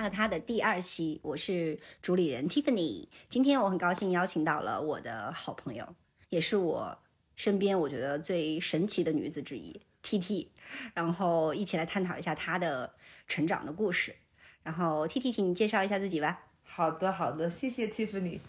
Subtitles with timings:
[0.00, 3.06] 他和他的第二期，我是主理人 Tiffany。
[3.28, 5.86] 今天我很高兴邀请到了我的好朋友，
[6.30, 6.96] 也是我
[7.36, 10.50] 身边我觉得最神奇的女子之一 T T，
[10.94, 12.94] 然后一起来探讨一下她的
[13.28, 14.16] 成长的故事。
[14.62, 16.46] 然后 T T，请你介绍一下自己吧。
[16.62, 18.40] 好的，好的，谢谢 Tiffany，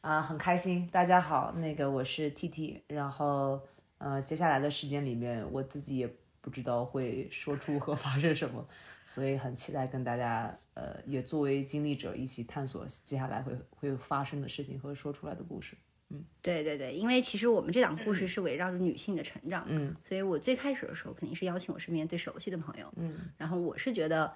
[0.00, 0.88] 啊、很开心。
[0.90, 3.60] 大家好，那个我是 T T，然后
[3.98, 6.08] 呃，接下来的时间里面，我自己也
[6.46, 8.64] 不知道会说出和发生什么，
[9.02, 15.76] 所以很期待跟大家呃，也作为经历者一起探索接下来会会发生的事情和说出来的故事。
[16.10, 16.24] 嗯。
[16.40, 24.32] 对对对，因为其实我们这档故事是围绕着女性的成长，嗯，所以我最开始的时候肯定是邀请我身边最熟悉的朋友，嗯，然后我是觉得，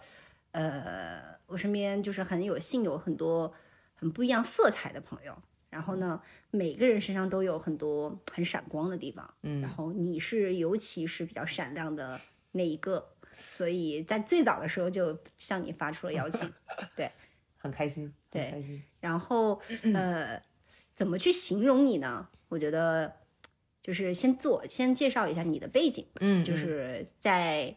[0.50, 3.54] 呃，我身边就是很有幸有很多
[3.94, 5.40] 很不一样色彩的朋友，
[5.70, 12.20] 然后呢，每个人身上都有很多很闪光的地方，嗯然后你是尤其是比较闪亮的
[12.52, 16.52] 那一个，所以在最早的时候就向你发出了邀请，
[16.96, 17.10] 对，
[17.56, 18.82] 很开心，对开心。
[19.00, 19.60] 然后
[19.94, 20.42] 呃，
[20.94, 22.28] 怎么去形容你呢？
[22.48, 23.12] 我觉得
[23.80, 27.76] 就是先自我先介绍一下你的背景，嗯，就是在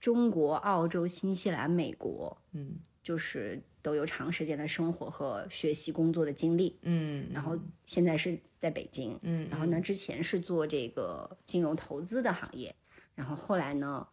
[0.00, 6.78] 中国、澳洲、新西兰、美国，嗯就是都有长时间的生活和学习工作的经历。
[6.82, 12.74] 嗯，然后现在是在北京，嗯，然后呢，之前是做这个金融投资的行业，
[13.14, 14.06] 然后后来呢，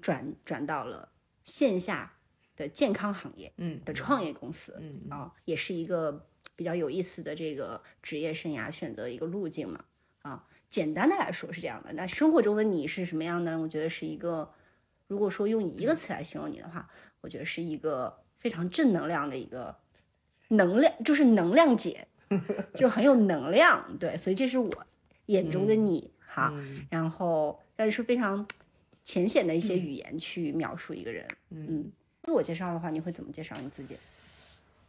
[0.00, 1.08] 转转到了
[1.44, 2.12] 线下
[2.56, 9.84] 的健康行业，嗯的创业公司，嗯啊，也是一个比较有意思的这个职业生涯选择一个路径嘛，
[10.22, 11.92] 啊，简单的来说是这样的。
[11.92, 13.58] 那生活中的你是什么样呢？
[13.60, 14.52] 我觉得是一个，
[15.06, 16.90] 如果说用一个词来形容你的话，
[17.20, 19.76] 我觉得是一个非常正能量的一个
[20.48, 22.08] 能量，就是能量姐，
[22.74, 24.68] 就很有能量，对，所以这是我
[25.26, 26.50] 眼中的你哈。
[26.52, 28.44] 嗯然后，但是非常
[29.04, 31.92] 浅显的一些语言去描述一个人，嗯。
[32.24, 33.96] 自我介绍的话，你会怎么介绍你自己？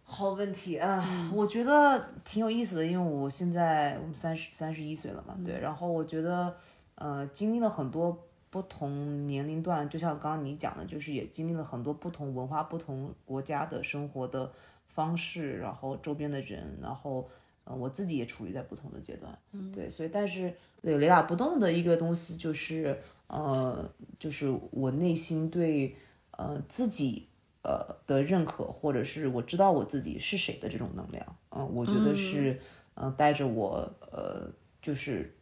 [0.03, 6.55] 好问题啊，我觉得挺有意思的，因为我现在我们三十三十一岁了嘛，对，然后我觉得
[6.95, 14.51] 呃经历了很多不同年龄段，就像刚刚你讲的，就是也经历了很多不同文化、不同国家的生活的
[14.85, 17.27] 方式，然后周边的人，然后
[17.63, 19.35] 呃我自己也处于在不同的阶段，
[19.73, 20.53] 对，所以但是
[20.83, 25.95] 对雷打不动的一个东西就是呃就是我内心对
[26.37, 27.27] 呃自己。
[27.65, 32.59] 呃的认可，或者是我知道我自己是谁的这种能量，嗯、我觉得是，
[32.95, 35.33] 嗯、带着我呃，就是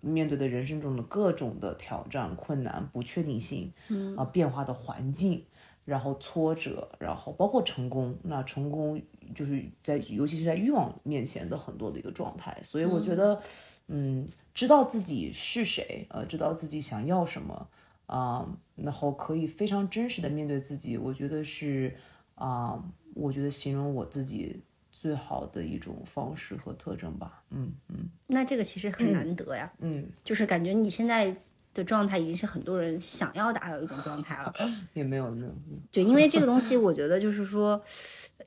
[0.00, 4.16] 面对的人生中的各种的挑战、困难、不确定性，嗯。
[4.16, 5.44] 啊、变化的环境，
[5.84, 9.00] 然后挫折，然后包括成功，那成功
[9.34, 13.40] 就是在尤其是在欲望面前的很多的一个状态，所以我觉得，
[13.88, 17.68] 嗯，知道自己是谁，呃，知道自己想要什么。
[18.06, 21.94] 啊、然后可以非常真实的面对自己，我觉得是
[22.36, 22.82] 啊、
[23.12, 24.62] 我觉得形容我自己
[25.00, 27.42] 最好的一种方式和特征吧。
[27.50, 31.34] 嗯嗯那这个其实很难得呀，嗯，就是感觉你现在
[31.72, 34.52] 的状态已经是很多人想要达到一种状态了。
[34.94, 35.52] 也没有没有
[35.92, 37.80] 对，因为这个东西，我觉得就是说，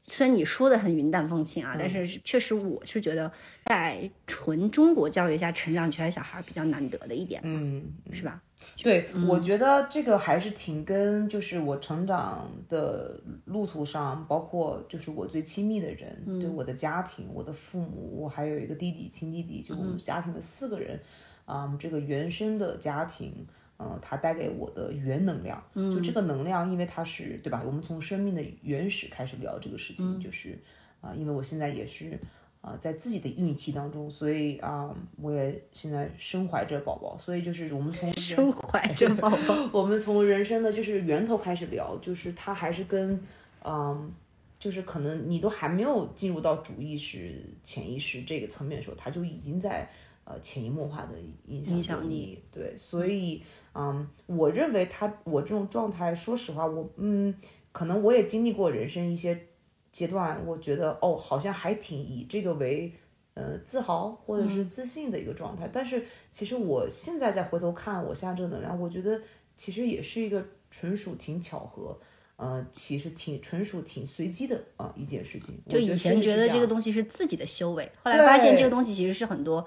[0.02, 3.32] 虽然你说的很云淡风轻啊，但是确实我是觉得，
[3.66, 7.94] 在纯中国教育下成长起来的小孩儿比较难得的一点嘛，嗯。
[8.12, 8.42] 是吧？
[8.82, 21.00] 对，我觉得这个还是挺跟就是我成长的路途上，包括就是我最亲密的人，对我的家庭、我的父母，我还有一个弟弟，亲弟弟，就我们家庭的四个人，
[21.46, 23.46] 啊、这个原生的家庭。
[23.84, 27.64] 嗯，它带给我的原能量，就这个能量，因为它是对吧？
[27.66, 30.56] 我们从生命的原始开始聊这个事情，就是
[31.02, 32.20] 啊、因为我现在也是
[32.62, 43.20] 啊、在自己的孕期当中，所以啊、我也现在身怀着宝宝，所以就是我们从身怀着宝宝， 我们从人生的就是源头开始聊，就是它还是跟，
[43.66, 44.14] 嗯，
[44.60, 49.90] 就是可能你都还没有进入到主意识、潜意识这个层面的时候，它就已经在
[50.24, 51.14] 呃潜移默化的
[51.48, 52.38] 影响影响你。
[52.52, 53.42] 对，所以
[53.74, 57.34] 嗯，我认为他我这种状态，说实话，我嗯，
[57.72, 59.48] 可能我也经历过人生一些
[59.92, 62.94] 阶段，我觉得哦，好像还挺以这个为。
[63.34, 66.04] 呃，自豪或者是自信的一个状态，但是
[66.34, 69.22] 其实我现在再回头看我现在这个能量，我觉得
[69.56, 71.98] 其实也是一个纯属挺巧合，
[72.36, 75.58] 呃，其实挺纯属挺随机的啊、一件事情。
[75.70, 79.66] 就以前觉得这个东西是自己的修为，后来发现这个东西其实是很多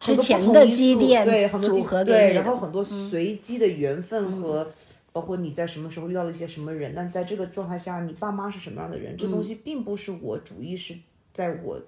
[0.00, 4.72] 之前的积淀对很多积组合对，然后很多随机的缘分和。
[5.12, 9.30] 包括你在什么时候遇到了一些什么人，但在这个状态下，你爸妈是什么样的人，这嗯。
[9.30, 10.94] 东西并不是我主意是
[11.32, 11.80] 在我，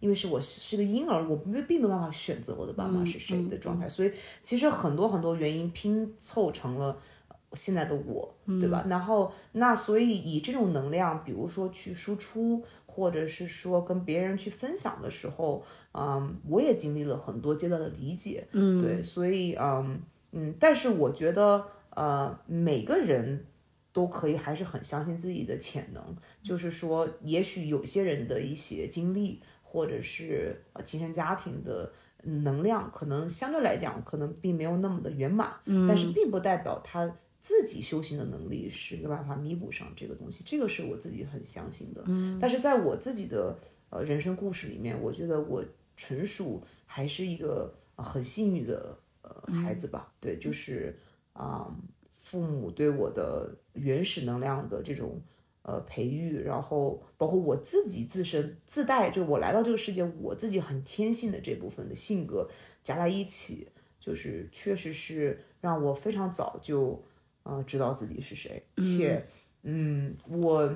[0.00, 4.12] 因为是我是个婴儿，我没并没有办法选择我的爸妈嗯是谁的状态，所以
[4.42, 6.98] 其实很多很多原因拼凑成了
[7.52, 8.84] 现在的我，对吧？
[8.88, 19.98] 然后那所以以这种能量，比如说去输出，或者是说跟别人去分享的时候，嗯，我也经历了很多阶段的理解，嗯，对，所以嗯
[20.32, 21.64] 嗯，但是我觉得
[21.96, 23.44] 呃每个人。
[23.96, 26.16] 都可以，还是很相信自己的潜能。
[26.42, 31.90] 就是说，也许有些人的一些经历，或者是呃亲生家庭的
[32.24, 35.50] 能量，可能相对来讲，可能并没有那么的圆满。
[35.64, 37.10] 嗯，但是并不代表他
[37.40, 40.44] 自己修行的能力是没办法弥补上这个东西。
[40.44, 42.04] 这个是我自己很相信的。
[42.04, 43.58] 嗯，但是在我自己的
[43.88, 45.64] 呃人生故事里面，我觉得我
[45.96, 50.12] 纯属还是一个、呃很幸运的呃孩子吧。
[50.20, 50.94] 对，就是
[51.36, 51.70] 啊、
[52.10, 55.20] 父母对我的原始能量的这种
[55.62, 62.48] 呃培育，然后包括我自己自身自带，就我来到这个世界，我自己很天性的这部分的性格
[62.82, 63.68] 加在一起，
[64.00, 67.04] 就是确实是让我非常早就
[67.42, 69.24] 呃知道自己是谁，且
[69.62, 70.72] 嗯我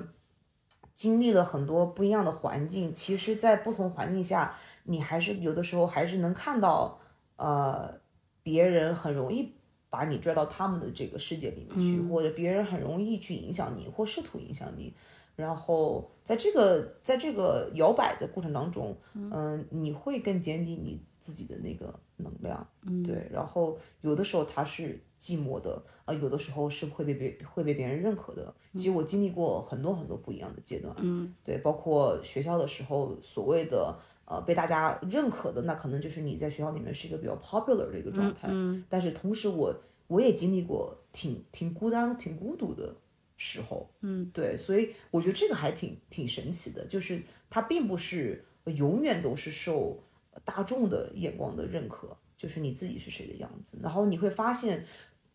[0.93, 6.99] 经历了很多不一样的环境，其实，在不同环境下，你还是有的时候还是能看到
[7.37, 7.99] 呃
[8.43, 9.55] 别人很容易。
[9.91, 14.93] 把你拽到他们的这个世界里面去，或者别人很容易去影响你，或试图影响你。
[15.35, 22.65] 然后在这个在这个摇摆的过程当中，嗯、你会更坚定你自己的那个能量，
[23.03, 23.27] 对。
[23.31, 28.53] 然后有的时候他是寂寞的，啊、有的时候是会被别会被别人认可的。
[28.73, 33.93] 其实我经历过很多很多不一样的阶段，嗯，对，包括学校的时候所谓的。
[34.31, 38.47] 呃，被大家认可的，那可能就是你在学校里面是一个比较 popular 的一个状态。
[38.49, 39.75] 嗯，但是同时我
[40.07, 42.95] 我也经历过挺挺孤单、挺孤独的
[43.35, 43.89] 时候。
[43.99, 50.01] 嗯，对，所以我觉得这个还挺挺神奇的，就是它并不是永远都是受
[50.45, 53.79] 大众的眼光的认可，就是你自己是谁的样子。
[53.83, 54.85] 然后你会发现，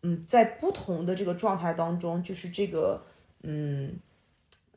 [0.01, 3.03] 嗯，在不同的这个状态当中，就是这个，
[3.43, 3.99] 嗯，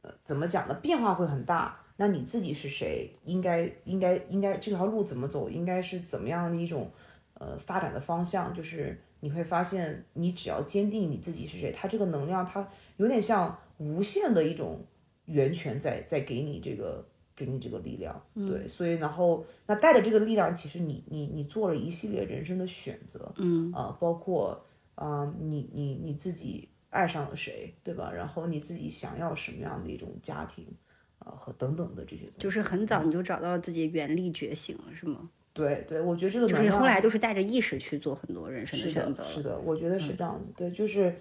[0.03, 0.75] 呃，怎么讲呢？
[0.75, 1.80] 变化会很大。
[2.01, 3.13] 那你自己是谁？
[3.27, 5.51] 应该应该应该这条路怎么走？
[5.51, 6.91] 应该是怎么样的一种
[7.35, 8.55] 呃发展的方向？
[8.55, 12.67] 就是你会发现，你只要坚定你自己是谁，它这个能量它
[12.97, 14.83] 有点像无限的一种
[15.27, 17.07] 源泉在在给你这个
[17.37, 18.19] 给你这个力量。
[18.33, 24.65] 对，所以然后那带着这个力量，其实你你你做了一系列人生的选择，嗯啊、包括
[24.95, 28.11] 啊、你你你自己爱上了谁，对吧？
[28.11, 30.67] 然后你自己想要什么样的一种家庭？
[31.21, 35.31] 啊和等等的这些东西，就是很早你就找到了自己的原力觉醒了，是吗？
[35.53, 39.29] 对对，我觉得这个就是后来都是带着意识去做很多人生的选择了。
[39.29, 40.51] 是的，我觉得是这样子。
[40.57, 41.15] 对，就是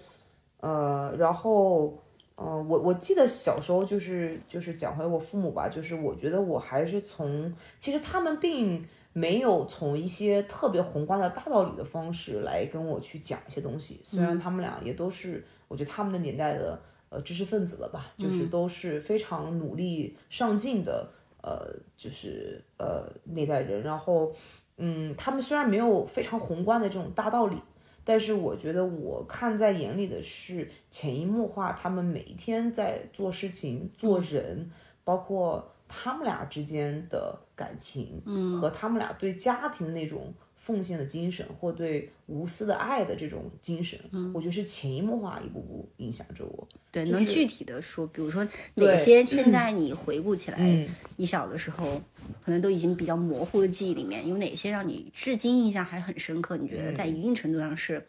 [0.60, 1.98] 呃，然后
[2.36, 21.10] 呃，我我记得小时候就是就是讲回我父母吧，就是我觉得我还是从其实他们并没有从一些特别宏观的大道理的方式来跟我去讲一些东西，虽然他们俩也都是我觉得他们的年代的呃知识分子了吧，就是都是非常努力上进的。
[21.42, 24.30] 呃，就是呃那代人，然后
[24.76, 27.56] 嗯，他们虽然没有非常宏观的这种大道理，
[28.04, 34.70] 但是我觉得我看在眼里的是潜移默化，他们每一天在做事情、做人，
[35.02, 46.68] 包括他们俩之间的感情，嗯，和他们俩对家庭那种奉献的精神，或对无私的爱的这种精神，嗯，我觉得是潜移默化一步步影响着我。
[46.92, 50.86] 对，能具体的说，比如说哪些 现在你回顾起来，嗯
[51.16, 52.00] 你小的时候
[52.44, 56.56] 可能都已经比较模糊的记忆里面，有哪些让你至今印象还很深刻？
[56.58, 58.06] 你觉得在一定程度上是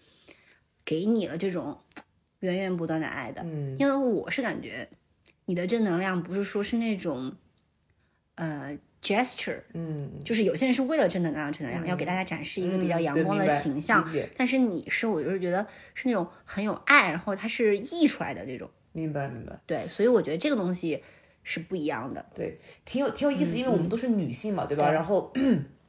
[0.83, 1.79] 给你了这种
[2.41, 3.41] 源源不断的爱的？
[3.45, 4.89] 嗯因为我是感觉
[5.45, 7.33] 你的正能量不是说是那种
[8.35, 14.05] 呃 gesture，嗯，就是有些人是为了正能量正能量，要给大家展示一个比较阳光的形象，
[14.37, 18.69] 但是你是我就是觉得是那种很有爱，然后它是溢出来的这种。
[18.91, 19.59] 明白明白。
[19.65, 21.01] 对，所以我觉得这个东西
[21.43, 22.25] 是不一样的。
[22.35, 24.91] 对，挺有挺有意思，因为我们都是女性嘛，对吧？
[24.91, 25.33] 然后，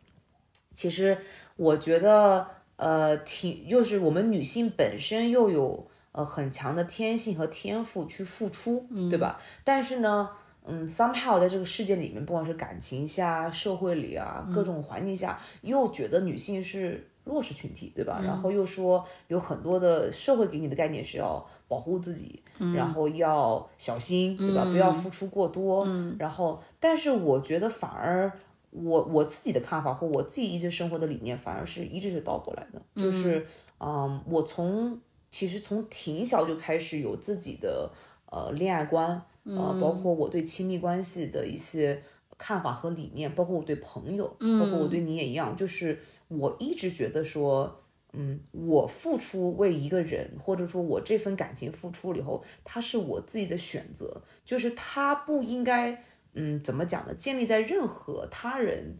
[0.73, 1.19] 其实
[1.57, 9.40] 我觉得，呃，挺就是我们女性本身又有呃很强的天性和天赋去付出，对吧？
[9.64, 10.31] 但是呢，
[10.64, 18.21] 嗯，somehow 在这个世界里面，不管是感情下、社会里啊，各种环境下，又觉得女性是弱势群体，对吧？
[18.25, 22.42] 然后又说有很多的社会给你的概念是要保护自己，
[22.75, 24.64] 然后要小心，对吧？
[24.66, 25.85] 不要付出过多。
[26.19, 28.31] 然后，但是我觉得反而
[28.71, 33.45] 我我自己的看法或我自己一直生活的理念，反而是一直是倒过来的，就是
[33.81, 37.90] 嗯，我从其实从挺小就开始有自己的
[38.31, 39.21] 呃恋爱观。
[39.45, 42.03] 呃，包括我对亲密关系的一些
[42.39, 47.83] 看法和理念，包括我对朋友，包括我对你也一样，就是我一直觉得说，
[48.13, 57.15] 嗯，我付出为一个人，或者说我这份感情付出了以后，他是我自己的选择，就是他不应该，嗯，怎么讲呢？
[57.15, 58.99] 建立在任何他人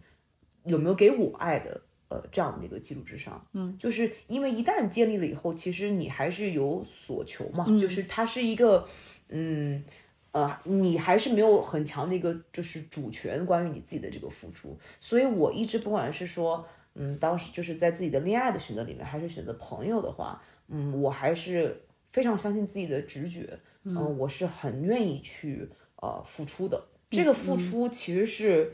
[0.65, 8.85] 有没有给我爱的，呃，这样的一个基础之上，嗯，就是因为一旦建立了以后，其实你还是有所求嘛，就是它是一个，
[9.29, 9.85] 嗯。
[10.33, 21.79] 呃，你还是没有很强的一个就是主权，关于你自己的这个付出，所以我一直不管是说，嗯，当时就是在自己的恋爱的选择里面，还是选择朋友的话，嗯，我还是
[22.13, 26.83] 非常相信自己的直觉，嗯，我是很愿意去呃付出的。
[27.11, 28.73] 这个付出其实是，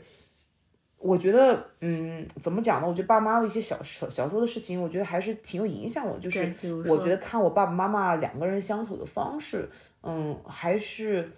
[0.97, 2.87] 我觉得，嗯，怎么讲呢？
[2.87, 6.17] 我觉得爸妈的一些小小小时候的事情，我觉得还是挺有影响我。
[6.19, 6.55] 就是
[6.87, 9.69] 我觉得看我爸爸妈妈两个人相处的方式，
[10.03, 11.29] 嗯，还是。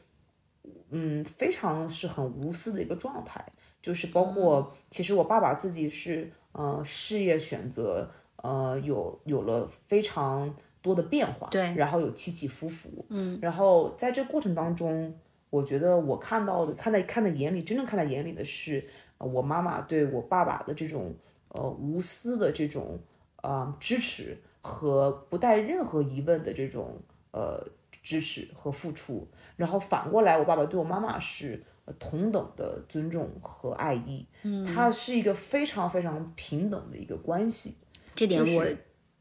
[0.94, 3.44] 嗯，非常是很无私的一个状态，
[3.82, 15.16] 就是包括其实我爸爸自己是，呃，事业选择，呃，有有了非常多的变化，对，然后有起起伏伏，嗯，然后在这过程当中，
[15.50, 18.86] 我觉得我看到的，看在看在眼里，真正看在眼里的是，
[19.18, 21.16] 我妈妈对我爸爸的这种，
[21.48, 23.00] 呃，无私的这种，
[23.38, 27.00] 啊，支持和不带任何疑问的这种，
[27.32, 27.66] 呃。
[28.02, 31.64] 支持和付出，然后反过来，我爸爸对我妈妈是
[32.00, 37.78] 同等的尊重和爱意，嗯，他是一个非常非常平等的一个关系，
[38.16, 38.66] 这点我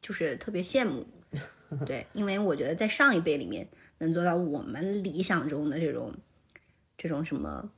[0.01, 1.07] 就是特别羡慕，
[1.85, 3.69] 对，因为我觉得在上一辈里面
[3.99, 6.15] 能做到我们理想中的这种
[6.97, 7.71] 这种什么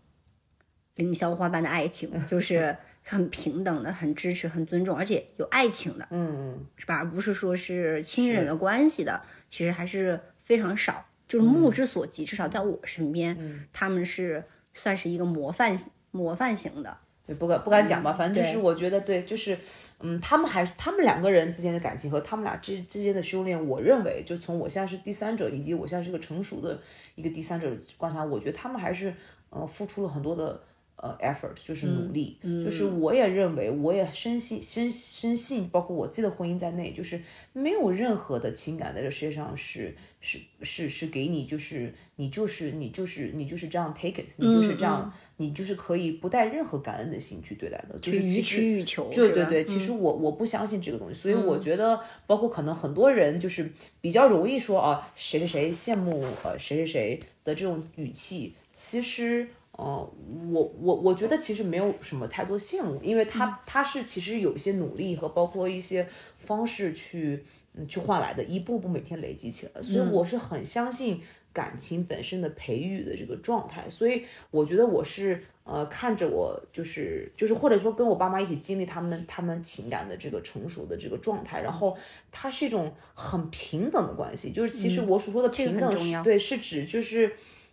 [0.95, 6.55] 凌霄花般的爱情，就是 很平等的、很支持、很尊重，而且有爱情的，嗯。
[6.55, 6.99] 嗯，是吧？
[6.99, 10.21] 而不是说是亲人的关系的，其实还是。
[10.43, 13.37] 非常少，就是目之所及，至少在我身边，
[13.73, 15.79] 他们是算是一个模范
[16.11, 16.97] 模范型的。
[17.25, 19.57] 对，不敢不敢讲吧，反正就是我觉得对，就是
[20.01, 26.81] 嗯，他们还他们两个人之间的感情和他们俩之之间的修炼，我认为就从我现在是第三者，以及我现在是个成熟的
[27.15, 29.15] 一个第三者观察，我觉得他们还是
[29.51, 30.61] 呃付出了很多的。
[31.03, 32.93] 呃，effort 就是努力，就是。
[33.03, 37.21] 我也认为，我也深信深深信，包括我自己的婚姻在内，就是
[37.53, 59.49] 没有任何的情感在这世界上是是是是给你，就是你就是你就是你就是这样 take it，你就是这样，你就是可以不带任何感恩的心去对待的，就是予取予求，对对对，其实我我不相信这个东西，所以我觉得，包括可能很多人就是比较容易说啊，谁谁谁羡慕呃谁谁谁的这种语气，其实。
[59.83, 60.09] 哦，
[60.53, 66.07] 我我我觉得其实没有什么太多羡慕，因为他他是其实有一些努力和包括一些
[66.39, 67.43] 方式去
[67.75, 71.21] 嗯去换来的，一步步每天累积起来，所以我是很相信
[71.53, 81.97] 感情本身的培育的这个状态，所以我觉得我是呃看着我就是就是或者说跟我爸妈一起经历他们他们情感的这个成熟的这个状态，然后
[82.31, 87.33] 它是一种很平等的关系，就是其实我所说的平等是对是指就是。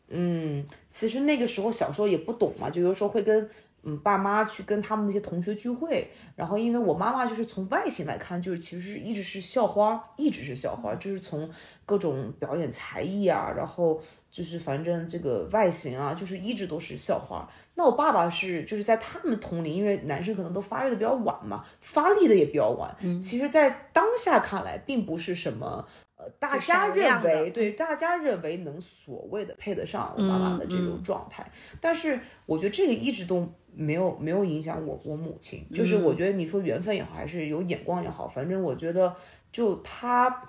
[0.10, 3.50] 嗯，其实那个时候小时候也不懂嘛，就有时候会跟
[3.84, 11.50] 嗯爸妈去跟他们那些同学聚会，然后因为我妈妈就是从外形来看，就是其实一直是校花，一直是校花，就是从
[11.86, 17.50] 各种表演才艺啊，然后就是反正这个外形啊，就是一直都是校花。
[17.76, 22.94] 那我爸爸是就是在他们同龄，因为男生可能都发育的比较晚嘛，发力的也比较晚。
[23.00, 25.88] 嗯，其实，在当下看来，并不是什么。
[26.22, 31.50] 呃，大家认为对，大家认为能所谓的配得上我妈妈的这种状态，
[31.80, 39.16] 但是我觉得这个一直都没有没有影响我我母亲，就是我觉得你说缘分也好，还是有眼光也好，反正我觉得
[39.50, 40.44] 就他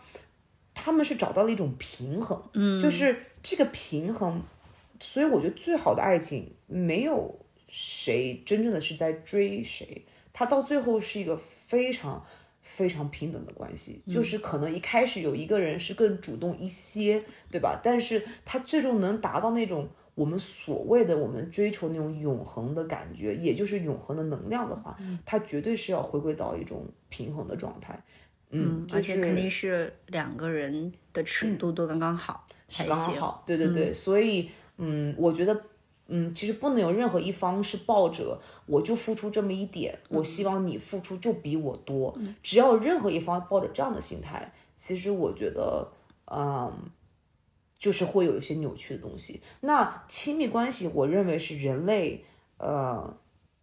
[0.74, 4.42] 他们是找到了一种平衡，嗯，就是这个平衡，
[4.98, 11.36] 所以我觉得最好的爱情没有谁真正的是在追谁，他到最后是一个
[11.68, 12.26] 非常。
[12.62, 17.80] 非常平等的关系，就是可能一开始有一个人是更主动一些，对吧？
[17.82, 27.98] 但是他最终能达到那种我们所谓的我们追求那种永恒的感觉，也就是永恒的能量的话，他绝对是要回归到一种平衡的状态。
[28.50, 33.42] 嗯，而且肯定是两个人的尺度都刚刚好，才刚刚好。
[33.46, 35.60] 对对对，所以嗯，我觉得。
[36.12, 42.18] 嗯，其实不能有任何一方是抱着我就付出这么一点，我希望你付出就比我多。
[42.42, 45.86] 只要任何一方抱着这样的心态，其实我觉得，
[46.26, 46.90] 嗯，
[47.78, 49.40] 就是会有一些扭曲的东西。
[49.60, 52.24] 那亲密关系，我认为是人类，
[52.58, 53.16] 呃，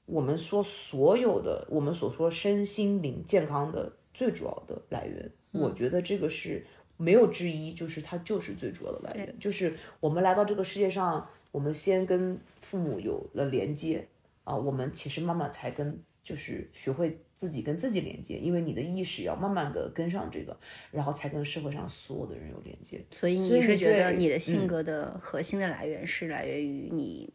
[0.06, 5.30] 我们说所有的，我们所说身心灵健康的最主要的来源。
[5.52, 11.28] 我觉得这个是没有之一，就是它就是最主要的来源，就是我们来到这个世界上。
[11.58, 14.08] 我们先跟父母有了连接
[14.44, 20.56] 啊，我们其实慢慢才跟，就是学会自己跟自己连接，因为你的意识要慢慢的跟上这个，
[20.92, 23.04] 然后才跟社会上所有的人有连接。
[23.10, 27.34] 所以你是觉得你的性格的核心的来源是来源于你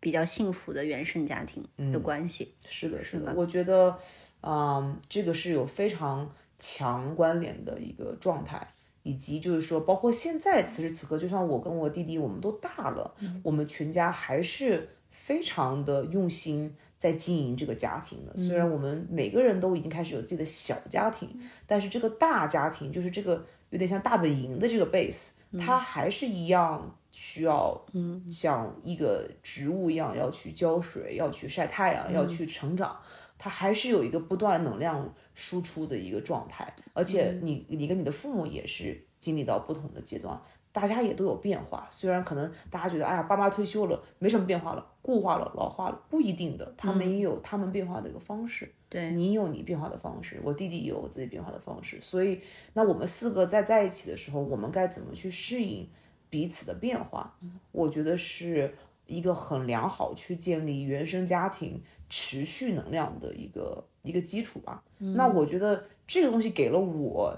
[0.00, 1.62] 比较幸福的原生家庭
[1.92, 2.54] 的关系？
[2.64, 3.98] 是的，是的，我觉得，
[4.40, 8.66] 嗯，这个是有非常强关联的一个状态。
[9.02, 18.36] 以及就是说，包括现在此时此刻，就算我跟我弟弟，我们都大了，我们全家还是非常的用心在经营这个家庭的。
[18.36, 21.28] 虽然我们每个人都已经开始有自己的小家庭，
[21.66, 32.96] 但是这个大家庭，就是这个有点像大本营的这个 base，它还是一样需要，嗯，像一个植物一样要去浇水，要去晒太阳，要去成长。
[33.36, 40.40] 它还是有一个不断能量输出的一个状态，而且你你跟你的父母也是经历到不同的阶段，
[40.72, 41.86] 大家也都有变化。
[41.90, 48.72] 虽然可能大家觉得，哎呀，爸妈退休了，没什么变化了，固化了，老化了，不一定的，他们也有他们变化的一个方式。
[48.88, 51.98] 对你有你变化的方式，我弟弟也有我自己变化的方式。
[52.00, 52.40] 所以，
[52.74, 55.88] 那我们四个在在一起的时候，我们该怎么去适应
[56.28, 57.38] 彼此的变化？
[57.70, 58.74] 我觉得是
[59.06, 61.82] 一个很良好去建立原生家庭。
[62.14, 64.84] 持续能量的一个一个基础吧。
[64.98, 67.34] 那我觉得这个东西给了我，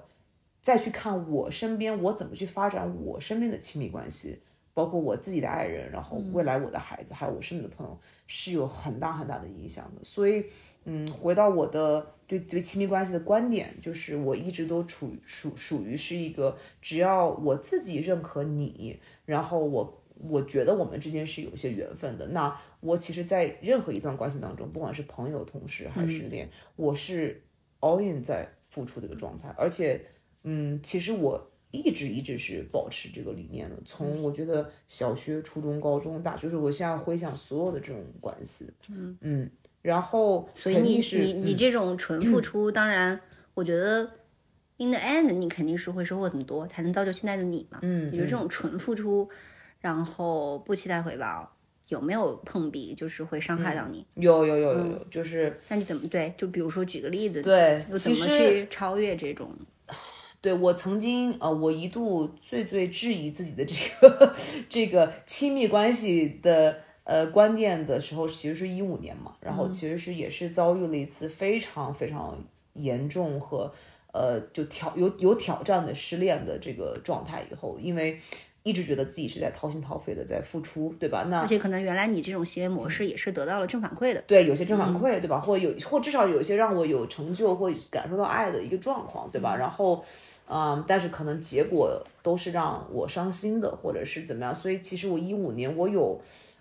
[0.61, 4.41] 再去看我身边我怎么去发展我身边的亲密关系，
[4.75, 10.05] 包括我自己的爱人，然后未来我的孩子，还有我身边的朋友，是有很大很大的影响的。
[10.05, 10.45] 所以，
[10.87, 20.01] 嗯，回到我的对对亲密关系的观点，就是我一直都处属属于是一个，只要我自己认可你，然后我。
[20.31, 22.25] 我觉得我们之间是有一些缘分的。
[22.29, 27.43] 那我其实，在任何一段关系当中，不管是朋友、同事还是恋，我是
[27.81, 29.49] all in 在付出的一个状态。
[29.57, 30.05] 而且，
[30.43, 33.77] 嗯，其实我一直一直是保持这个理念的。
[33.87, 43.19] 从我觉得小学、初中、高中、大，就是我现在回想所有的这种关系，嗯嗯，然后，所以你你你这种纯付出，当然，
[43.55, 44.03] 我觉得
[44.77, 47.79] in the end，你肯定是会收获很多，才能造就现在的你嘛。
[47.81, 49.27] 嗯，你觉得这种纯付出？
[49.81, 51.54] 然后不期待回报，
[51.89, 52.95] 有没有碰壁？
[52.95, 54.07] 就是会伤害到你？
[54.17, 56.33] 有有有有有，就是那你怎么对？
[56.37, 59.51] 就比如说举个例子，对，怎么去超越这种？
[60.41, 64.35] 对我曾经呃，我一度最最质疑自己的这个
[64.69, 72.39] 这个亲密关系的呃观念的时候，其实是一五年嘛，然后其实是也是遭遇了一次非常非常
[72.75, 73.73] 严重和
[74.13, 78.19] 呃就挑有有挑战的失恋的这个状态以后，因为。
[78.65, 81.27] 一直觉得自己是在掏心掏肺的在付出，对吧？
[81.29, 85.39] 那而且可能原来你这种行为模式也是得到了正反馈的，对，有些正反馈，对吧？
[85.39, 89.55] 或有或至少有一些让我有成就或感受到爱的一个状况，对吧？
[89.55, 90.03] 然后，
[90.49, 94.55] 嗯，但是可能结果都是让我伤心的，或者是怎么样？
[94.55, 96.19] 所以其实我一五年我有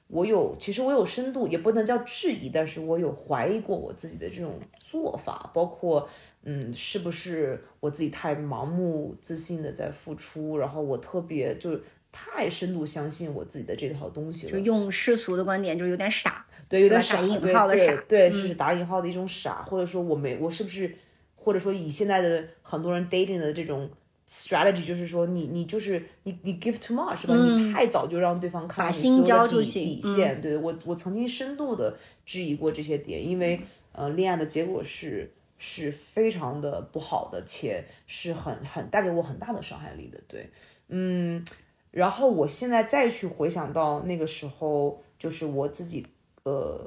[0.10, 6.10] 我有其实我有深度，也不能叫质疑，但是我有怀疑过我自己的这种做法，包括。
[6.46, 20.94] 嗯，是不是我自己太盲目自信的在付出，然后我特别就是太深度相信我自己的这套东西了，就用世俗的观点，就是有点傻，对，有点傻，打引号的傻，对，是打引号的一种傻，或者说我没，我是不是，
[21.36, 23.90] 或者说以现在的很多人 dating 的这种
[24.28, 27.36] strategy，就是说你你就是你你 give too much 是吧？
[27.36, 33.62] 你太早就让对方看把心交出去，底线，对我我曾经深度的质疑过这些点，因为
[33.94, 35.32] 呃，恋爱的结果是。
[35.66, 40.20] 是非常的不好的，且是很很带给我很大的伤害力的。
[40.28, 40.52] 对，
[40.90, 41.42] 嗯，
[41.90, 46.06] 然后我现在再去回想到那个时候，就是我自己
[46.44, 46.86] 呃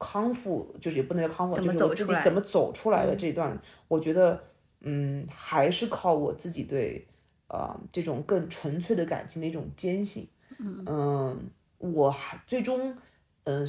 [0.00, 4.42] 康复，就是也不能叫康复，就是我自己怎么走出来的这段，我觉得
[4.80, 7.06] 嗯还是靠我自己对
[7.46, 10.26] 呃这种更纯粹的感情的一种坚信。
[10.58, 12.96] 嗯，我还最终
[13.44, 13.64] 嗯。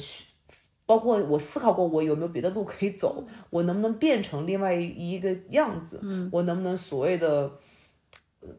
[0.90, 3.24] 包括我思考过，我有没有别的路可以走？
[3.48, 6.00] 我能不能变成另外一个样子？
[6.32, 7.48] 我能不能所谓的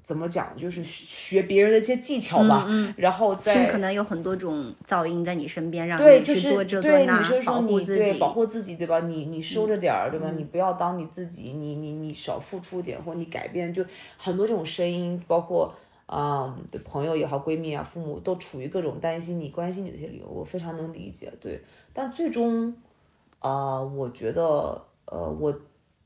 [0.01, 2.67] 怎么讲，就是学别人的一些技巧吧？
[2.69, 9.01] 嗯然后再可能有很多种噪音在你身边，让你去做这对那，保护自己，保护自己，对吧？
[9.01, 10.31] 你你收着点儿，对吧？
[10.37, 13.83] 你不要当你自己，你你你少付出点，或者你改变，就
[14.15, 15.73] 很多这种声音，包括。
[16.11, 21.31] 啊、的朋友也好，闺蜜啊，父母都处于各种担心你、关心你的一些理由，我非常能理解。
[21.39, 21.61] 对，
[21.93, 22.75] 但最终，
[23.39, 25.57] 啊、我觉得，呃，我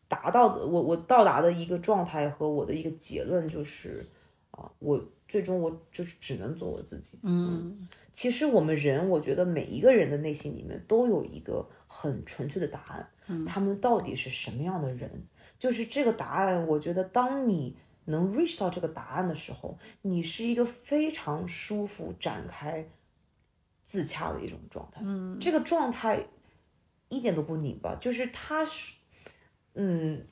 [0.08, 4.06] 达到的，我我到达的一个状态和我的一个结论就是，
[4.52, 7.18] 啊、我最终我就是只能做我自己。
[7.24, 15.10] 嗯，其实我们人，我觉得每一个人的内心里面都有一个很纯粹的答案，他们到底是什么样的人？
[15.58, 22.88] 就是这个答案，我觉得当你能 reach 到这个答案的时候，你是一个非常舒服、展开、
[23.84, 25.02] 自洽的一种状态。
[25.04, 26.26] 嗯，这个状态
[27.10, 28.96] 一点都不拧巴，就是它是，
[29.74, 30.26] 嗯，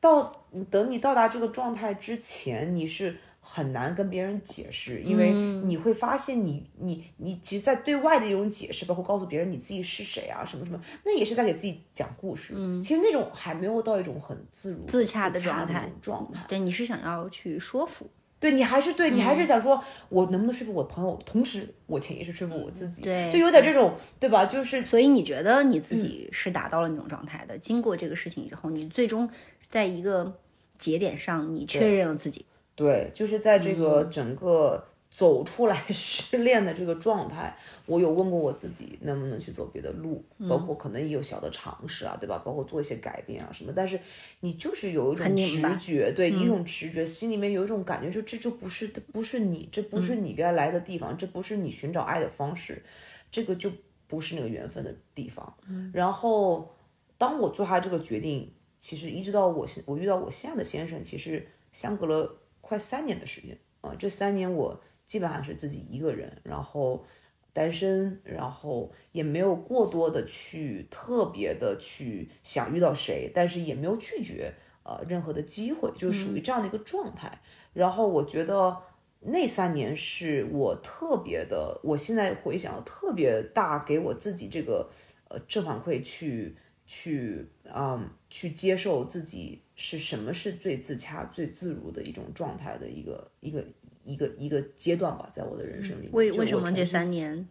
[0.00, 12.54] 到等你到达这个状态之前，你是很难跟别人解释，因为你会发现你你你其实，在对外的一种解释，包括告诉别人你自己是谁啊，什么什么，那也是在给自己讲故事。
[12.56, 16.44] 嗯，其实那种还没有到一种很自如、自洽的的状态状态。
[16.48, 18.08] 对，你是想要去说服，
[18.40, 19.78] 对你还是对你嗯还是想说，
[20.08, 24.46] 我能不能说服我朋友，同时我潜意识说服我自己，对就有点这种，对吧？
[24.46, 27.58] 就是所以你觉得你自己是达到了那种状态的？
[27.58, 29.28] 经过这个事情以后，你最终
[29.68, 30.38] 在一个
[30.78, 32.46] 节点上，你确认了自己。
[32.74, 37.56] 对，就是在这嗯个整个走出来 失恋的这个状态，
[37.86, 42.42] 我有问过我自己能不能去走别的路，嗯包括可能也有小的尝试啊，对吧？
[42.44, 43.98] 包括做一些改变啊什么，但是
[44.40, 52.82] 你就是有一种直觉，对，一种直觉，心里面有一种感觉，就这就不是这不是你，这不嗯是你该来的地方，这不是你寻找爱的方式，
[53.30, 53.70] 这个就
[54.08, 55.54] 不是那个缘分的地方。
[55.68, 56.74] 嗯然后
[57.16, 67.04] 当我做下这个决定，其实一直到我现我遇到我现在的先生，其实相隔了快三年的时间啊、这三年我基本上是自己一个人，然后
[67.52, 77.42] 单身，然后也没有过多的去特别的去想遇到谁，但是也没有拒绝呃任何的机会，就属于这样的一个状态。
[77.74, 78.74] 然后我觉得
[79.20, 84.88] 那三年是我特别的，我现在回想特别大，给我自己这个
[85.28, 93.64] 呃正反馈去去嗯去接受自己是什么是最自洽、最自如的一种状态的一个一个
[94.04, 96.12] 一个一个阶段吧，在我的人生里面。
[96.12, 97.48] 为为什么这三年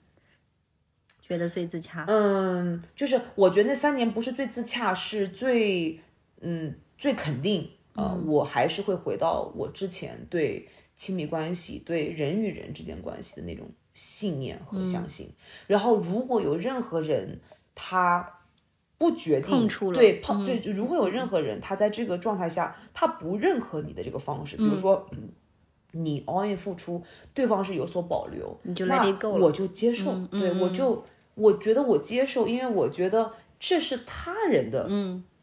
[1.22, 2.06] 觉得最自洽？
[2.08, 6.00] 嗯，就是我觉得那三年不是最自洽，是最
[6.42, 7.70] 嗯最肯定。
[7.96, 15.30] 呃，我还是会回到我之前对亲密关系、对人与人之间关系的那种信念和相信。
[15.68, 17.40] 然后，如果有任何人
[17.76, 18.28] 他
[19.10, 25.08] 不决定碰触了对碰就，如果有任何人他在这个状态下他不认可你的这个方式，比如说。
[25.12, 25.30] 嗯
[25.96, 27.04] 你 all in 付出，
[27.36, 34.90] 对方是有所保留，你就那我就接受，对我就我觉得我接受，因为我觉得这是他人的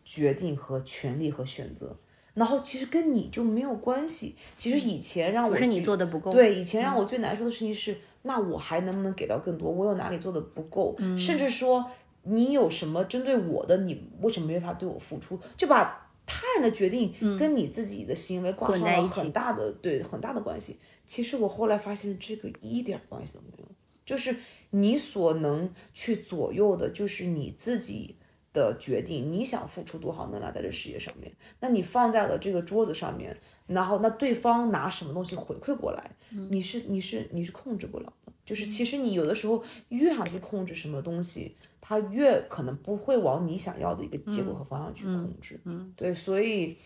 [0.05, 1.97] 决定和权利和选择，
[2.35, 4.35] 然后其实跟你就没有关系。
[4.57, 6.33] 其实以前让我不是你去做的不够。
[6.33, 9.71] 对，以前让我最难受的事情是，那我还能不能给到更多？
[9.71, 10.97] 我有哪里做的不够？
[11.17, 11.89] 甚至说
[12.23, 15.39] 你有什么针对我的，你为什么没法对我付出？
[15.57, 20.79] 就把他人的决定跟你自己的行为挂上了很大的对很大的关系。
[21.07, 23.65] 其实我后来发现，这个一点关系都没有，
[24.05, 24.37] 就是
[24.71, 28.17] 你所能去左右的，就是你自己。
[28.53, 33.37] 的决定，你想付出多少能量在这事业上面，那你放在了这个桌子上面，
[33.69, 36.11] 然后那对方拿什么东西回馈过来，
[36.51, 38.33] 你是你是你是控制不了的。
[38.45, 41.55] 就是其实你有的时候越想去控制什么东西，
[41.91, 45.61] 它越可能不会往你想要的一个结果和方向去控制。
[45.65, 46.77] 嗯，对，所以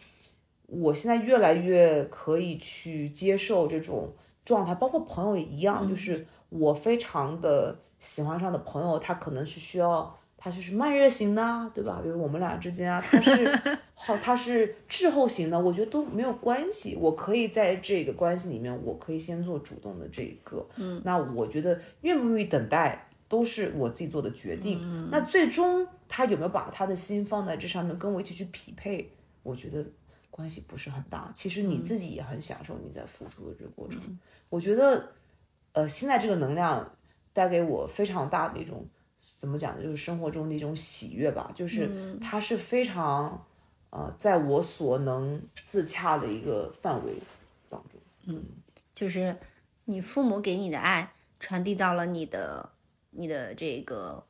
[0.66, 4.10] 我现在越来越可以去接受这种
[4.46, 10.18] 状态，包括朋友也一样，就是我非常的喜欢上的朋友，他可能是需要。
[10.36, 12.00] 他就是慢热型的，对吧？
[12.02, 13.60] 比如我们俩之间啊，他是
[13.94, 16.94] 好，他是滞后型的，我觉得都没有关系。
[17.00, 20.66] 我可以在这个关系里面，我可以先做主动的这一个。
[20.76, 24.80] 嗯，那我觉得愿不愿意等待，都是我自己做的决定。
[24.84, 29.10] 嗯、那最终他有没有把他的心放在这上面，跟我一起去匹配，
[29.42, 29.84] 我觉得
[30.30, 31.32] 关系不是很大。
[31.34, 33.98] 其实你自己也很享受你在付出的这个过程。
[34.06, 34.16] 嗯、
[34.48, 35.10] 我觉得，
[35.72, 36.96] 呃，现在这个能量
[37.32, 38.86] 带给我非常大的一种。
[39.40, 39.82] 怎么讲呢？
[39.82, 43.42] 就是生活中的一种喜悦吧，就是它是非常，
[43.88, 47.14] 呃，在我所能自洽的一个范围
[47.70, 47.98] 当中。
[48.26, 48.44] 嗯，
[48.94, 49.34] 就是
[49.86, 52.68] 你父母给你的爱传递到了你的
[53.14, 54.22] 你的这个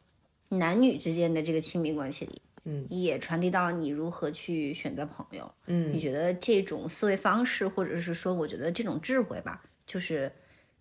[0.48, 5.50] 男女之间的这个亲密关系里，嗯，也传递到了你如何去选择朋友。
[5.66, 10.30] 嗯，你觉得这种思维方式，或者是说，我觉得这种智慧吧，就是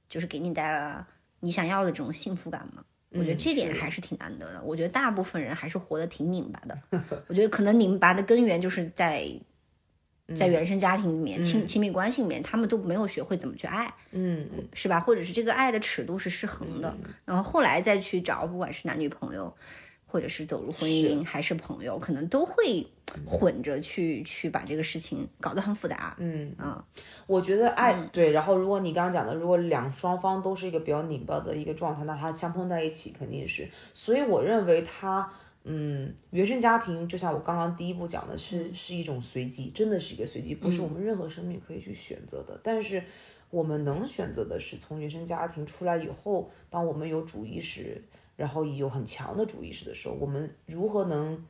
[0.07, 1.07] 就是给你带来了
[1.39, 2.83] 你想要的这种幸福感吗？
[3.15, 4.63] 我觉得这点还是挺难得的。
[4.63, 6.75] 我觉得大部分人还是活得挺拧巴的。
[7.27, 9.29] 我觉得可能拧巴的根源就是在
[10.37, 14.99] 在原生家庭里面、亲亲密关系里面，他们都没有学会怎么去爱，嗯是吧？
[14.99, 19.53] 或者是这个爱的尺度是失衡的，然后后来再去找，不管是男女朋友，
[20.05, 22.87] 或者是走入婚姻还是朋友，可能都会
[23.25, 26.15] 混着去去把这个事情搞得很复杂。
[26.17, 26.55] 嗯。
[26.57, 26.83] 啊，
[27.27, 35.29] 我觉得爱、对，然后如果你刚刚讲的，如果两双方都是一个比较拧巴的一个状态，那它相碰在一起肯定是，所以我认为它。
[35.65, 42.59] 嗯，原生家庭就像我刚刚第一步讲的是，是一种随机，真的是一个随机，不是我们任何生命可以去选择的。
[42.61, 43.01] 但是
[43.49, 48.03] 我们能选择的是从原生家庭出来以后，当我们有主意识，
[48.35, 51.45] 然后有很强的主意识的时候，我们如何能，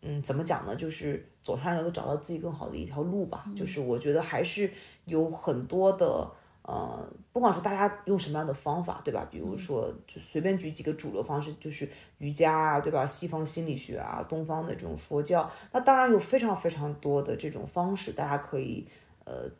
[0.00, 0.74] 嗯，怎么讲呢？
[0.74, 3.44] 就是走上一个找到自己更好的一条路吧。
[3.54, 4.70] 就是我觉得还是
[5.04, 6.30] 有很多的。
[6.62, 9.26] 呃，不管是大家用什么样的方法，对吧？
[9.30, 13.06] 比如说，就随便举几个主流方式，就是瑜伽啊，对吧？
[13.06, 18.86] 西方心理学啊，东方的这种佛教，那当然有非常非常多的这种方式，大家可以，
[19.24, 19.50] 呃，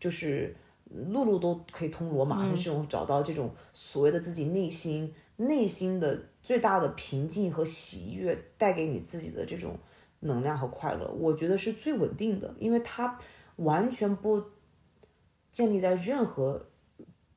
[0.00, 0.56] 就是
[0.88, 9.78] 路路都可以通罗马的这种，找到这种所谓的自己内心内心的最大的平静和喜悦，带给你自己的这种
[10.20, 13.18] 能量和快乐，我觉得是最稳定的，因为它
[13.56, 14.42] 完全不。
[15.56, 16.68] 建立在任何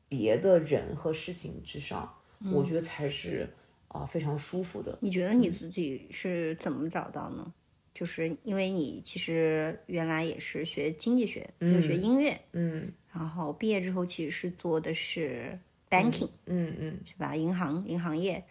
[0.09, 2.13] 别的人和事情之上，
[2.51, 3.47] 我觉得才是
[3.87, 4.97] 啊、非常舒服的。
[4.99, 7.53] 你觉得你自己是怎么找到呢？
[7.93, 15.57] 就是因为你其实原来也是学经济学，又学音乐，嗯然后毕业之后其实是做的是
[15.89, 17.33] banking，、嗯嗯是吧？
[17.33, 18.43] 银行银行业，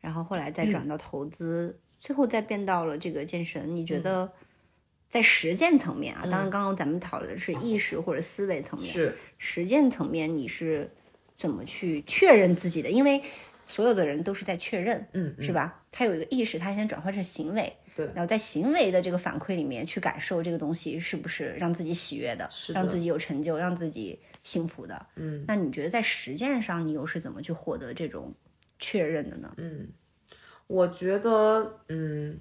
[0.00, 3.74] 然后后来再转到投资，最后再变到了这个健身。
[3.74, 4.32] 你觉得
[5.10, 10.90] 在实践层面啊，当然刚刚咱们讨论的是意识或者思维层面，是实践层面你是
[11.34, 12.88] 怎么去确认自己的？
[12.88, 13.20] 因为
[13.66, 15.82] 所有的人都是在确认，嗯是吧？
[15.92, 25.06] 他有一个意识，他先转换成行为，对然后在行为的这个反馈里面去感受这个东西是不是让自己喜悦的，是的让自己有成就，让自己幸福的。
[25.16, 28.32] 嗯，那你觉得在实践上，你又是怎么去获得这种
[28.78, 29.52] 确认的呢？
[29.56, 29.88] 嗯，
[30.68, 32.38] 我觉得嗯，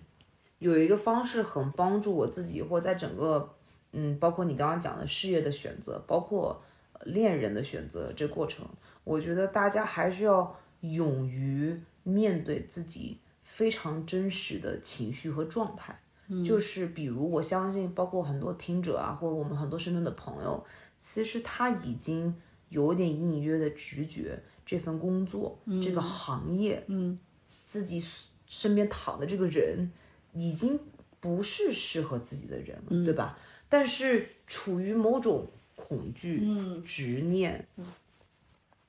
[0.59, 3.55] 有一个方式很帮助我自己，或在整个
[3.91, 6.61] 嗯，包括你刚刚讲的事业的选择，包括
[6.93, 8.65] 呃恋人的选择这过程，
[9.03, 15.99] 我觉得大家还是要勇于面对自己非常真实的情绪和状态。
[16.45, 20.63] 就是比如，我相信，包括很多听者啊，或者我们很多身边的朋友，
[20.99, 22.35] 其实他已经
[22.67, 27.17] 有点隐隐约约的直觉，这份工作、这个行业，嗯，
[27.65, 27.99] 自己
[28.45, 29.91] 身边躺的这个人，
[30.33, 30.79] 已经
[31.19, 33.37] 不是适合自己的人了，对吧？
[33.67, 36.47] 但是处于某种恐惧、
[36.81, 37.67] 执念、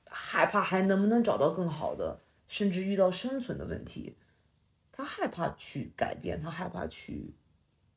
[0.05, 4.15] 害怕，还能不能找到更好的，甚至遇到生存的问题，
[4.91, 7.33] 他害怕去改变，他害怕去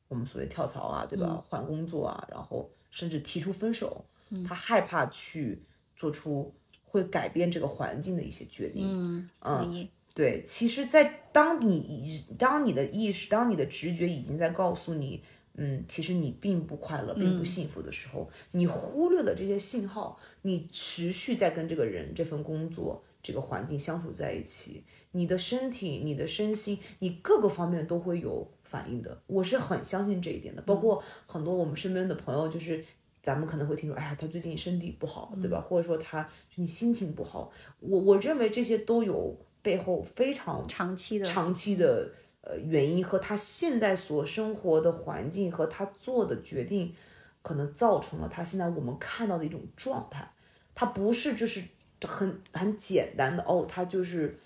[0.07, 1.43] 我们所谓跳槽啊，对吧？
[1.47, 4.05] 换工作啊，然后甚至提出分手，
[4.47, 5.63] 他害怕去
[5.95, 6.53] 做出
[6.83, 9.29] 会改变这个环境的一些决定。
[9.39, 9.89] 嗯。
[10.15, 15.21] 对，其实，在当你当你的意识、当你的直觉已经在告诉你，
[15.55, 29.21] 嗯，其实你并不快乐、并不幸福的时候，你忽略了这些信号，你持续在跟这个人、这份工作、这个环境相处在一起，你的身体、你的身心，你各个方面都会有反应的。
[29.27, 32.85] 我是很相信这一点的，包括很多我们身边的朋友，就是。
[33.25, 35.59] 咱们可能会听说，哎呀，他最近身体不好，对吧？
[35.59, 46.93] 或者说他你心情不好，我我认为这些都有背后非常长期的，长期的呃原因和他现在所生活的环境和他做的决定，
[47.41, 50.31] 可能造成了他现在我们看到的一种状态。
[50.75, 51.63] 他不是就是
[52.03, 54.37] 很很简单的哦，他就是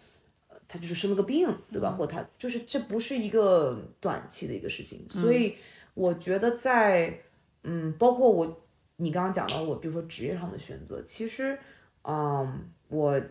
[0.47, 1.91] 呃他就是生了个病，对吧？
[1.91, 5.57] 或他就是这不是一个短期的一个事情，所以
[5.93, 7.19] 我觉得在
[7.63, 8.61] 嗯，包括我
[8.95, 11.59] 你刚刚讲到我，比如说职业上的选择，其实
[12.03, 13.21] 嗯，我。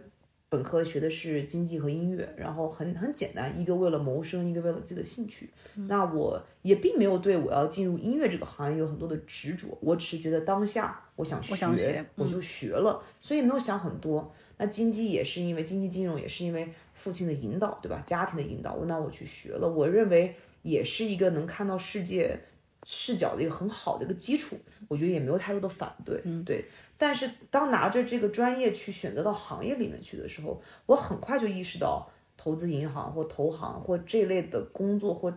[0.50, 5.50] 本科学的是经济和音乐，然后很很简单，一个为了谋生，一个为了自己的兴趣。
[5.88, 14.32] 那我也并没有对我要进入音乐这个行业有很多的执着，我只是觉得当下我想学，我想学我就学了，所以没有想很多。
[14.56, 18.02] 那经济也是因为经济金融也是因为父亲的引导，对吧？
[18.06, 19.68] 家庭的引导，那我去学了。
[19.68, 22.40] 我认为也是一个能看到世界
[22.84, 24.56] 视角的一个很好的一个基础，
[24.88, 26.64] 我觉得也没有太多的反对，对。
[26.98, 35.32] 但是当拿着这个专业去选择到行业里面去的时候，我很快就意识到，投资银行或投行或这类的工作或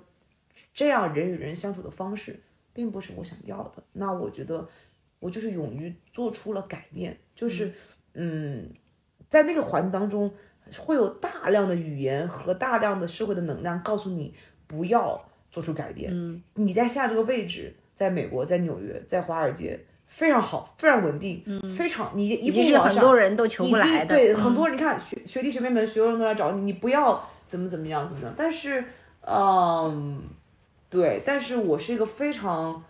[0.74, 2.40] 这样人与人相处的方式，
[2.74, 3.84] 并不是我想要的。
[3.94, 4.68] 那我觉得，
[5.20, 7.72] 我就是勇于做出了改变，就是
[8.14, 8.68] 嗯，
[9.30, 10.34] 在那个环境当中，
[10.80, 14.34] 会有大量的语言和大量的社会的能量告诉你
[14.66, 16.12] 不要做出改变。
[16.12, 17.76] 嗯，你在下这个位置。
[17.94, 19.80] 在美国，在纽约，在华尔街
[20.14, 21.42] 非常好，非常稳定，
[21.76, 24.14] 非常你一步往上很多人都求不来的。
[24.14, 28.34] 对，嗯很多人你看学学弟学妹们，所有人都来找你，你不要怎么怎么样怎么样。
[28.38, 28.84] 但是，
[29.26, 30.22] 嗯，
[30.90, 32.84] 对，但是我是一个非常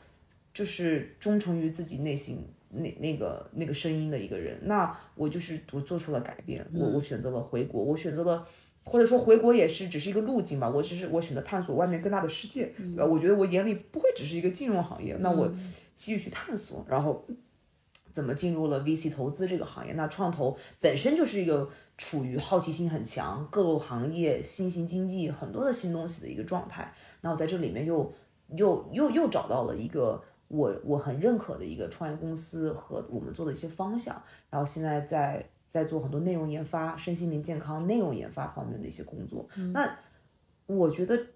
[0.51, 4.57] 就是忠诚于自己内心那那个那个声音的一个人。
[4.63, 8.45] 那我就是我做出了改变，我我选择了回国，我选择了。
[8.83, 13.05] 或者说回国也是只是一个路径吧，我只是我选择探索外面更大的世界，对吧？
[13.05, 15.53] 我觉得我眼里不会只是一个金融行业，那我
[16.01, 17.23] 继续去探索，然后
[18.11, 19.93] 怎么进入了 VC 投资这个行业？
[19.93, 26.91] 那创投本身就是一个处于好奇心很强、各个行业、新型经济很多的新东西的一个状态。
[27.21, 28.11] 那我在这里面又
[28.55, 39.47] 又又又找到了一个我我很认可的一个创业公司和我们做的一些方向，然后现在在在做很多内容研发、身心灵健康内容研发方面的一些工作。
[39.71, 39.99] 那
[40.65, 41.27] 我觉得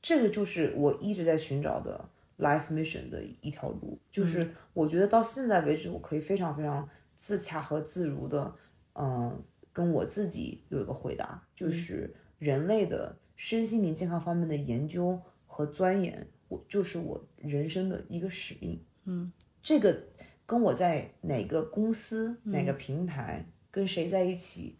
[0.00, 8.54] 这个就是我一直在寻找的 life mission 的一条路，就是我觉得到现在为止，我可以非常非常自洽和自如的，
[8.94, 9.42] 嗯、
[9.72, 18.82] 跟我自己有一个回答，就是人类的身心灵健康方面的研究和钻研，我就是我人生的一个使命。
[19.04, 19.96] 嗯，这个
[20.44, 24.76] 跟我在哪个公司、哪个平台、跟谁在一起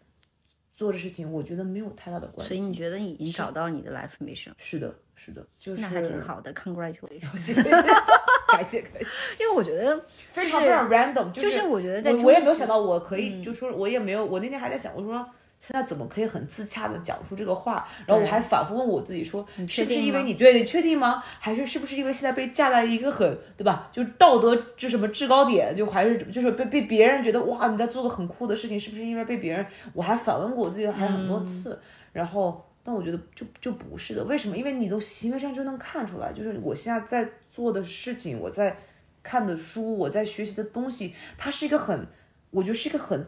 [0.73, 2.53] 做的事情，我觉得没有太大的关系。
[2.53, 4.93] 所以你觉得你已经找到你的 life mission，是的，
[5.25, 7.63] 是的，就是那还挺好的，congratulations。
[8.51, 9.99] 感谢感谢，因为我觉得
[10.31, 15.25] 非常非常 random，就就是我觉得在我我也没有想到我可以，就说我也没有，我那天还在想，我说。
[15.57, 17.87] 现在怎么可以很自洽的讲出这个话？
[18.05, 21.23] 然后我还反复问我自己说，是不是因为你对你确定吗？
[21.39, 23.89] 还是是不是因为现在被架在一个很对吧？
[23.91, 29.65] 就是道德就什么制高点，就还是就是被被别人觉得哇你在做个很酷的事情，是不是因为被别人？
[29.93, 31.79] 我还反问过我自己还很多次，
[32.13, 34.55] 然后但我觉得就就不是的，为什么？
[34.55, 38.77] 因为你都行为上就能看出来，就是我现在在做的事情，我在
[39.23, 42.07] 看的书，我在学习的东西，它是一个很，
[42.51, 43.25] 我觉得是一个很。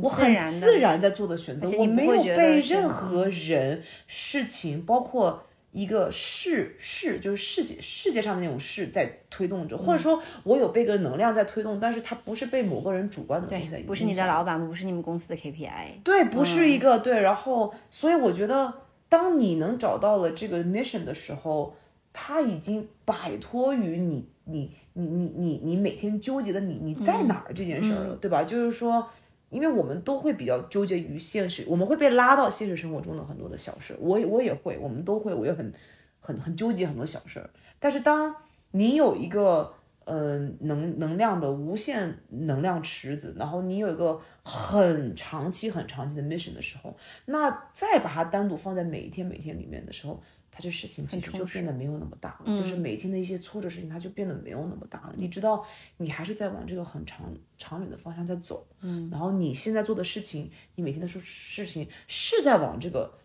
[0.00, 13.86] 我很自然在做的选择，我没有被任何人、事情，包括一个事事，就是世界世界上的那种事在推动着，或者说我有被个能量在推动，但是它不是被某个人主观的东西在影响。
[13.86, 16.02] 不是你的老板，不是你们公司的 KPI。
[16.02, 18.74] 对，不是一个、对，然后所以我觉得，
[19.08, 21.74] 当你能找到了这个 mission 的时候，
[22.12, 28.42] 它已经摆脱于你你你你你你每天纠结的你你在哪儿这件事儿了，对吧？
[28.42, 29.06] 就是说。
[29.50, 35.72] 因为我们都会比较纠结于现实，我们会被拉到现实生活中的很多的小事，我也我也会，我们都会，我也很
[36.18, 37.48] 很很纠结很多小事儿。
[37.78, 38.34] 但是当
[38.72, 39.72] 你有一个
[40.06, 55.14] 呃能能量的无限能量池子，然后你有一个很长期很长期的 mission 的时候，那再把它单独放在每一天每天里面的时候，它这事情其实就变得没有那么大了，就是每天的一些挫折事情，它就变得没有那么大了。
[55.16, 55.64] 你知道，
[55.96, 63.18] 你还是在往这个很长长远的方向在走，嗯，然后你现在做的事情，你每天的事事情是在往这个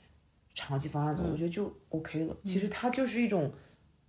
[0.53, 2.37] 长期方向走，我觉得就 OK 了。
[2.45, 3.51] 其实它就是一种。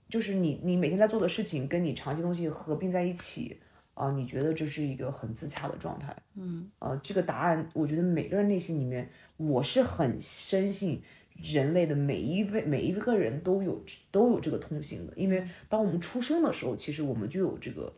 [0.09, 3.61] 就是你，你每天在做的事情跟你长期东西合并在一起，
[4.01, 11.03] 啊、你觉得这是一个很自洽的状态，嗯，呃，这个答案，我觉得每个人内心里面，我是很深信
[11.35, 17.93] 人类的每一位每一个人都有都有这个通性的，因为当我们出生的时候，其实我们就有这个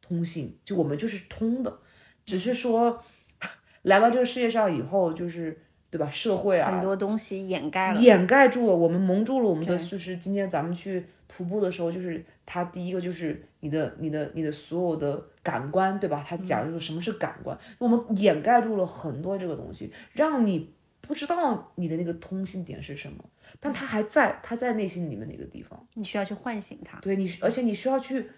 [0.00, 1.78] 通性，就我们就是通的，
[2.24, 3.04] 只是说
[3.82, 5.60] 来到这个世界上以后，就是
[5.92, 6.10] 对吧？
[6.10, 8.00] 社会啊，很多东西掩盖了。
[8.00, 16.24] 掩盖住了我们，蒙住了我们的，就是今天咱们去徒步的时候，就是它第一个就是你的、你的、你的所有的感官，对吧？
[16.26, 23.22] 它讲就是什么是感官，我们掩盖住了很多这个东西，让你不知道你的那个通信点是什么，
[23.60, 25.78] 但它还在，它在内心里面那个地方。
[25.92, 26.98] 你需要去唤醒它。
[27.00, 28.30] 对你，而且你需要去，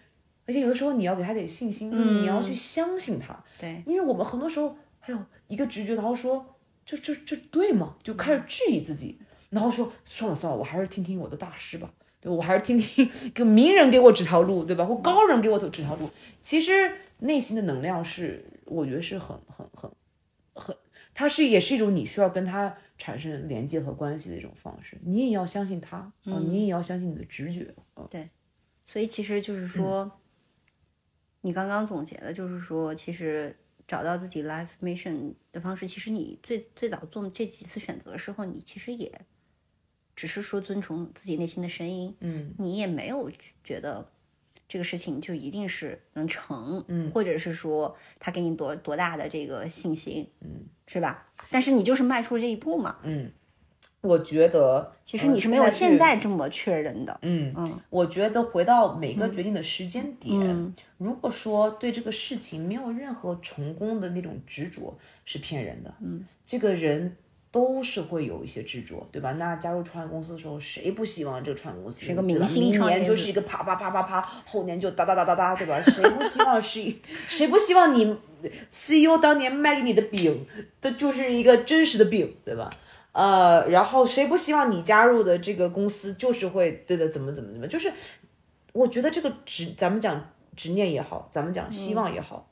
[0.44, 3.38] 而且有的时候你要给他点信心，你要去相信他。
[3.60, 6.44] 对，因为我们很多时候还有一个直觉，然后说
[6.84, 7.96] 这这这对吗？
[8.02, 9.18] 就开始质疑自己，
[9.50, 14.84] 然后说算了算了，我还是听听我的大师吧，对我还是听听个名人给我指条路，对吧？
[14.84, 16.10] 或高人给我指条路。
[16.42, 19.90] 其实内心的能量是，我觉得是很很很
[20.52, 20.76] 很，
[21.14, 24.98] 它是也是一种你需要跟他产生连接和关系的一种方式。
[25.02, 27.74] 你也要相信他，啊，你也要相信你的直觉，
[28.10, 28.28] 对，
[28.84, 30.10] 所以其实就是说，
[31.40, 33.56] 你刚刚总结的，就是说，其实
[33.86, 39.20] 找到自己 life mission 的方式，其实你最最早做这几次选择的时候，你其实也
[40.16, 43.30] 只是说遵从自己内心的声音，嗯，你也没有
[43.62, 44.10] 觉得
[44.66, 51.30] 这个事情就一定是能成，嗯，或者是说他给你多多大的这个信心，嗯，是吧？
[51.50, 53.30] 但是你就是迈出了这一步嘛，嗯，
[54.04, 57.18] 我觉得其实你是没有现在这么确认的。
[57.22, 65.92] 嗯嗯，我觉得回到每个决定的时间点，嗯如果说对这个事情没有任何成功的那种执着，是骗人的。
[66.00, 67.16] 嗯，这个人
[67.50, 69.32] 都是会有一些执着，对吧？
[69.32, 75.80] 那加入创业公司的时候，谁不希望这个创业公司是个明星明年就是一个啪啪啪啪啪，后年就哒哒哒哒哒，对吧？
[75.80, 78.16] 谁不希望是一，谁不希望你
[78.70, 80.46] CEO 当年卖给你的饼，
[80.80, 82.68] 它就是一个真实的饼，对吧？
[83.14, 87.92] 呃，然后谁不希望你加入的这个公司就是会对的怎么怎么怎么，就是
[88.72, 92.50] 我觉得这个执咱们讲执念也好，咱们讲希望也好，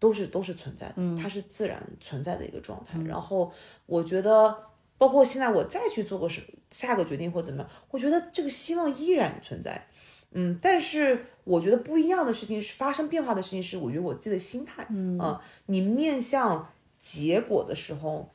[0.00, 2.98] 都是都是存在的，它是自然存在的一个状态。
[3.06, 3.52] 然后
[3.86, 4.56] 我觉得，
[4.98, 9.86] 包括现在我再去做个什下个决定或怎么样，我觉得这个希望依然存在。
[10.32, 18.30] 嗯，但是我觉得不一样的事情是发生变化的事情是，我觉得我自己的心态，嗯、你面向结果的时候，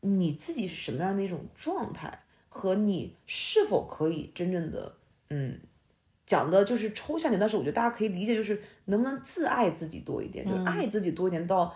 [0.00, 4.94] 你自己是什么样的一种状态，和你是否可以真正的，
[5.28, 5.58] 嗯，
[6.26, 11.74] 讲的就是抽象点，但是我觉得大家可以理解，就是能不能自爱自己多一点，就是爱自己多一点到。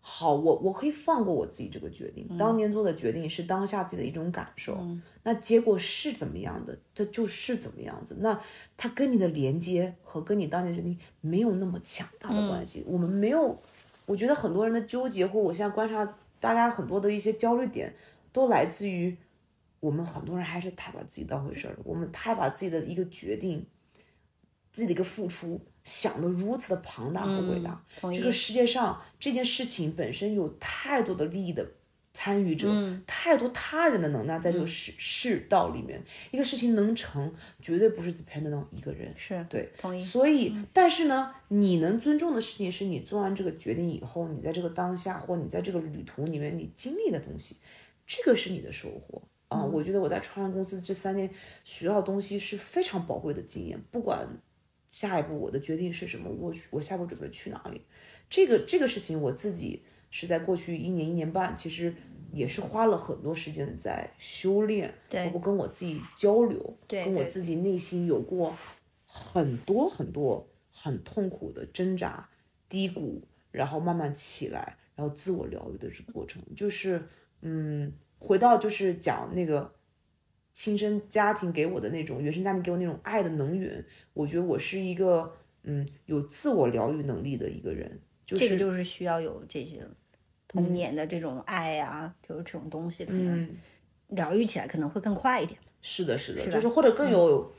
[0.00, 4.78] 好，我我可以放过我自己这个决定，当年做的决定是当下自己的一种感受，
[5.24, 8.16] 那结果是怎么样的，这就是怎么样子。
[8.20, 8.40] 那
[8.76, 12.84] 它跟你的连接和跟你当年决定没有那么强大的关系。
[12.86, 13.60] 我们没有，
[14.06, 17.94] 我觉得很多人的纠结或我现在观察大家很多的一些焦虑点，
[18.32, 19.16] 都来自于
[19.80, 23.66] 我们很多人还是太把自己当回事儿了，我们太把自己的一个决定、
[24.72, 27.84] 自己的一个付出想得如此的庞大和伟大。
[28.12, 31.66] 这个世界上这件事情本身有太多的利益的
[32.18, 32.68] 参与者，
[33.06, 36.02] 太多他人的能量在这个世世道里面，
[36.32, 39.14] 一个事情能成，绝对不是 depend on 一个人。
[39.16, 40.00] 是对，同意。
[40.00, 47.58] 所以，但是呢，你能尊重的事情是你做完这个决定以后，你在这个当下或你在这个旅途里面你经历的东西，
[48.04, 49.64] 这个是你的收获啊。
[49.64, 51.30] 我觉得我在创业公司这三年
[51.62, 54.26] 学到的东西是非常宝贵的经验，不管
[54.88, 57.82] 下一步我的决定是什么，我我下一步准备去哪里，
[58.28, 61.94] 这个这个事情我自己是在过去一年一年半，其实
[62.32, 68.54] 也是花了很多时间在修炼，包括跟我自己交流，跟我自己内心有过
[69.06, 72.28] 很多很多很痛苦的挣扎、
[72.68, 77.02] 低谷，然后慢慢起来，然后自我疗愈的这个过程，就是
[77.40, 79.74] 嗯，回到就是讲那个
[80.52, 89.86] 亲生家庭给我的那种原生家庭给我那种爱的能源，我觉得我是一个嗯有自我疗愈能力的一个人，就是这个就是需要有这些
[90.48, 93.56] 童年的这种爱啊，就是这种东西，可能嗯
[94.08, 95.60] 疗愈起来可能会更快一点。
[95.80, 97.52] 是的，是的，吧就是或者更有、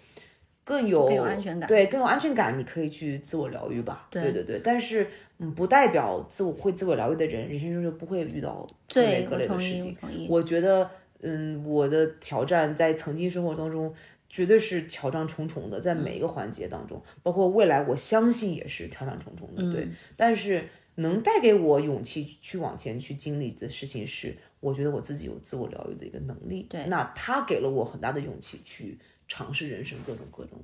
[0.64, 4.08] 更有更有安全感对，更有安全感，你可以去自我疗愈吧。
[4.10, 9.96] 对对对对，但是嗯，不代表自我会自我疗愈的人，人生中就不会遇到各类，各类的事情。
[10.28, 10.90] 我觉得，
[11.22, 13.94] 嗯，我的挑战在曾经生活当中
[14.28, 19.72] 绝对是挑战重重的，在每一个环节当中，包括未来，我相信也是挑战重重的。
[19.72, 19.88] 对，
[20.18, 20.66] 但是
[21.00, 26.64] 能带给我勇气去往前去经历的事情是，我觉得我自己有自我疗愈的一个能力。
[26.70, 28.98] 对那他给了我很大的勇气去
[29.28, 30.62] 尝试人生各种各种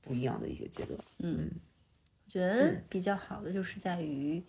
[0.00, 0.98] 不一样的一个阶段。
[1.18, 1.50] 嗯
[2.26, 4.42] 我觉得比较好的就是在于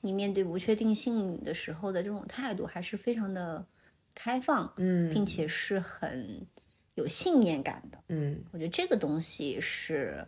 [0.00, 3.66] 你面对不确定性的时候的这种态度还是非常的
[4.14, 6.46] 开放，嗯并且是很
[6.94, 7.98] 有信念感的。
[8.08, 10.26] 嗯我觉得这个东西是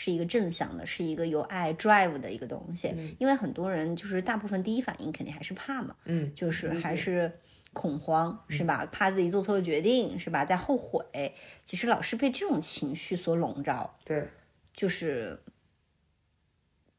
[0.00, 2.94] 是一个正向的，是一个有爱 drive 的一个东西。
[3.18, 7.32] 因为很多人就是大部分第一反应肯定还是怕嘛，嗯，就是还是
[7.72, 8.86] 恐慌，是吧？
[8.92, 10.44] 怕自己做错了决定，是吧？
[10.44, 11.34] 在后悔。
[11.64, 14.28] 其实老是被这种情绪所笼罩，对，
[14.72, 15.36] 就是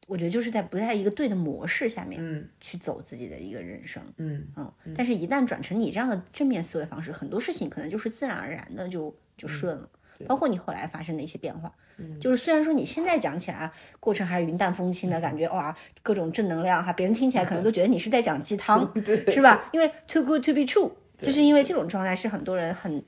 [0.06, 4.02] 我觉得就是在不在一个对的模式下面嗯去走自己的一个人生。
[4.18, 9.88] 嗯嗯，但是，一旦转成你这样的正面思维方式，很多事情可能就是自然而然的就就顺了。
[10.26, 11.72] 包括你后来发生的一些变化，
[12.20, 18.90] 就是虽然说你现在讲起来啊过程还是云淡风轻的感觉，哇，各种正能量哈，别人听起来可能都觉得你是在讲鸡汤，
[19.28, 19.68] 是吧？
[19.72, 23.02] 因为 too good to be true，就是因为这种状态是很多人很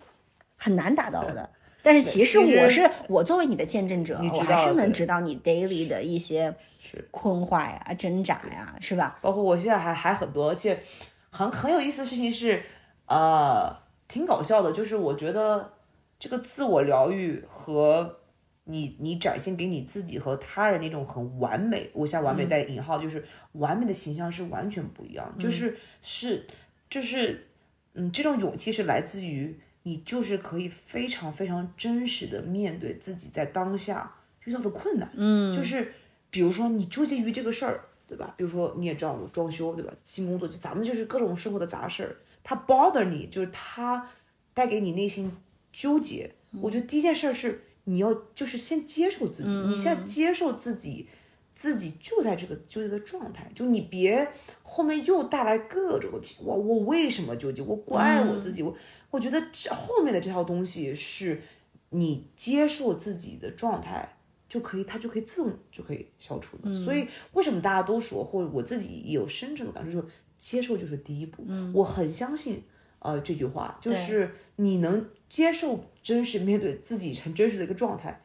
[0.57, 1.49] 很难达到的。
[1.85, 6.55] 但是其实我是我作为你的见证者，我还是能知道你 daily 的一些
[7.11, 9.19] 困惑呀、挣扎呀，是吧？
[9.21, 10.79] 包括我现在还还很多，而且
[11.31, 12.63] 很很有意思的事情是，
[13.07, 15.73] 呃，挺搞笑的，就是我觉得
[16.23, 18.20] 这个自我疗愈和
[18.62, 26.47] 你你展现给你自己和他人那种很完美，我现在完美带引号，就是完美的形象是完全不一样，就是是
[26.89, 27.49] 就是
[27.95, 34.14] 嗯，这种勇气是来自于你就是可以非常非常真实的面对自己在当下
[34.45, 35.93] 遇到的困难，嗯，就是
[36.31, 38.33] 比如说你纠结于这个事儿，对吧？
[38.37, 39.93] 比如说你也知道我装修，对吧？
[40.05, 42.14] 新工作就咱们就是各种生活的杂事儿，
[42.45, 44.09] 它 bother 你，就是它
[44.55, 45.37] 带给你内心
[45.73, 51.09] 纠结，我觉得第一件事儿是你要就是先接受自己，你现在接受自己，
[51.55, 54.29] 自己就在这个纠结的状态，就你别
[54.62, 58.77] 后面又带来各种我我为什么纠结，我怪我自己，我
[59.11, 61.43] 我觉得这后面的这套东西是
[61.91, 64.16] 你接受自己的状态。
[64.49, 66.75] 就可以，它就可以自动就可以消除的。
[66.75, 71.43] 所以为什么大家都说，或者我自己也有深深的感受，就是接受就是第一步。
[71.73, 72.62] 我很相信，
[73.03, 78.22] 呃，这句话就是你能接受真实面对自己很真实的一个状态，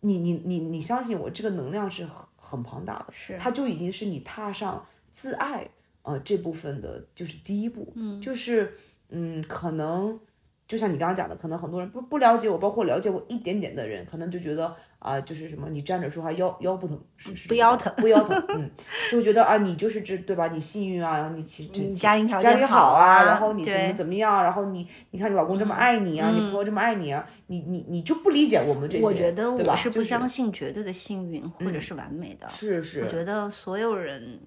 [0.00, 5.68] 你你你你相信我，这个能量是很很庞大的，是它就已经是你踏上自爱
[6.02, 7.92] 呃这部分的就是第一步。
[7.96, 8.74] 嗯，就是
[9.08, 10.18] 嗯，可能
[10.66, 14.74] 就像你刚刚讲的，可能很多人不不了解我，包括了解我一点点的人，可能就觉得。
[15.04, 18.70] 啊，就是什么，你站着说话腰腰不疼，是是不腰疼，不腰疼，嗯，
[19.12, 20.48] 就觉得啊，你就是这对吧？
[20.48, 32.48] 你幸运啊，然后你其实你家庭条件好啊，然后你怎么怎么样，然后你你看你老公这么爱你啊，你朋友这么爱你啊，你你你就不理解我们这些，我觉得我是不相信绝对的幸运或者是完美的。
[32.48, 34.40] 是是，我觉得所有人，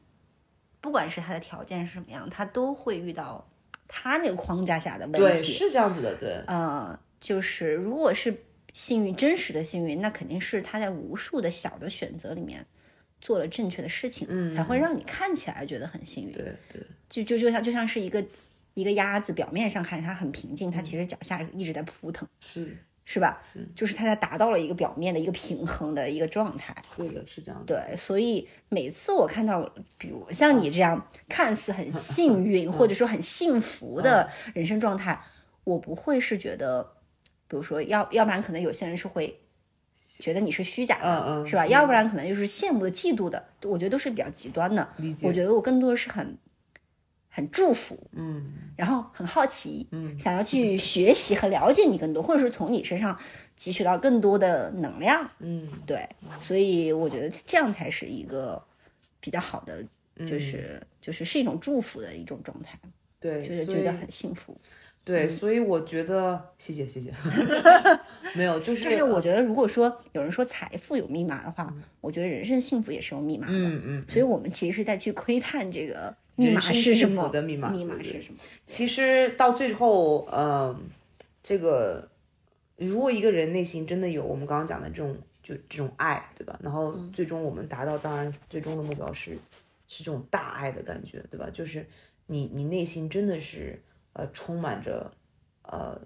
[0.81, 3.47] 不管是他的条件是什么样，他都会遇到
[3.87, 5.53] 他那个框架下的问对，题。
[5.53, 8.35] 是这样子的，对，呃，就是如果是
[8.73, 12.65] 幸运，真实的幸运，那肯定是他在无数的小的选择里面
[13.19, 16.33] 做了正确的事情，才会让你看起来觉得很幸运。
[16.33, 18.23] 对对，就就就像就像是一个
[18.75, 22.77] 一个鸭子，表面上看它很平静，它其实脚下一直在扑腾，是
[23.09, 23.41] 是吧？
[23.73, 26.75] 就是它才达到了一个表面的一个平衡的一个状态。
[26.97, 29.61] 对的，是这样的，对，所以每次我看到，
[29.97, 35.17] 比如像你这样 看似很幸运 或者说很幸福的人生状态，
[35.63, 36.83] 我不会是觉得，
[37.47, 39.39] 比如说要要不然可能有些人是会
[40.19, 41.65] 觉得你是虚假的，嗯嗯是吧？
[41.65, 44.85] 要不然可能就是羡慕的、嫉妒的，我觉得都是比较极端的。
[44.97, 46.37] 理解我觉得我更多的是很
[47.37, 48.51] 很祝福，嗯。
[48.75, 53.15] 然后很好奇，嗯，想要去学习和了解你更多，或者是从你身上
[53.57, 56.07] 汲取到更多的能量，嗯，对，
[56.39, 58.59] 所以我觉得这样才是一个
[59.19, 59.83] 比较好的，
[60.15, 60.25] 嗯。
[60.25, 62.79] 就是、就是是一种祝福的一种状态，
[63.19, 64.55] 对，觉得觉得很幸福。
[65.03, 67.13] 对，所以我觉得，谢谢谢谢，
[68.35, 73.53] 没有，就是就是我觉得，如果说有人说财富有密码的话，我觉得人生幸福也是有密码的。
[73.53, 78.39] 嗯嗯，所以我们其实是在去窥探这个密码是什么密码是什么？
[78.65, 80.79] 其实到最后，呃、
[81.43, 82.09] 这个
[82.77, 86.57] 如果一个人内心真的有我们刚刚讲的这种就这种爱，对吧？
[86.61, 89.37] 然后最终我们达到，当然最终的目标是
[89.87, 91.49] 是这种大爱的感觉，对吧？
[91.51, 91.85] 就是
[92.27, 93.81] 你你内心真的是
[94.13, 95.11] 呃充满着
[95.63, 95.99] 呃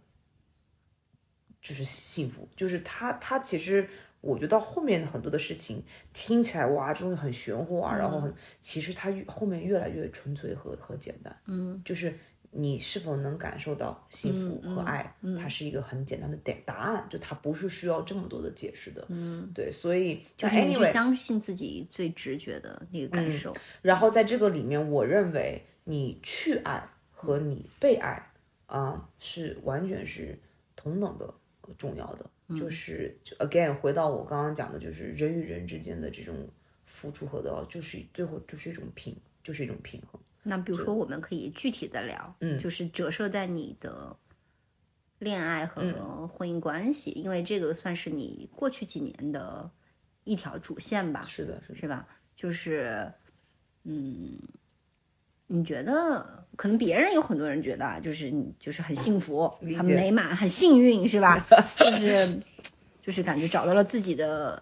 [1.62, 3.88] 就是幸福，就是他他其实。
[4.22, 12.14] 我觉得到后面的很多的事情听起来哇，这东西很玄乎啊，然后很，其实它越后面越来越纯粹和和简单，嗯，就是
[12.52, 23.52] 你是否能感受到幸福和爱，它是一个很简单的答答案，就它不是需要这么多的解释的，嗯，对，所以就你去 anyway，相信自己最直觉的那个感受。
[23.82, 28.32] 然后在这个里面，我认为你去爱和你被爱
[28.68, 30.40] 啊、是完全是
[30.76, 31.34] 同等的
[31.78, 32.30] 重要的。
[32.56, 36.48] 就是就 again 回到我刚刚讲的，就是人与人之间的这种
[36.84, 40.20] 付出和得到，就是最后就是一种平，就是一种平衡。
[40.44, 44.18] 那比如说，我们可以具体的聊，嗯，就是折射在你的
[45.20, 49.70] 恋爱和婚姻关系，因为这个算是你过去几年的
[50.24, 52.08] 一条主线吧，是的，是的，是吧？
[52.36, 53.14] 就是，
[53.84, 54.40] 嗯，
[55.46, 61.44] 你觉得可能别人有很多人觉得啊，就是你就是很幸福、很美满、很幸运，是吧？
[61.80, 62.40] 就 是
[63.02, 64.62] 就是感觉找到了自己的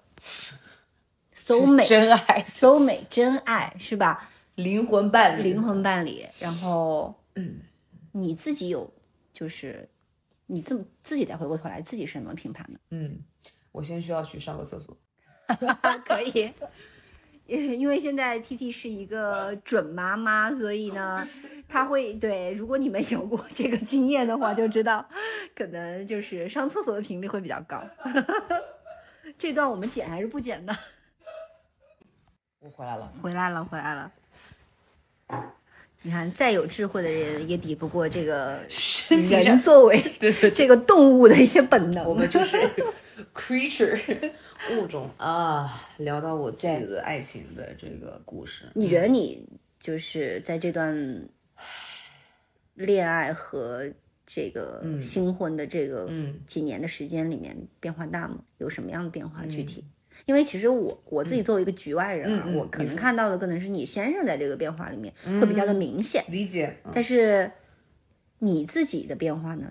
[1.35, 4.29] soul mate、真爱， soul mate 真爱，是吧？
[4.55, 7.59] 灵魂伴侣，灵魂伴侣，然后，嗯，
[8.13, 8.89] 你自己有，
[9.33, 9.85] 就是
[10.45, 12.79] 你自自己再回过头来，自己是怎么评判的？
[12.91, 13.19] 嗯，
[13.73, 14.97] 我先需要去上个厕所。
[16.07, 16.49] 可以，
[17.49, 21.21] 因因为现在 T T 是一个准妈妈，所以呢，
[21.67, 25.05] 她会对，如果你们有过 这个经验的话，就知道，
[25.55, 27.83] 可能就是上厕所的频率会比较高。
[29.37, 30.77] 这段我们剪还是不剪呢？
[32.59, 34.11] 我回来了，回来了，回来了。
[36.01, 38.59] 你看，再有智慧的人也抵不过这个
[39.09, 42.05] 人作为对对这个动物的一些本能。
[42.05, 42.57] 我们就是
[43.33, 44.31] creature
[44.71, 45.87] 物种啊。
[45.97, 49.47] 聊到我自己的爱情的这个故事，你觉得你
[49.79, 51.27] 就是在这段
[52.75, 53.91] 恋爱和
[54.25, 58.43] 这个新婚的这个嗯几年的时间里面变化大吗？
[58.57, 59.45] 有什么样的变化？
[59.45, 59.83] 具体？
[60.25, 66.75] 因为其实我我自己作为一个局外人啊，我可能看到的可能是你先生在这个变化里面会比较的明显，理解？
[66.83, 67.49] 嗯但是
[68.39, 69.69] 你自己的变化呢？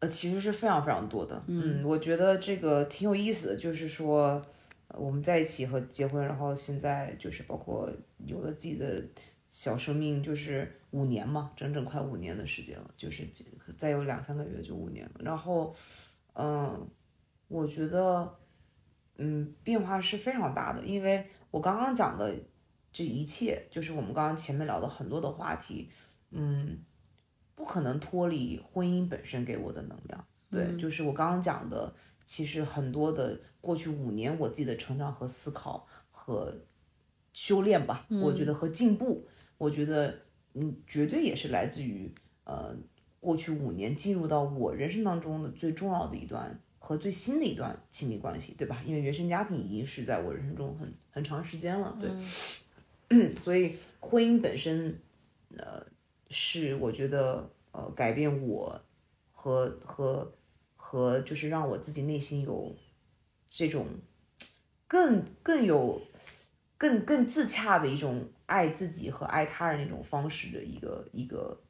[0.00, 1.42] 呃，其实是非常非常多的。
[1.46, 4.40] 嗯，我觉得这个挺有意思的，就是说
[4.88, 7.90] 呃我们在一起和结婚，然后现在就是包括
[8.24, 9.02] 有了自己的
[9.48, 13.26] 小生命，就是五年嘛，整整快五年的时间了，就是
[13.76, 15.20] 再有两三个月就五年了。
[15.20, 15.74] 然后，
[16.34, 16.88] 嗯、
[17.48, 18.38] 我觉得，
[19.16, 22.32] 嗯，变化是非常大的，因为我刚刚讲的
[22.92, 25.90] 这一切，就是我们刚刚前面聊的很多的话题，
[26.30, 26.78] 嗯，
[27.58, 30.24] 不可能脱离婚姻本身给我的能量。
[30.48, 31.92] 对，就是我刚刚讲的，
[32.24, 36.54] 其实很多的过去五年我自己的成长和思考和
[37.32, 39.26] 修炼吧，我觉得和进步，
[39.58, 40.16] 我觉得
[40.54, 42.74] 嗯，绝对也是来自于呃
[43.18, 48.80] 过去五年进入到我人生当中的最重要的一段和最新的一段亲密关系，对吧？
[48.86, 54.98] 因为原生家庭已经是在我人生中很很长时间了，对， 所以婚姻本身，
[55.58, 55.84] 呃，
[56.30, 58.80] 是我觉得呃改变我
[59.32, 60.32] 和和
[60.76, 62.74] 和就是让我自己内心有
[63.48, 63.86] 这种
[64.86, 66.02] 更更有
[66.76, 71.60] 更更自洽的一种爱自己和爱他人的一种方式的一个一个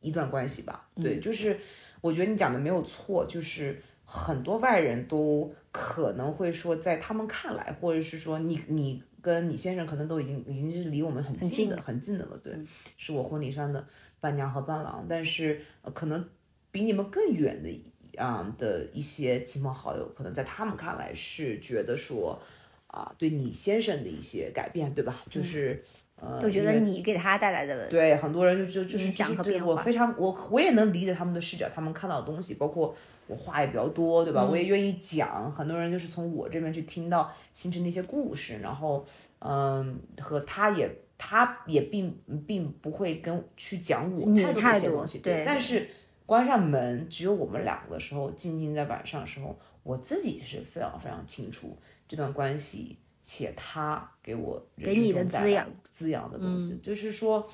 [0.00, 0.88] 一段关系吧。
[0.96, 1.58] 对，就是
[2.00, 12.52] 我觉得你讲的没有错，就是很多外人都可能会说，在他们看来，或者是说你你跟你先生可能都已经已经是离我们很近的很近的了，对，
[12.96, 13.86] 是我婚礼上的
[14.20, 16.28] 伴娘和伴郎，但是、呃可能
[16.70, 22.40] 比你们更远的啊、的一些亲朋好友，可能在他们看来是觉得说
[22.86, 25.24] 啊、对你先生的一些改变，对吧？
[25.30, 25.82] 就是。
[26.24, 32.94] 呃，就觉得你给他带来的对很多人就就就是影响就是对我和变化非常我我也能理解他们的视角，他们看到的东西，包括
[33.26, 34.44] 我话也比较多，对吧？
[34.44, 39.04] 我也愿意讲，很多人就是从我这边去听到形成的一些故事，然后
[39.40, 42.16] 嗯，和他也他也并
[42.46, 45.88] 并不会跟去讲我你太多的一些东西，对但是
[46.26, 51.76] 关上门只有我们两个的时候，静静在晚上的时候，我自己是非常非常清楚
[52.08, 52.96] 这段关系，
[53.26, 57.48] 且他给我人给你的滋养滋养的东西，就是说，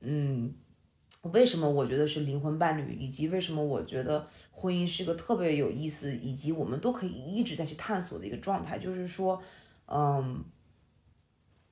[0.00, 0.54] 嗯，
[1.22, 9.42] 为什么我觉得是灵魂伴侣，以及为什么我觉得婚姻是个特别有意思，以及我们都可以一直在去探索的一个状态，就是说，
[9.86, 10.44] 嗯，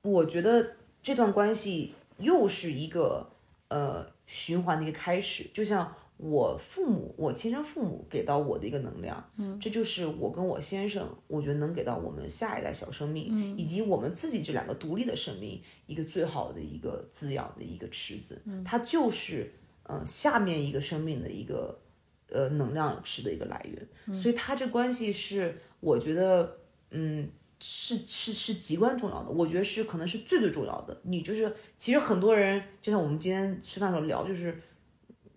[0.01, 3.31] 我觉得这段关系又是一个
[3.69, 19.51] 呃循环的一个开始，就像我父母，我亲生父母给到我的一个能量，嗯，这就是我跟我先生，我觉得能给到我们下一代小生命，以及我们自己这两个独立的生命一个最好的一个滋养的一个池子，它就是
[19.83, 21.79] 呃下面一个生命的一个
[22.29, 26.57] 呃能量池的一个来源，所以它这关系是我觉得
[26.91, 27.29] 嗯。
[27.57, 30.95] 是是是极关重要的，我觉得是可能是最最重要的。
[31.03, 34.61] 你就是其实很多人，就像我们今天吃饭的时候聊，就是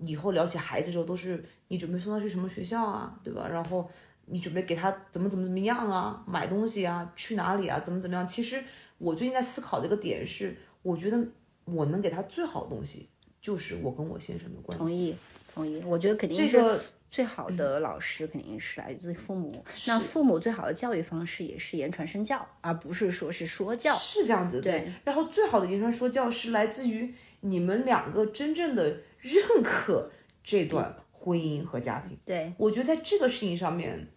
[0.00, 3.48] 以后聊起孩子的时候，都是你准备送他去什么学校啊，对吧？
[3.48, 3.88] 然后
[4.26, 8.26] 你准备给他怎么怎么怎么样啊，买东西啊，去哪里啊，怎么怎么样。
[8.26, 8.62] 其实
[8.98, 11.18] 我最近在思考的一个点是，我觉得
[11.64, 13.08] 我能给他最好的东西，
[13.40, 14.84] 就是我跟我先生的关系。
[14.84, 15.16] 同意
[15.54, 16.80] 同意，我觉得肯定是这个
[17.10, 19.64] 最好的老师肯定是来自父母。
[19.86, 23.96] 那父母最好的教育方式也是言传身教，而不是说是说教。
[23.96, 24.62] 是这样子的。
[24.62, 30.10] 对然后最好的言传说教是来自于你们两个真正的认可
[30.42, 32.16] 这段婚姻和家庭。
[32.24, 34.08] 对，我觉得在这个事情上面，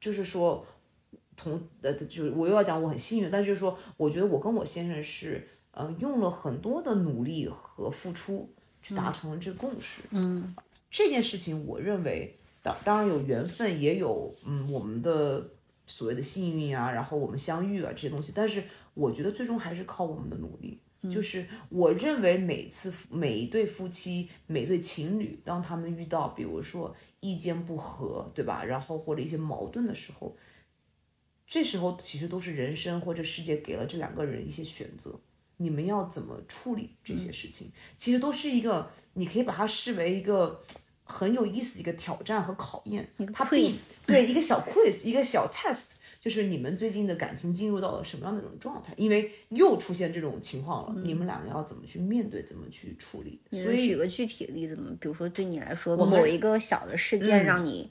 [0.00, 0.66] 就是说
[1.36, 8.52] 同呃，就是我又要讲我很幸运，但是就是说，我觉得我跟我先生是呃用了很多的努力和付出
[8.82, 10.02] 去达成了这个共识。
[10.10, 10.54] 嗯，
[10.90, 15.50] 这件事情我认为当当然有缘分，也有嗯我们的
[15.86, 18.62] 所谓的幸运啊，然后我们相遇啊这些东西，但是
[18.94, 20.80] 我觉得最终还是靠我们的努力。
[21.10, 28.64] 就是我认为每次每一对夫妻、每对情侣，当他们遇到比如说意见不合，对吧？
[28.64, 30.36] 然后或者一些矛盾的时候，
[31.46, 35.20] 这时候其实都是人生或者世界给了这两个人一些选择，
[35.58, 37.70] 你们要怎么处理这些事情？
[37.96, 40.62] 其实都是一个，你可以把它视为一个
[41.02, 43.12] 很有意思的一个挑战和考验。
[43.32, 45.90] 它并 quiz 对一个小 quiz，一个小 test，
[46.24, 48.94] 就是你们最近的感情进入到了什么样的一种状态？
[48.96, 53.38] 因为又出现这种情况了，你们两个要怎么去面对，怎么去处理？
[53.50, 54.90] 所以举以个具体的例子吗？
[54.98, 57.90] 比如说对你来说，某一个小的事件嗯让你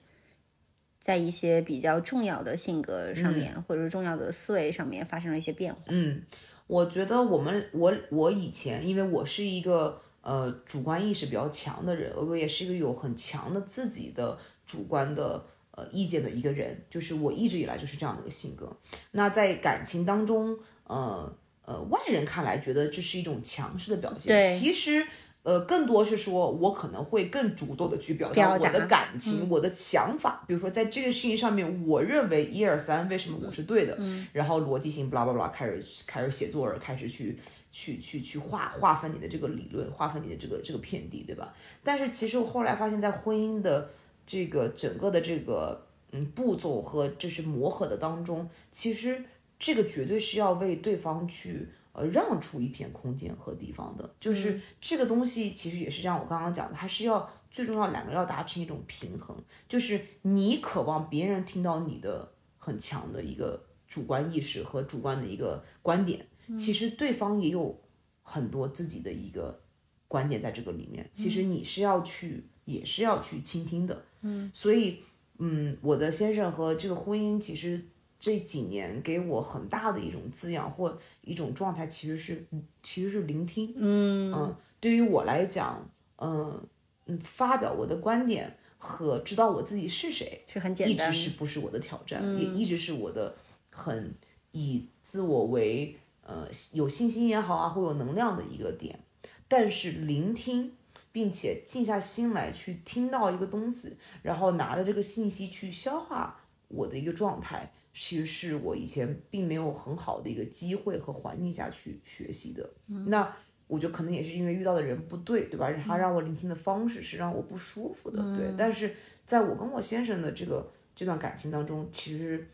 [1.00, 5.82] 在一些比较重要的性格上嗯面，或者是重要的思维上面发生了一些变化。
[5.90, 6.24] 嗯
[6.66, 15.46] 我觉得我们我我以前，因为我是一个呃主观意识比较强的人，我也是一个有很强的自己的主观的
[15.76, 18.76] 呃意见的一个人，就是我一直以来就是这样的一个性格。
[19.12, 21.34] 那在感情当中，呃
[21.66, 25.06] 呃，外人看来觉得这是一种强势的表现，其实
[25.44, 30.44] 呃，更多是说我可能会更主动的去表达我的感情、我的想法。
[30.48, 33.98] 比如说在这个事情上面，我认为一二三，为什么我是对的？
[34.32, 37.38] 然后逻辑性巴拉巴拉开始开始写作文，开始去
[37.72, 41.54] 去去去划划分你的这个理论，划分你的这个这个片地，对吧？
[41.84, 43.90] 但是其实我后来发现，在婚姻的
[44.26, 49.24] 这个整个的这个嗯步骤和这是磨合的当中，其实
[49.60, 54.16] 这个绝对是要为对方去呃让出一片空间和地方的。
[54.20, 59.36] 就是这个东西其实也是像我刚刚讲的，它是要最重要两个要达成一种平衡，
[59.68, 66.26] 就是你渴望别人听到你的很强的一个主观意识和主观的一个观点，
[66.58, 67.80] 其实对方也有
[68.22, 69.62] 很多自己的一个
[70.08, 74.04] 观点在这个里面，其实你是要去也是要去倾听的。
[74.22, 75.00] 嗯，所以
[75.40, 77.82] 嗯，我的先生和这个婚姻其实
[78.20, 82.46] 这几年给我很大的一种滋养或一种状态，其实是
[82.82, 83.74] 其实是聆听。
[83.78, 86.62] 嗯对于我来讲，嗯
[87.06, 91.18] 嗯，发表我的观点和知道我自己是谁，是很一简单直。
[91.18, 93.36] 是不是我的挑战，也一直是我的
[93.70, 94.14] 很
[94.52, 99.00] 以自我为呃有信心也好啊，或有能量的一个点。
[99.48, 100.74] 但是聆听，
[101.14, 106.38] 并且静下心来去听到一个东西，然后拿着这个信息去消化
[106.68, 112.70] 我的一个状态，其实是我以前并没有很好的一个机会和环境下去学习的。
[112.88, 113.34] 那
[113.68, 115.72] 我觉得可能也是因为遇到的人不对，对吧？
[115.74, 118.54] 他让我聆听的方式是让我不舒服的，对。
[118.58, 118.94] 但是
[119.26, 122.50] 在我跟我先生的这个这段感情当中，其实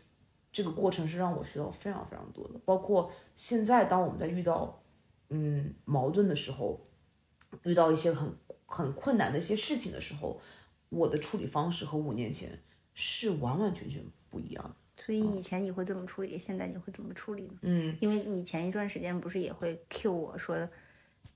[0.52, 2.60] 这个过程是让我学到非常非常多的。
[2.64, 4.82] 包括现在，当我们在遇到
[5.30, 6.86] 嗯矛盾的时候，
[7.64, 8.32] 遇到一些很
[8.70, 10.40] 很困难的一些事情的时候，
[10.88, 12.58] 我的处理方式和五年前
[12.94, 14.00] 是完完全全
[14.30, 14.70] 不一样的。
[15.04, 17.58] 所以以前你会这么处理，现在你会怎么处理呢？
[17.62, 20.56] 嗯，因为你前一段时间不是也会 cue 我说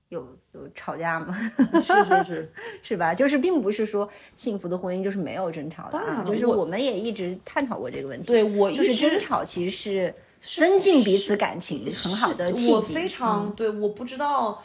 [0.09, 1.35] 有有吵架吗？
[1.81, 3.13] 是是是，是吧？
[3.13, 8.27] 就是并不是说幸福的婚姻就是没有争吵的啊，就是我们也一直探讨过这个问题。
[8.27, 12.71] 对我一就是争吵其实是增进彼此感情很好的契机。
[12.71, 14.63] 我非常、对，我不知道，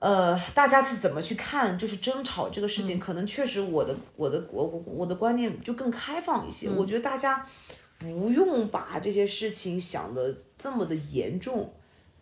[0.00, 6.68] 呃，大家是怎么去看，就是争吵这个事情，可能确实我的我的我我我的观念就更开放一些。
[6.70, 7.46] 我觉得大家
[7.98, 11.72] 不用把这些事情想的这么的严重。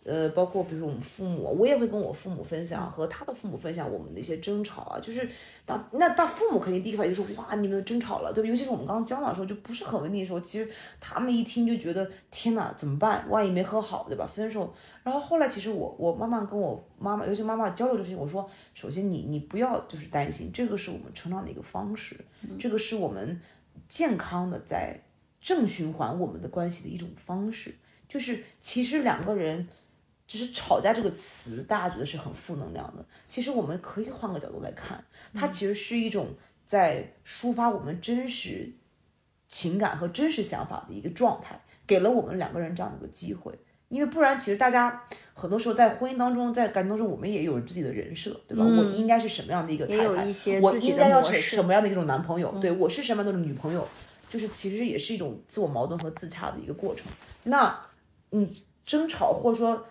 [0.05, 5.27] 呃，包括比如说我们父母，我也会跟我父母分享，和他的父母分享我们的一些争吵啊，就是
[5.65, 8.49] 当那当父母肯定第一个反应就是哇，你们争吵了，对吧？
[8.49, 10.67] 尤其是我们刚刚交往的时候，就不是很稳定的时候，其实
[10.99, 13.29] 他们一听就觉得天哪，怎么办？
[13.29, 14.25] 万一没和好，对吧？
[14.25, 14.73] 分手。
[15.03, 22.15] 然后后来其实我我慢慢跟我妈妈，尤其妈妈交流这个事情，我说，首先你你不要就是担心，这个是我们成长的一个方式，
[22.57, 23.39] 这个是我们
[23.87, 24.99] 健康的在
[25.41, 27.75] 正循环我们的关系的一种方式，
[28.07, 29.67] 就是其实两个人。
[30.29, 33.03] 只是吵架这个词，大家觉得是很负能量的。
[33.27, 35.03] 其实我们可以换个角度来看，
[35.33, 36.27] 它其实是一种
[36.67, 38.71] 在抒发我们真实
[39.47, 43.51] 情感和真实想法的一个状态，给了我们两个人这样的一个机会。
[43.87, 45.03] 因为不然，其实大家
[45.33, 48.63] 很多时候在婚姻当中，在感情当中，我们也有自己的人设，对吧？
[48.63, 52.55] 我应该是什么样的一个太太一些，我应该要是什么样的一种男朋友？
[52.61, 53.87] 对我是什么样的女朋友？
[54.29, 57.07] 就是其实也是一种自我矛盾和自洽的一个过程。
[57.45, 57.81] 那
[58.29, 58.47] 嗯，
[58.85, 59.83] 争吵或者说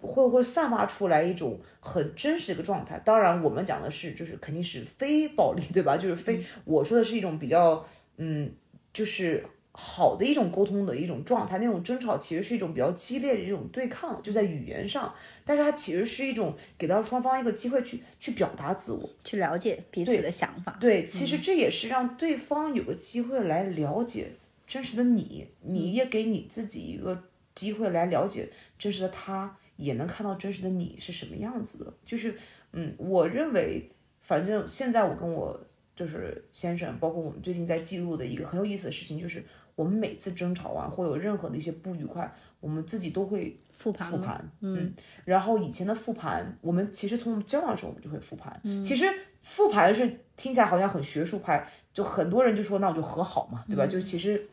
[0.00, 3.00] 会会散发出来一种很真实的一个状态。
[3.04, 5.96] 当然，我们讲的是就是肯定是非暴力，对吧？
[5.96, 7.84] 就是非、我说的是一种比较
[8.16, 8.50] 嗯，
[8.92, 11.58] 就是好的一种沟通的一种状态。
[11.58, 15.12] 那种争吵其实是一种比较激烈的一种对抗，就在语言上，
[15.44, 19.08] 但是它其实是一种给到双方一个机会去去表达自我。
[19.24, 20.76] 去了解彼此的想法。
[20.80, 24.32] 对，其实这也是让对方有个机会来了解
[24.66, 27.24] 真实的你，你也给你自己一个
[27.54, 31.94] 机会来了解真实的他，也能看到真实的你是什么样子的。
[32.04, 32.36] 就是，
[32.72, 35.58] 嗯，我认为，反正现在我跟我
[35.96, 39.42] 就是先生，包括我们最近在记录的一个很有意思的事情，就是
[39.76, 44.92] 我们每次争吵完或有任何的一些不愉快，我们自己都会复盘复盘，嗯，
[45.24, 49.06] 然后以前的复盘，我们其实从我们交往的时候我们就会复盘，嗯其实
[49.40, 53.86] 复盘是听起来好像很学术派，就很多人就说那我就和好嘛，对吧？
[53.86, 54.48] 就其实。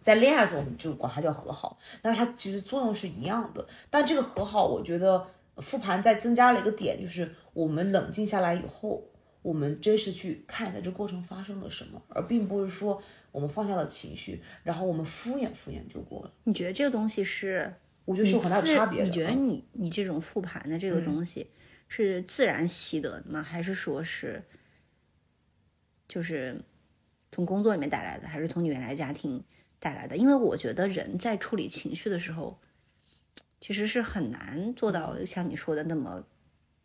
[0.00, 3.66] 在恋爱的时候，我们就管它叫和好，那它其实作用是一样的。
[3.90, 5.26] 但这个和好，我觉得
[5.56, 9.04] 复盘再增加了一个点，就是我们冷静下来以后，
[9.42, 16.32] 我们真实去看一下这过程发生了什么，而并不是说我们放下了情绪，然后我们敷衍敷衍就过了。
[16.44, 17.72] 你觉得这个东西是？
[18.06, 19.06] 我觉得是有很大的差别的。
[19.06, 21.48] 你觉得嗯你你这种复盘的这个东西
[21.86, 23.40] 是自然习得的吗？
[23.40, 24.42] 还是说是
[26.08, 26.60] 就是
[27.30, 29.44] 从工作里面带来的，还是从你原来家庭
[29.80, 30.16] 带来的？
[30.16, 32.56] 因为我觉得人在处理情绪的时候，
[33.60, 36.22] 其实是很难做到像你说的那么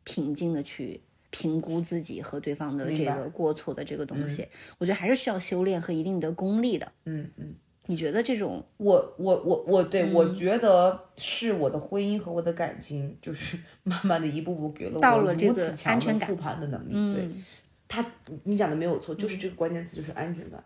[0.03, 4.47] 平静的去评估自己和对方的这个过错的这个东西，
[4.79, 6.91] 我觉得还是需要修炼和一定的功力的。
[7.03, 7.53] 嗯嗯。
[7.87, 16.93] 你觉得这种我我我我对、我嗯觉得是我的婚姻和我的感情，就是 慢慢的一步步给了我到了这个如此强安全感的复盘的能力。
[17.13, 17.45] 对嗯
[17.87, 18.03] 他，
[18.45, 20.59] 你讲的没有错，就是这个关键词，就是安全感。
[20.59, 20.65] 嗯，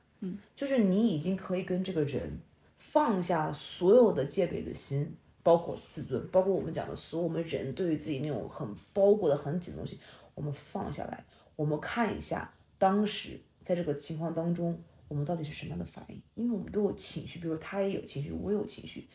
[0.56, 2.40] 就是你已经可以跟这个人
[2.78, 10.00] 放下所有的戒备的心，包括自尊，包括我们讲的所有我们人对于自己那种很包裹的很紧的东西，
[10.36, 11.24] 我们放下来，
[11.56, 16.22] 我们看一下当时在这个情况当中，我们到底是什么样的反应？
[16.36, 19.08] 因为我们都有情绪，比如他也有情绪，我有情绪。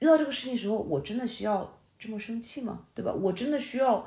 [0.00, 2.86] 遇到这个事情时候，我真的需要这么生气吗？
[2.94, 3.12] 对吧？
[3.12, 4.06] 我真的需要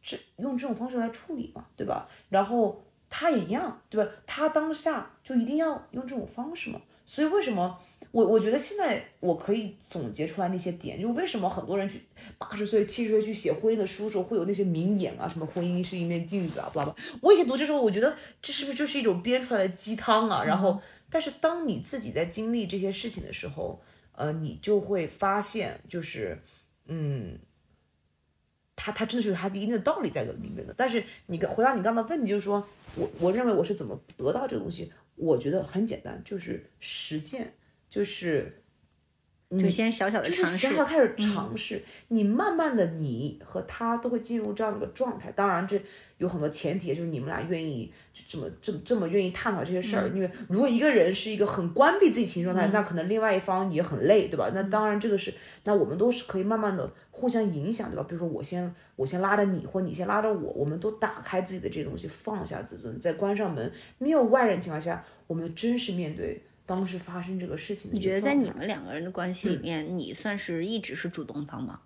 [0.00, 1.66] 这用这种方式来处理吗？
[1.76, 2.08] 对吧？
[2.30, 4.10] 然后他也一样，对吧？
[4.26, 6.80] 他当下就一定要用这种方式嘛？
[7.04, 7.78] 所以为什么
[8.10, 12.00] 我我觉得现在我可以总结出来那些点，就为什么很多人去
[12.36, 16.96] 八十岁、七十岁去写婚姻的书的时候会有那些名言啊，什么婚姻是一面镜子啊，不拉巴拉。
[17.20, 20.42] 我以前读这时候，我觉得这是不是就是一种编出来的鸡汤啊？
[20.42, 23.80] 然后，但是当你自己在经历这些事情的时候，
[24.12, 26.42] 呃，你就会发现，就是，
[26.86, 27.38] 嗯，
[28.76, 30.72] 他他真的是有他一定的道理在里面的。
[30.76, 32.64] 但是你回答你刚才问题，就是说
[32.94, 34.92] 我我认为我是怎么得到这个东西？
[35.16, 37.54] 我觉得很简单，就是实践，
[37.88, 38.62] 就是
[39.48, 45.30] 就先小小的就是尝试嗯想，要开始尝试，你慢慢的你和他都会进入这样的一个状态。
[45.30, 45.80] 当然，这
[46.18, 50.08] 有很多前提，就是你们俩愿意就这么这么这么愿意探讨这些事嗯儿。
[50.08, 54.48] 因为如果一个人是一个很关闭自己情绪状态，那可能另外一方也很累，对吧？
[54.48, 55.32] 嗯那当然这个是，
[55.62, 58.02] 那我们都是可以慢慢的互相影响，对吧？
[58.08, 71.80] 比如说我先我先拉着你，或你先拉着我，我们都打开自己的这个东西，放下自尊，在关上门，没有外人情况下，我们真实面对当时发生这个事情的你觉得在你们两个人的关嗯系里面，你算是一直是主动方吗？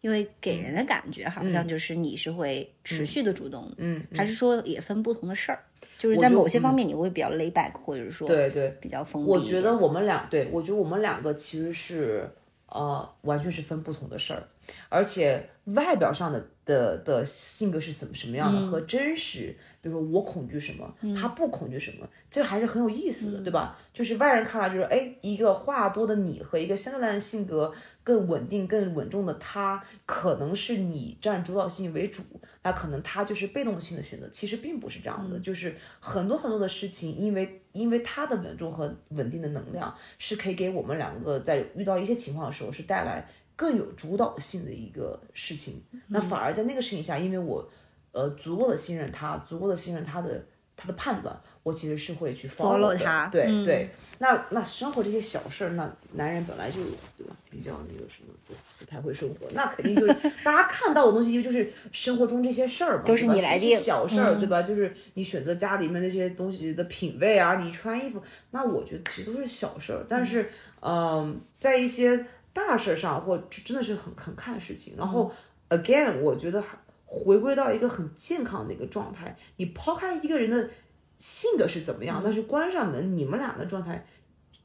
[0.00, 5.62] 因为给人的感觉好像就是你是会持续的主动，嗯，还是说也分不同的事儿？
[5.98, 9.30] 就是在某些方面你会比较 lay back，或者说对对，比较封闭。
[9.30, 12.30] 我觉得我们两对我觉得我们两个其实是
[12.68, 14.48] 呃完全是分不同的事儿，
[14.88, 23.78] 而且外表上的的的性格是什么什么样的、和真实，比如说我恐惧什么，他不恐惧什么，这还是很有意思的，对吧？
[23.92, 27.72] 就是外人看来就是哎一个话多的你和一个相对来性格
[28.04, 32.22] 更稳定、更稳重的他，可能是你占主导性为主，
[32.62, 43.26] 那可能他就是被动性的选择，其实并不是这样的，就是很多很多的事情，因为因为他的稳重和稳定的能量，是可以给我们两个在遇到一些情况的时候，是带来
[43.56, 45.82] 更有主导性的一个事情。
[46.08, 47.66] 那反而在那个事情下，因为我
[48.12, 50.44] 呃足够的信任他，足够的信任他的
[50.76, 53.64] 他的判断，我其实是会去 Follow 他对、嗯。
[53.64, 53.90] 对。
[54.18, 56.76] 那那生活这些小事儿，那男人本来就
[57.16, 60.12] 对吧，比较那个什么不不太会生活，那肯定就是
[60.44, 64.38] 大家看到的东西，因为就是生活中这些事儿嘛，都是你来定小事儿，嗯。
[64.40, 64.60] 对吧？
[64.60, 70.50] 就是你选择家里面那些东西的品味啊，你穿衣服，那我觉得其实都是小事儿，但是
[70.82, 74.94] 嗯、在一些大事儿上，或真的是很很看事情。
[74.98, 75.32] 然后、
[75.70, 76.76] again，我觉得还
[77.12, 80.70] 回归到一个很健康的一个状态，你抛开一个人的
[81.18, 84.06] 性格是怎么样，但是关上门，你们俩的状态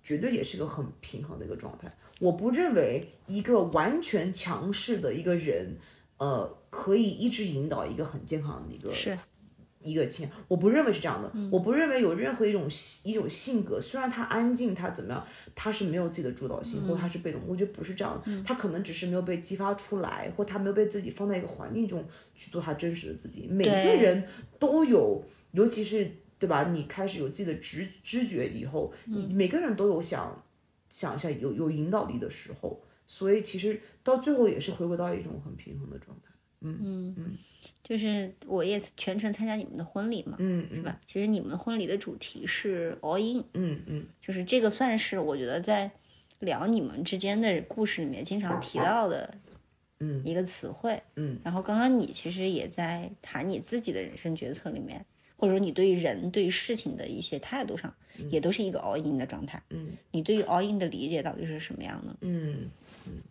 [0.03, 1.91] 绝对也是个很平衡的一个状态。
[2.19, 5.75] 我不认为一个完全强势的一个人，
[6.17, 9.17] 呃，可以一直引导一个很健康的一个是
[9.85, 11.31] 一个情，我不认为是这样的。
[11.51, 12.67] 我不认为有任何一种
[13.03, 17.39] 一种性格，虽然他安静，他怎么样，他是没有自己的主导性，或者他是被动。
[17.47, 23.47] 我觉得不是这样的，他可能只是没有被激发出来，或他没有被自己放在一个环境中去做他真实的自己。
[23.47, 24.27] 每个人
[24.57, 26.09] 都有，尤其是
[26.39, 26.69] 对吧？
[26.71, 30.43] 你开始有自己的直知觉以后，你每个人都有想
[30.89, 36.31] 想想有有引导力的时候，所以其实到最后也是回归到一种很平衡的状态。
[37.87, 40.99] 就是我也全程参加你们的婚礼嘛，嗯是吧？
[41.05, 45.91] 其实你们婚礼的主题是 all in，嗯嗯就是这个算是我觉得在
[46.39, 49.31] 聊你们之间的故事里面经常提到的
[49.99, 50.99] 嗯一个词汇。
[51.15, 55.05] 嗯然后刚刚你其实也在谈你自己的人生决策里面，
[55.37, 57.93] 或者说你对于人、对于事情的一些态度上，
[58.31, 59.61] 也都是一个 all in 的状态。
[59.69, 62.17] 嗯你对于 all in 的理解到底是什么样呢？
[62.21, 62.71] 嗯
[63.05, 63.21] 嗯。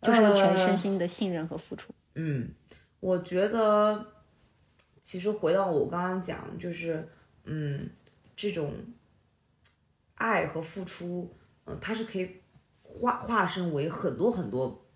[0.00, 1.94] 就是全呃身心的信任和付出。
[2.16, 2.48] 嗯，
[3.02, 4.06] 我觉得
[5.02, 7.04] 其实回到我刚刚讲，就是
[7.42, 7.90] 嗯，
[8.36, 8.72] 这种
[10.14, 11.34] 爱和付出，
[11.64, 12.30] 嗯、它是可以
[12.84, 14.86] 化化身为很多很多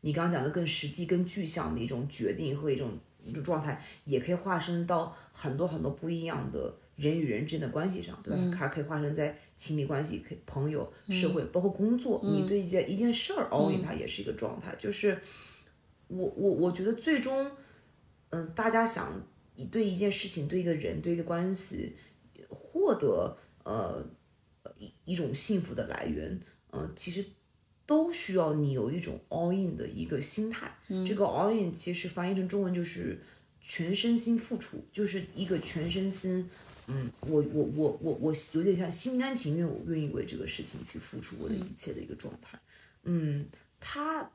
[0.00, 8.56] 你刚刚讲的更实际、更具象的一种决定和一种一种状态，也可以化身到很多很多不一样的人与人之间的关系上，对吧？
[8.56, 12.20] 还可以化身在亲密关系、可以朋友、社会，包括工作。
[12.24, 15.22] 你对一件一件事儿 all in，它也是一个状态，就是。
[16.08, 17.50] 我我我觉得最终，
[18.30, 19.22] 嗯，大家想
[19.54, 21.94] 以对一件事情、对一个人、对一个关系
[22.48, 24.04] 获得呃
[24.78, 26.40] 一一种幸福的来源，
[26.72, 27.24] 嗯、其实
[27.86, 30.76] 都需要你有一种 all in 的一个心态。
[31.06, 33.20] 这个 all in 其实翻译成中文就是
[33.60, 36.48] 全身心付出，就是一个全身心。
[36.90, 42.58] 嗯，我我我我我有点像心甘情愿，我愿意为这个事情去付出我的一切的一个状态。
[43.02, 43.46] 嗯，
[43.78, 44.30] 他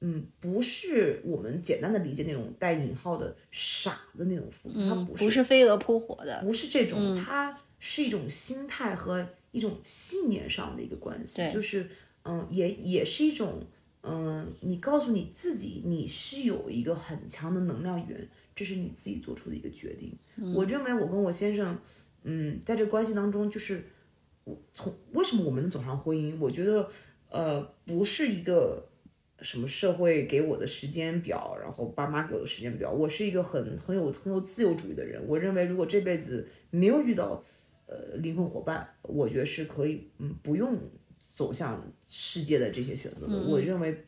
[0.00, 11.88] 嗯不是我们简单的理解那种带引号的傻的那种付出，他不是不是飞蛾扑火的，不是这种，它是一种心态和一种信念上的一个关系，对就是
[12.22, 13.60] 嗯，也也是一种
[14.02, 20.16] 嗯，你告诉你自己你是有一个很强的能量源，这是你自己做出的一个决定。
[20.54, 21.76] 我认为我跟我先生，
[22.22, 23.84] 嗯，在这关系当中，就是
[24.44, 26.88] 我从为什么我们能走上婚姻，我觉得
[27.30, 28.87] 呃不是一个。
[29.40, 35.22] 什么社会给我的时间表，然后爸妈给我的时间表，我是一个很很有很有自由主义的人。
[35.26, 37.44] 我认为如果这辈子没有遇到
[37.86, 40.76] 呃灵魂伙伴，我觉得是可以嗯不用
[41.18, 43.38] 走向世界的这些选择的。
[43.42, 44.04] 我认为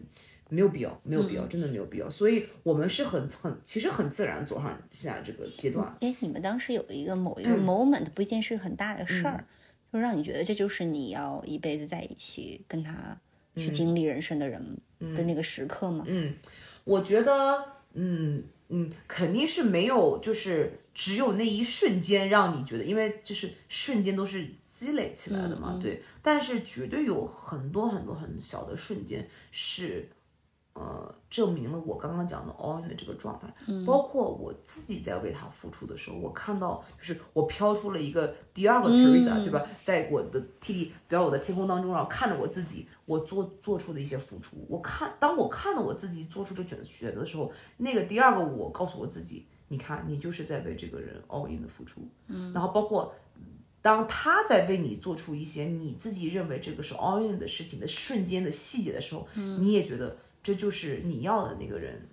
[0.48, 2.10] 没有必要，没有必要，真的没有必要。
[2.10, 5.96] 所以我们是很很其实很自然走上现在这个阶段。
[6.00, 9.44] 哎，你们当时有一个某嗯一个 moment，、不一定是很大的事儿，
[9.92, 13.16] 就让你觉得这就是你要一辈子在一起跟他
[13.56, 16.04] 去经历人生的人的那个时刻吗？
[16.06, 16.34] 嗯，
[16.84, 26.02] 我觉得，嗯嗯，肯定是没有，就是只有那一瞬间让你觉得，因为就是瞬间都是积累起来的嘛，对。
[26.22, 30.08] 但是绝对有很多很多很小的瞬间是，
[30.72, 33.52] 呃，证明了我刚刚讲的 all in 的这个状态。
[33.84, 39.66] 包括我自己在为他付出的时候，我看到就是我飘出了一个第二个 Teresa，、对吧？
[39.82, 41.20] 在我的 T 吧？
[41.20, 44.56] 我的天空当中，然后看着我自己，我做做出的一些付出。
[44.68, 52.08] 我看，当我看到我自己做出这选选择的时候，那个第二个我告诉我自己，你看，你就是在为这个人 all in 的付出。
[52.28, 53.12] 嗯，然后包括。
[53.82, 62.08] 当他在为你做出一些你自己认为这个是 all in 的事情的瞬间的细节的时候，你也觉得这就是你要的那个人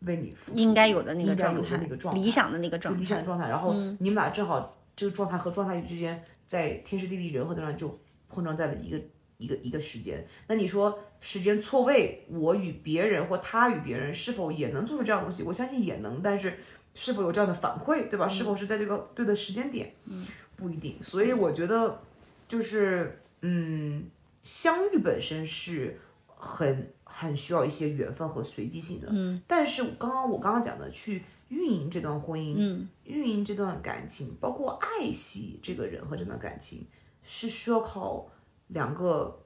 [0.00, 3.48] 为你付出应该有的那个状态，那个状态，理想的那个状态，理想的状态。
[3.48, 7.98] 然后你们俩正好这个状态和状态之间，在天时地利人和的上就
[8.28, 9.00] 碰撞在了一个
[9.38, 10.26] 一个一个时间。
[10.46, 15.42] 那你说时间错位，我与别人或他与别人是否也能做出这样的东西？
[15.42, 16.58] 我相信也能，但是
[16.94, 18.28] 是否有这样的反馈，对吧？
[18.28, 19.92] 是否是在这个对的时间点？
[20.04, 21.02] 嗯，不一定。
[21.02, 22.00] 所以我觉得
[22.48, 24.04] 就是嗯，
[24.42, 29.08] 相遇本身是很很需要一些缘分和随机性的。
[29.10, 36.86] 嗯，但是刚刚我刚刚讲的去运营这段婚姻，嗯，运营这段感情，包括爱惜这个人和这段感情，
[37.22, 38.28] 是需要靠
[38.66, 39.44] 两个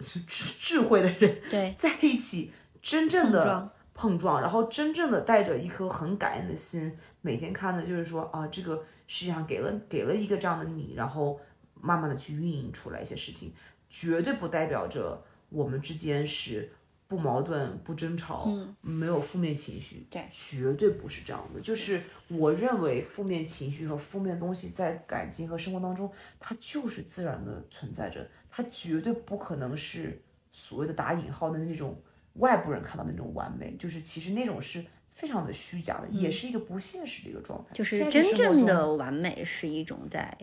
[0.00, 11.38] 是智智慧的人对 在一起，真正的碰撞碰撞，然后真正的带着一颗很感恩的心，每天看的就是说啊，这个世界上给了给了一个这样的你，然后
[11.74, 13.52] 慢慢的去运营出来一些事情，
[13.90, 16.72] 绝对不代表着我们之间是
[17.08, 18.46] 不矛盾、不争吵，
[18.82, 20.28] 没有负面情绪，对。
[20.30, 21.60] 绝对不是这样的。
[21.60, 31.98] 就是我认为负面情绪和负面东西在感情和生活当中，它就是自然的存在着，它绝对不可能是所谓的打引号的那种
[32.34, 37.74] 外部人看到的那种完美，就是其实那种是非常的虚假的，也是一个不现实的一个状态。
[37.74, 40.36] 就是真正的完美是一种在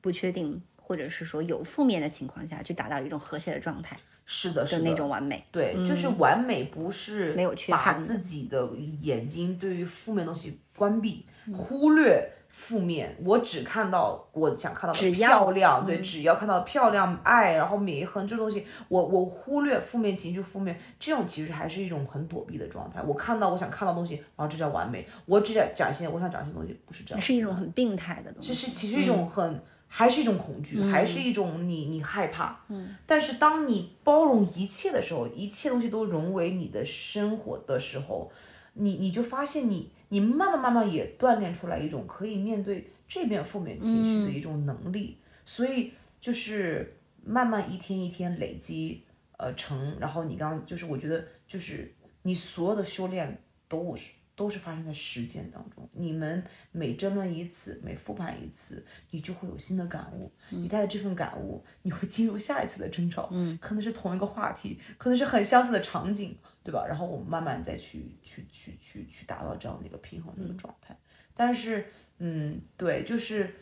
[0.00, 5.44] 不确定或者是说有负面的情况下去达到一种和谐的状态是的，是的的那种完美。
[5.52, 8.68] 对，就是完美不是没有缺把自己的
[9.00, 23.00] 眼睛对于负面东西关闭，嗯忽略负面，我只看到我想看到的漂亮，对，只要看到漂亮、爱，然后美很这东西，我我忽略负面情绪、负面，这种其实还是一种很躲避的状态。
[23.00, 28.52] 我看到我想看到东西，然后这叫完美，我只展展现我想展现的东西，不是这样，是一种很病态的东西。
[28.52, 29.62] 其实其实一种很、
[29.92, 32.64] 还是一种恐惧，还是一种你你害怕。
[32.68, 38.30] 嗯，但是当你包容一切的时候，一切东西都融为你的生活的时候，
[38.74, 49.02] 你你就发现你你慢慢慢慢也锻炼出来一种可以面对这边负面情绪的一种能力，所以就是慢慢一天一天累积
[49.38, 54.12] 呃成，然后你刚刚就是我觉得就是你所有的修炼都是。
[54.40, 55.86] 都是发生在实践当中。
[55.92, 60.32] 你们每争论一次，每复盘一次，你就会有新的感悟。
[60.48, 63.28] 你带着这份感悟，你会进入下一次的争吵。
[63.32, 66.34] 嗯，可能是同一个话题，可能是很相似的场景，
[66.64, 66.86] 对吧？
[66.88, 70.96] 然后我们慢慢再去去去去去达到这样的一个平衡的一个状态。
[71.34, 71.84] 但是，
[72.16, 73.54] 嗯，对，就是，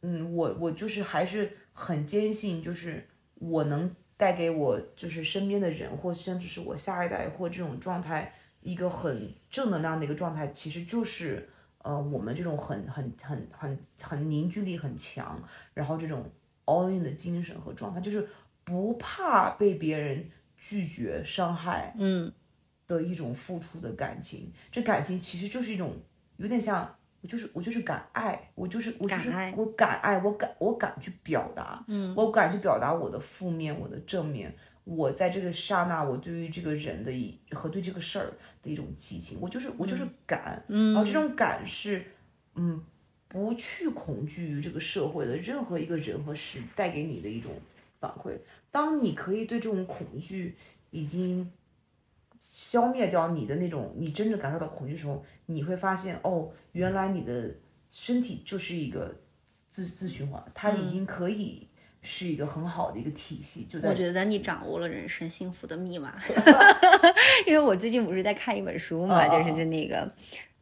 [0.00, 8.32] 嗯，我我就是还是很坚信，就是我能带给我就是身边的人，或甚至是我下一代或这种状态。
[8.66, 11.48] 一个很正能量的一个状态，其实就是
[11.78, 15.40] 呃我们这种很很很很很凝聚力很强，
[15.72, 16.28] 然后这种
[16.64, 18.28] all in 的精神和状态，就是
[18.64, 22.32] 不怕被别人拒绝伤害，嗯，
[22.86, 24.52] 的一种付出的感情。
[24.72, 25.96] 这感情其实就是一种
[26.36, 26.96] 有点像。
[27.22, 34.54] 我就是我就是敢爱，我就是我就是敢我敢爱，我敢我敢去表达，嗯，我敢去表达我的负面，我的正面，
[34.86, 38.32] 我在这个刹那，我对于这个人的一和对这个事儿
[38.62, 42.04] 的一种激情，我就是我就是感，嗯，然后这种感是，
[42.54, 42.80] 嗯，
[43.26, 47.50] 不去恐惧于这个社会的任何一个人和事带给你的一种
[47.98, 48.38] 反馈。
[48.70, 50.54] 当你可以对这种恐惧
[50.92, 51.50] 已经
[52.38, 57.52] 消灭掉你的那种你真正感受到恐惧的时候，你会发现哦，原来你的
[57.90, 59.16] 身体就是一个
[59.68, 61.66] 自自循环，它已经可以
[62.06, 63.64] 是一个很好的一个体系。
[63.64, 66.14] 就在我觉得你掌握了人生幸福的密码，
[67.46, 70.10] 因为我最近不是在看一本书嘛，就是那个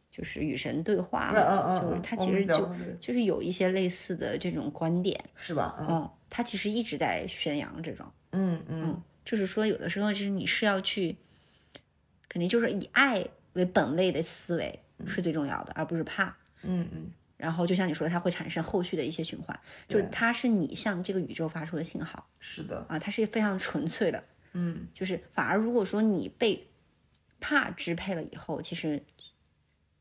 [0.09, 1.39] 就是与神对话嘛，
[1.75, 5.75] 嗯就是嗯他其实就就是有一些类似的这种观点，是吧？
[5.79, 11.15] 嗯嗯，他其实一直在宣扬这种，嗯嗯就是说有的时候就是你是要去，
[12.27, 16.35] 肯定就是以爱为本位的思维是最重要的，而不是怕。
[16.63, 24.23] 嗯嗯，然后就像你说的，它会产生后续的一些循环，就是它是你向这个宇宙发出的信号是的，啊，它是非常纯粹的。
[24.53, 26.65] 嗯就是反而如果说你被
[27.41, 29.03] 怕支配了以后，其实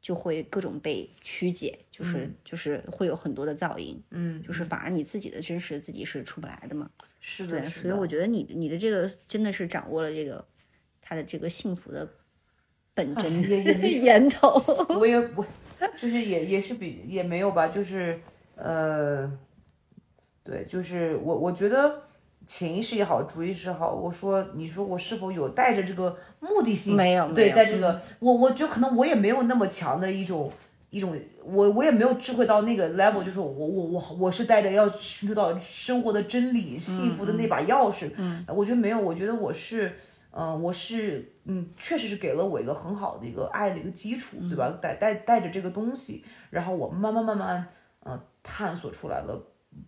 [0.01, 6.89] 就会各种被曲解，就是、就是会有很多的噪音，嗯，就是反而你自己的真实自己是出不来的嘛。
[6.97, 10.47] 对，是的，是所以我觉得你你的这个真的是掌握了这个
[11.03, 12.09] 他的这个幸福的
[12.95, 14.63] 本真 源头。
[14.91, 15.45] 我也我
[15.97, 18.21] 就是也也是比也没有吧，就是
[18.57, 19.31] 呃，
[20.43, 22.03] 对，就是我我觉得
[22.47, 26.97] 潜意识也好，主意识也好，我说你说我是否有带着这个目的性？
[26.97, 30.51] 对，没有对在这个、我我觉得可能我也没有那么强的一种。
[30.91, 31.13] 一种
[31.43, 38.09] 我我也没有智慧到那个 level，就是我我我我是带着要寻求到生活的真理、幸福的那把钥匙。
[38.17, 39.97] 嗯，我觉得没有，我觉得我是，
[40.31, 44.71] 嗯、我是，嗯，确实是给了我一个很好的一个爱的一个基础，对吧？
[44.81, 47.67] 带带带着这个东西，然后我慢慢慢慢，
[48.01, 49.41] 呃，探索出来了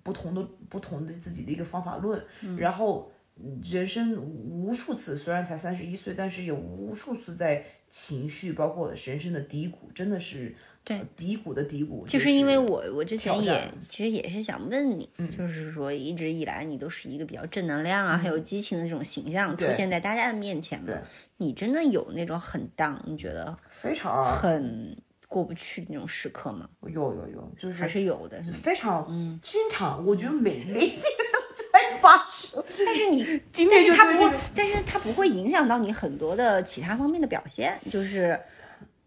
[0.03, 2.23] 不同的不同的自己的一个方法论，
[2.57, 10.55] 然后嗯人生无数次，虽然才三十一岁，但是有无数次在情绪包括人生的低谷，真的是
[10.87, 10.97] 对。
[10.99, 20.93] 呃低谷的低谷，就是因为我我之前也其实也是想问你，就是说一直以来你都是一个比较正能量啊，还有激情的这种形象出现在大家的面前嘛，
[21.39, 26.69] 你真的有那种很 down，你觉得非常很过不去的那种时刻吗？
[26.83, 28.53] 有有有，就是还是有的，是？
[28.53, 29.41] 非常嗯。
[29.43, 31.01] 经常，我觉得每 每天
[31.33, 31.41] 都
[31.73, 32.63] 在发生。
[32.87, 38.39] 但是你今天就对这个，但是它不会影响到你很多的其他方面的表现，就是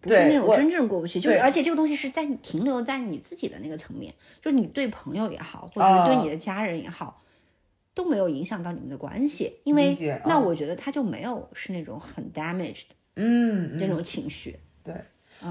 [0.02, 7.22] 不是那种真正过不去，就是而且这个东西是在你停留在你自己的那个层面，就是你对朋友也好，或者啊是对你的家人也好。
[7.96, 9.94] 都没有影响到你们的关系，因为
[10.26, 14.96] 那啊我觉得他就没有是那种很 damaged 的嗯，这种情绪，对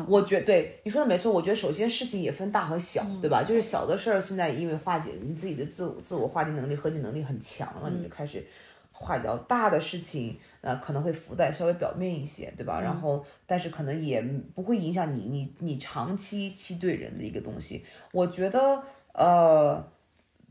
[0.07, 1.31] 我觉对你说的没错。
[1.31, 3.21] 我觉得首先事情也分大和小，嗯。
[3.21, 3.43] 对吧？
[3.43, 8.47] 就是小的事儿，现在因为化解你自己的自我自我化解能力、和解能力很强了，嗯你就开始
[8.93, 9.37] 化掉。
[9.37, 12.81] 大的事情，呃，可能会浮在稍微表面一些，对嗯吧？
[12.81, 14.21] 然后，但是可能也
[14.55, 17.85] 不会影响你你你长期期对人的一个东西。
[18.13, 18.83] 我觉得，
[19.13, 19.85] 呃，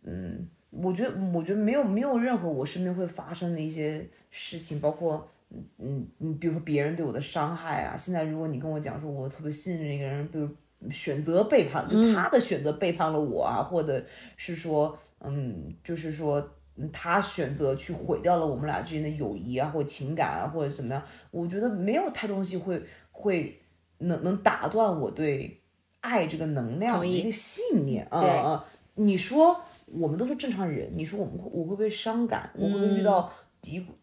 [0.04, 5.30] 嗯，我觉得我觉得没有没有任何我身边会发生的一些事情，包括。
[5.50, 10.50] 嗯嗯嗯，比如说别人对我的伤害啊，现在如果你跟我讲说我特别信任一个人，比如
[10.92, 14.04] 选择背叛，就他的选择背叛了我啊，或者
[14.36, 16.46] 是说，嗯，就是说。
[16.78, 21.04] 嗯他选择去毁掉了我们俩之间的友谊啊，或者情感啊，或者怎么样？
[21.32, 22.82] 我觉得没有太多东西会
[23.12, 23.62] 会
[24.00, 25.62] 能能打断我对
[26.02, 28.66] 爱这个能量的一个信念啊对啊！
[28.96, 32.50] 你说我们都是正常人，你说我们会我会不会伤感？
[32.56, 33.32] 我会不会遇到
[33.62, 33.94] 低谷？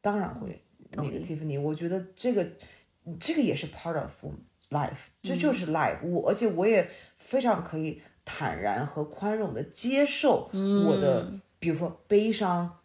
[0.00, 0.62] 当然会。
[0.94, 2.46] 那个 Tiffany，我觉得这个
[3.18, 4.12] 这个也是 part of
[4.68, 6.28] life，这就是 life 我。
[6.28, 12.80] 而且我也非常可以坦然和宽容的接受我的，比如说悲伤、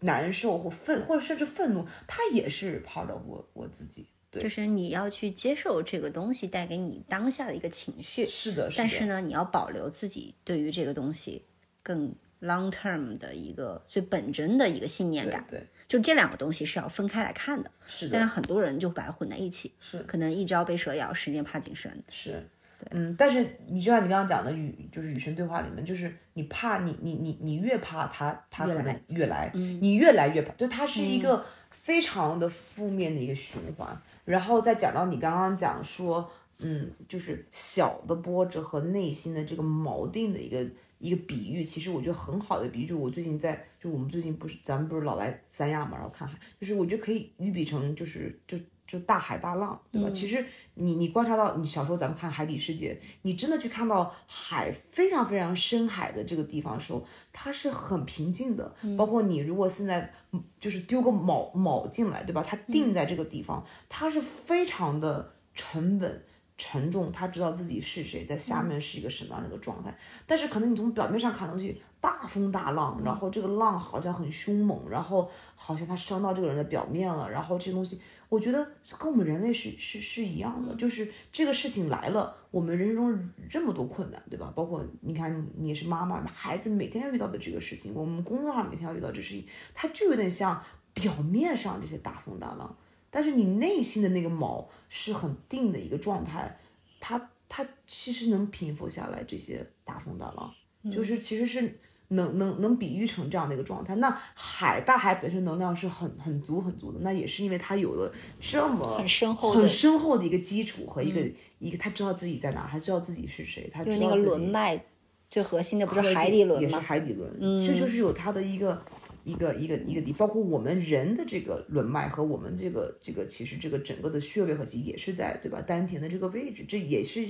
[0.00, 4.06] 难受或愤，或者甚至愤怒，它也是 part of 我我自己。
[4.30, 11.46] 对，就是你要去接受这个东西带给你当下的一个情绪，是的，的但是呢，你要保留自己对于这个东西
[11.82, 15.42] 更 long term 的一个最本真的一个信念感。
[15.48, 21.90] 对，就这两个东西是要分开来看的，是但是，很多人就把它混在一起，是可能一朝被蛇咬，十年怕井绳。
[22.10, 22.46] 是。
[22.90, 34.00] 嗯，但是你就像你刚刚讲的与就是与神对话里面，就是你怕你你你你越怕他，他可能越来你越来越怕，就它是一个非常的负面的一个循环。
[34.24, 40.64] 然后再讲到你刚刚讲说，嗯，就是小的波折和内心的这个锚定的一个
[40.98, 48.58] 一个比喻，其实我觉得很好的比喻，就是我最近在，就我们最近不是咱们不是老来三亚嘛，然后看海，就是我觉得可以喻比成就是就
[48.90, 50.10] 就大海大浪，对吧？
[50.12, 50.44] 其实
[50.74, 52.92] 你你观察到，你小时候咱们看《海底世界》，
[53.22, 58.74] 你真的去看到海非常非常深海的这个地方的时候，它是很平静的。
[58.98, 62.42] 包括你如果现在嗯就是丢个锚锚进来，对吧？
[62.44, 66.24] 它定在这个地方，它是非常的沉稳。
[66.62, 69.96] 沉重，他知道自己是谁，在下面是一个什么样的一个状态。
[70.26, 77.98] 但是可能你从表面上看上去大风大浪，然后这个浪好像很凶猛，然后好像它伤到这个人的表面了，然后这些东西，
[78.30, 78.66] 我觉得
[78.98, 84.50] 跟我们人类是是是一样的，就是这个事情来了，我们人生中这么多困难，对吧？
[84.54, 89.44] 包括你看你你是妈妈，孩子每天要遇到的这个事情，我们工作上每天要遇到这事情，
[89.74, 90.62] 它就有点像
[90.94, 92.78] 表面上这些大风大浪。
[93.10, 96.56] 但是你内心的那个锚是很定的一个状态，
[97.00, 100.54] 它它其实能平复下来这些大风大浪，
[100.92, 101.80] 就是其实是
[102.10, 103.96] 能能能比喻成这样的一个状态。
[103.96, 111.20] 那海大海本身能量是很很足很足的，那也是因为它有了这么很深厚的很深厚的一个基础和一个、
[111.58, 114.84] 一个，他知道自己在哪儿，他知道自己是谁，他知就是那个轮脉
[115.28, 116.80] 最核心的不是海底轮也是吗？
[116.80, 118.82] 海底轮，这就是有它的一个
[119.22, 127.28] 一个一个一个底，包括我们人的这个轮脉和我们这个这个其实这个整个的穴位和肌也是在对吧丹田的这个位置，这也是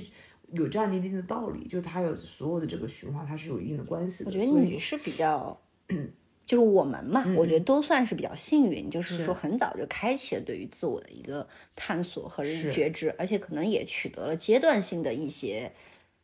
[0.53, 4.29] 有这样的一定的道理，就是它有所有的这个循环，它是有一定的关系的。
[4.29, 5.59] 我觉得你是比较，
[6.45, 15.71] 就是我们嘛，我觉得都算是比较幸运，就是说很早就开启了对于自我的一个探索和是觉知，而且可能也取得了阶段性的一些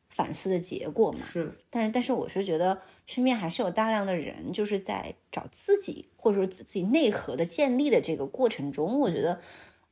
[0.09, 1.25] 反思的结果嘛。
[1.31, 9.39] 是但，但是我是觉得身边还是有大量的人，就是在找自己或者说自自己内核的建立的这个过程中，我觉得，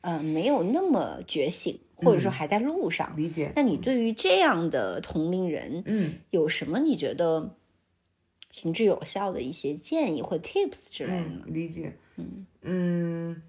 [0.06, 3.12] 呃，没有那么觉醒，或者说还在路上。
[3.18, 3.52] 理解。
[3.56, 7.58] 那你对于这样的同龄人，嗯有什么你觉得
[8.52, 11.42] 行之有效的一些建议或 tips 之类的呢？
[11.48, 11.98] 嗯，理解。
[12.18, 13.42] 嗯嗯，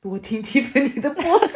[0.00, 1.48] 多听蒂芬妮的播客。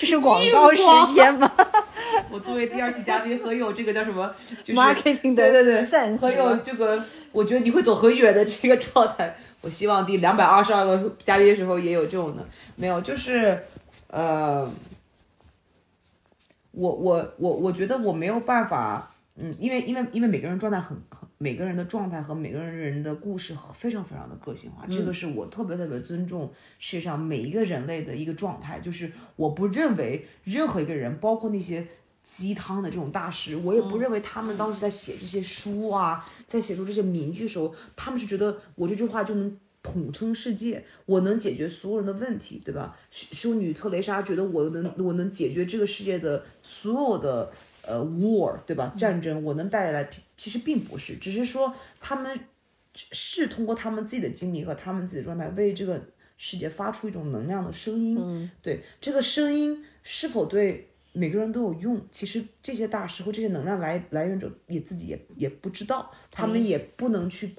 [0.00, 1.52] 这是广告时间吗
[2.32, 6.98] 我作为第二期嘉宾，很有这个叫什么，就是？Marketing 的对对对很有这个，
[7.32, 9.36] 我觉得你会走很远的这个状态。
[9.60, 13.62] 我希望第两百二十二个嘉宾的时候也有这种的，没有，就是
[14.06, 14.66] 呃，
[16.70, 31.86] 我我我我觉得我没有办法，嗯，因为因为因为每个人状态很很，每个人的状态和每个人的故事非常非常的个性化，这个是我特别特别尊重世界上每一个人类的一个状态，就是我不认为任何一个人，包括那些。
[32.22, 42.94] 鸡汤的这种大师，我也不认为他们当时在写这些书啊，在写出这些名句的时候，他们是觉得我这句话就能统称世界，我能解决所有人的问题，对吧？
[43.10, 47.50] 修修女特蕾莎觉得我能我能解决这个世界的所有的
[47.82, 48.94] 呃 war，对吧？
[48.98, 52.38] 战争我能带来，其实并不是，只是说他们
[52.94, 56.02] 是通过他们自己的经历和他们自己的状态，为这个
[56.36, 58.50] 世界发出一种能量的声音。
[58.62, 67.54] 对这个声音是否对每个人都有用，其实这些大师或这些能量来来源者也自己也也不知道，他们也不能去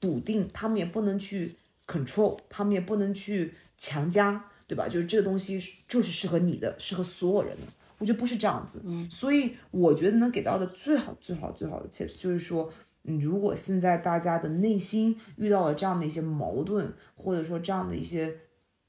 [0.00, 1.54] 笃定，他们也不能去
[1.86, 4.88] control，他们也不能去强加，对吧？
[4.88, 7.72] 就是这个东西就是适合你的，适合所有人的。
[8.04, 12.70] 我觉得不是这样子，所以我觉得能给到的最好、最好、最好的 tips 就是说，
[13.04, 18.36] 嗯，如果现在大家的内心遇到了这样的一些矛盾，或者说这样的一些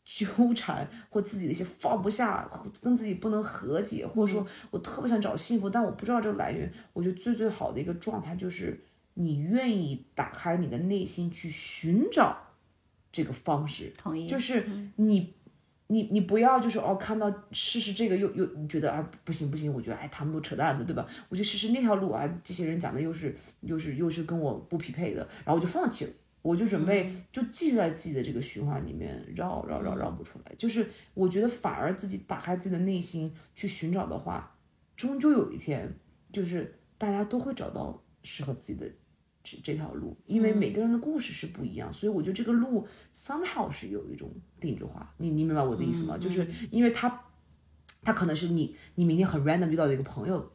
[0.04, 2.50] 纠缠，或自己的一些放不下，
[2.84, 8.84] 跟自己不能和解，或者说我特别想找幸福，但我不知道这个来源，我觉得最最好的一个状态就是
[9.14, 12.38] 你愿意打开你的内心去寻找
[13.14, 14.68] 这个方式，同意，就是
[14.98, 15.34] 你。
[15.88, 21.06] 你你不要就是哦，看到试试这个又又你觉得啊不行不行，我觉得哎他们都扯淡的，对吧？
[21.30, 30.56] 我就试试那条路啊，这些人讲的又是又是又是跟我不匹配的，然后我就放弃了，我就准备就继续在自己的这个循环里面绕绕绕绕不出来。
[30.57, 34.57] 就是我觉得反而自己打开自己的内心去寻找的话，
[34.98, 35.94] 终究有一天
[36.32, 38.90] 就是大家都会找到适合自己的
[39.45, 45.13] 这这条路，因为每个人的故事是不一样，所以我觉得这个路 somehow 是有一种定制化。
[45.17, 46.17] 你你明白我的意思吗？
[46.17, 47.22] 就是因为它，
[48.01, 50.51] 它可能是你你明天很 random 遇到的一个朋友。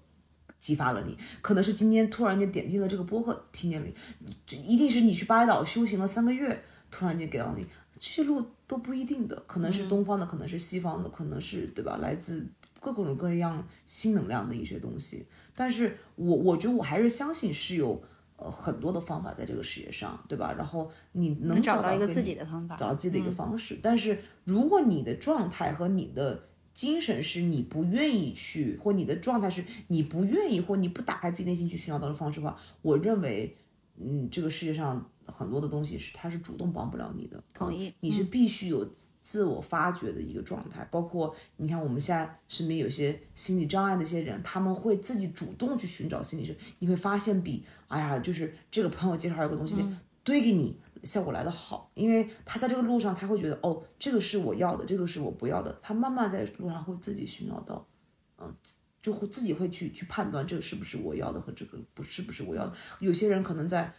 [0.59, 11.97] 激发了你，可能是今天突然间点进了这个播客，听见了你，这一定是你去巴厘岛修行了三个月，突然间给到你，这些路都不一定的，可能是东方的，可能是西方的，可能是对吧？
[12.03, 12.47] 来自
[12.79, 15.25] 各种各样新能量的一些东西。
[15.55, 18.03] 但是我我觉得我还是相信是有
[18.41, 20.55] 呃很多的方法在这个世界上，对吧？
[20.57, 23.79] 然后你能能找到一个自己的方法找到自己的一个方式。
[23.83, 26.43] 但是如果你的状态和你的
[26.73, 33.57] 精神是你不愿意去，或你的状态是你不愿意，或你不打开自己内心去寻找到的方式的话，我认为，
[33.99, 37.43] 嗯，这个世界上很多的东西是它是主动帮不了你的。
[37.55, 49.77] 同意你是必须有自自我发掘的一个状态，包括你看我们现在身边有些心理障碍的一些人，他们会自己主动去寻找心理师，你会发现比哎呀，就是这个朋友介绍一个东西
[50.25, 50.79] 堆给你。
[51.03, 55.75] 效果来的好，因为他在这个路上，他会觉得哦，这个是我要的，这个是我不要的。
[55.81, 57.89] 他慢慢在路上会自己寻找到，
[58.37, 58.55] 嗯、
[59.01, 62.75] 就会自己会去去判断这个是不是我要的和这个不是不是我要的。
[62.99, 63.91] 有些人可能在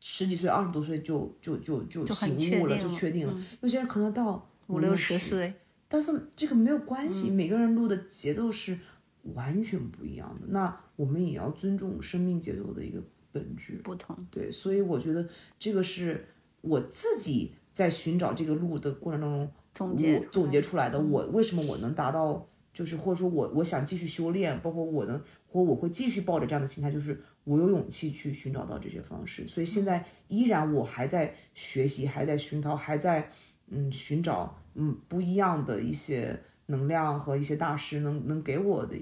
[0.00, 3.34] 十几岁、二十多岁就就就就醒悟了，就确定了。
[3.60, 5.52] 有些人可能到五六十，岁，
[5.88, 8.78] 但是这个没有关系，嗯每个人录的节奏是
[9.34, 10.46] 完全不一样的。
[10.48, 13.78] 那我们也要尊重生命节奏的一个本质。
[13.84, 14.16] 不同。
[14.30, 15.28] 对，所以我觉得
[15.58, 16.26] 这个是
[16.62, 20.98] 我自己在寻找这个路的过程当中总结我总结出来的。
[20.98, 25.20] 我为什么我能达到，就是或者说我我想继续修炼，包括我能
[25.50, 29.46] 或我会继续抱着这样的心态，就是我有勇气去寻找到这些方式。
[29.48, 33.28] 所以现在依然我还在学习，还在熏陶，还在
[33.68, 38.96] 嗯寻找嗯不一样的一些能量和一些大师能能给我的。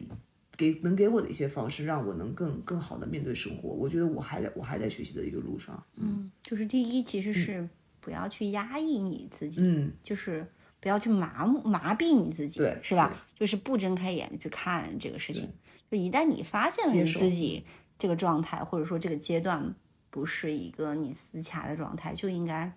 [0.56, 3.68] 给能给我的一些方式，让我能更更好的面对生活。
[3.68, 5.80] 我觉得我还在我还在学习的一个路上。
[5.94, 7.68] 嗯就是第一，其实是
[8.00, 10.44] 不要去压抑你自己，嗯，就是
[10.80, 13.24] 不要去麻木麻痹你自己，对是吧？
[13.38, 15.48] 就是不睁开眼去看这个事情。
[15.90, 17.64] 就一旦你发现了你自己
[17.98, 19.74] 这个状态，或者说这个阶段
[20.10, 22.72] 不是一个你自洽的状态，就应该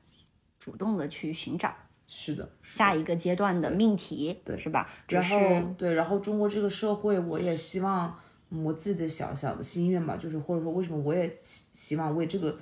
[0.57, 1.73] 主动的去寻找
[2.07, 2.49] 是的。
[2.63, 4.89] 下一个阶段的命题，对是吧？
[5.07, 5.37] 然后
[5.77, 8.17] 对，然后中国这个社会，我也希望
[8.49, 12.57] 嗯我自己的小小的心愿吧，就是或者说为什么我也希希望为这个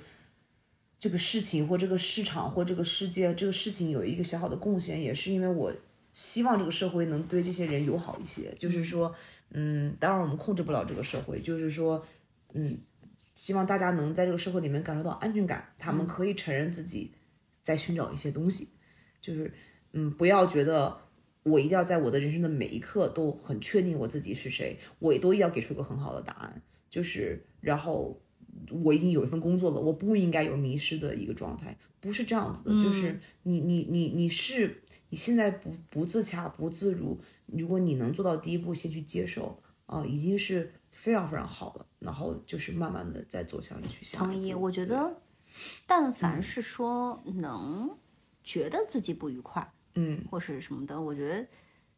[0.98, 5.72] 这个事情或这个市场或这个世界这个事情有一个小小的贡献，也是因为我
[6.12, 8.54] 希望这个社会能对这些人友好一些。
[8.58, 9.14] 就是说，
[9.50, 12.04] 嗯，当然我们控制不了这个社会，就是说，
[12.54, 12.78] 嗯，
[13.34, 17.12] 希望大家能在这个社会里面感受到安全感，他们可以承认自己
[17.62, 18.68] 在寻找一些东西，
[19.20, 19.52] 就是
[19.92, 21.02] 嗯，不要觉得。
[21.42, 26.62] 我一定要在我的人生的每一刻都很确定我自己是谁，我也都要给出一个很好的答案。
[26.90, 28.20] 就是，然后
[28.84, 32.84] 我已经有一份工作了，我不应该有迷失的一个状态，不是这样子的。
[32.84, 41.86] 就是你你你你是你现在不不自洽不自如，如果你能做到第一步，先去接受啊、已经是非常非常好了。
[41.98, 44.54] 然后就是慢慢的再走向去下同意。
[44.54, 45.20] 我觉得，
[45.86, 47.94] 但凡是说能
[48.42, 51.46] 觉得自己不愉快，嗯或是什么的，我觉得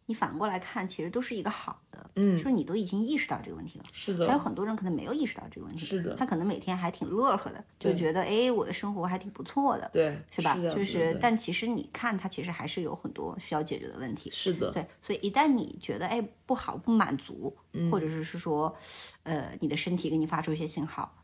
[0.07, 2.11] 你反过来看，其实都是一个好的。
[2.17, 3.85] 嗯就是你都已经意识到这个问题了。
[3.91, 10.55] 是的还有，很多人可能没有意识到这个问题，是的他可能每天还挺乐呵的，就觉得哎，我的生活还挺不错的，对，是吧？
[10.75, 14.31] 就是，但其实你看，他其实还是有很多需要解决的问题。
[14.31, 18.77] 是的，对，所以一旦你觉得哎不好、不满足，嗯或者是是说，
[19.23, 21.17] 呃，你的身体给你发出一些信号，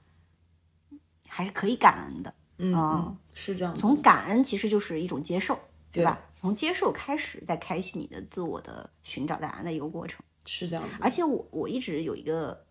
[1.27, 2.33] 还是可以感恩的。
[2.61, 3.77] 嗯是这样。
[3.77, 5.55] 从感恩其实就是一种接受，
[5.93, 6.19] 对对吧？
[6.41, 10.25] 从接受开始，再开启你的自我的寻找答案的一个过程。
[10.47, 12.65] 是这样子的，而且我我一直有一个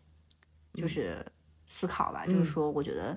[0.74, 1.24] 就是
[1.68, 3.16] 思考吧，就是说，我觉得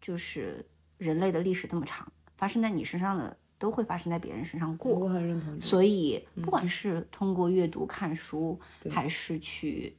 [0.00, 0.62] 就是
[0.98, 5.58] 人类的历史这么长，发生在你身上的都会发生在别人身上过，我很认同。
[5.58, 9.96] 所以不管是通过阅读、看书，还是去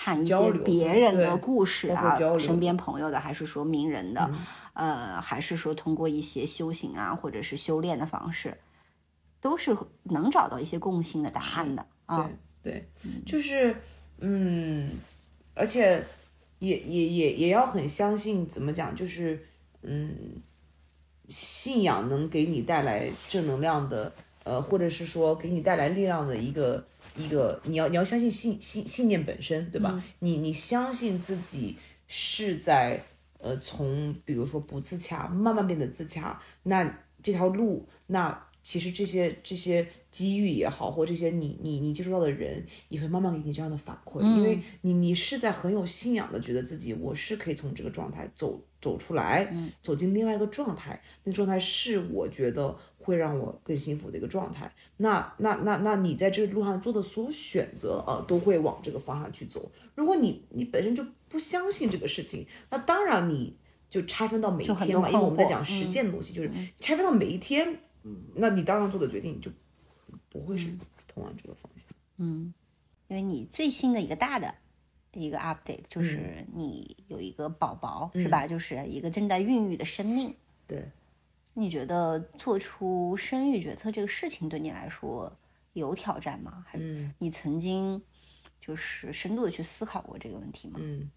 [0.00, 4.30] 看一些别人的故事啊身边朋友的，还是说名人的，
[4.74, 8.56] 呃，还是说通过一些修行啊，或者是修炼的方式，
[9.40, 12.30] 都是能找到一些共性的答案的啊。
[12.62, 12.88] 对，
[13.26, 13.74] 就是
[14.20, 14.92] 嗯，
[15.54, 16.04] 而且
[16.60, 19.44] 也也也也要很相信，怎么讲，就是
[19.82, 20.40] 嗯，
[21.28, 24.12] 信仰能给你带来正能量的，
[24.48, 26.82] 呃，或者是说给你带来力量的一个
[27.16, 30.02] 一个，你要你要相信信信信念本身，对吧？
[30.20, 31.76] 你你相信自己
[32.06, 33.04] 是在
[33.38, 38.46] 呃从比如说不自洽慢慢变得自洽，那这条路那。
[38.60, 49.50] 其实这些这些机遇也好，或这些你你你接触到的人，也会慢慢给你这样的反馈，因为你你是在很有信仰的，觉得自己我是可以从这个状态走走出来，
[49.80, 54.70] 走进另外一个状态，那状态是我觉得会让我更幸福的一个状态。
[54.98, 59.70] 那那那那你在这个路上做的所有选择，啊，都会往这个方向去走。
[59.94, 63.56] 如果你你本身就不相信这个事情，那当然你
[63.88, 67.78] 就拆分到每一天嘛，因为我们在讲实践的东西，就是拆分到每一天，
[68.34, 69.50] 那你当然做的决定就
[70.28, 70.68] 不会是
[71.06, 71.84] 通往这个方向。
[72.18, 72.52] 嗯
[73.08, 74.54] 因为你最新的一个大的
[75.14, 78.46] 一个 update，就是嗯你有一个宝宝、是吧？
[78.46, 80.34] 就是一个正在孕育的生命。
[80.66, 80.84] 对，
[81.58, 85.36] 你觉得做出生育决策这个事情对你来说
[85.72, 86.64] 有挑战吗？
[86.66, 88.00] 还是你曾经
[88.60, 90.78] 就是深度的去思考过这个问题吗？
[90.80, 91.10] 嗯，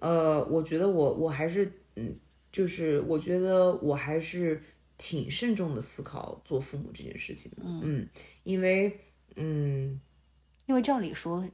[0.00, 2.18] 呃，我觉得我我还是嗯，
[2.50, 4.60] 就是我觉得我还是
[4.98, 8.08] 挺慎重的思考做父母这件事情的，嗯，
[8.42, 8.98] 因为
[9.36, 10.00] 嗯
[10.66, 11.48] 因为照理说，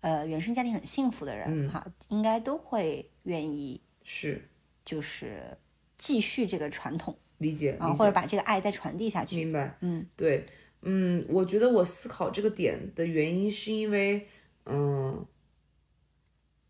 [0.00, 4.48] 呃，原生家庭很幸福的人嗯哈，应该都会愿意是
[4.84, 5.58] 就是
[5.98, 9.36] 继续这个传统理解啊，或者把这个爱再传递下去。
[9.36, 10.46] 明白，嗯，对，
[10.80, 14.26] 嗯，我觉得我思考这个点的原因是因为，
[14.64, 15.26] 嗯，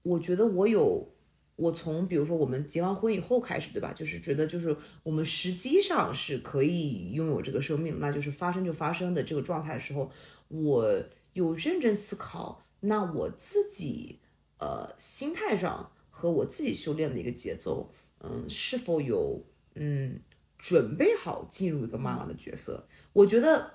[0.03, 1.15] 我觉得我有，
[1.57, 3.93] 我从比如说我们结完婚以后开始，对吧？
[3.93, 10.11] 就是觉得就是我们实际上是可以拥有这个生命，那就是发生就发生的这个状态的时候，
[10.49, 11.05] 我
[11.35, 14.19] 有认真思考，那我自己
[14.59, 17.91] 呃心态上和我自己修炼的一个节奏，
[18.21, 19.45] 嗯，是否有
[19.75, 20.21] 嗯
[20.63, 22.87] 准备好进入一个妈妈的角色？
[23.13, 23.69] 我觉得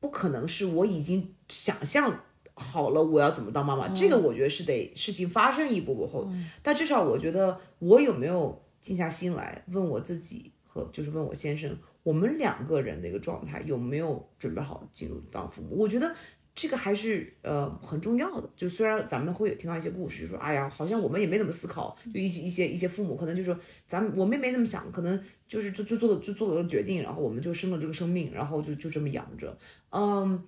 [0.00, 2.24] 不可能是我已经想象
[2.54, 6.28] 好了我要怎么当妈妈，这个我觉得是得事情发生一步过后，
[6.64, 15.76] 但至少我觉得我有没有静下心来问我自己和就是问我先生，我们两个人的一个状态有没有准备好进入当父母？
[15.76, 16.12] 我觉得。
[16.56, 23.56] 这个还是呃很重要的，就虽然咱们会有听到一些故事，就说哎呀，好像我们也没怎么思考，就一些一些一些父母可能就说
[23.86, 29.56] 咱们我们也没怎么想，可能就是就就做了就做了个决定，然后我们就生了这个生命，然后就就这么养着，
[29.90, 30.42] 嗯。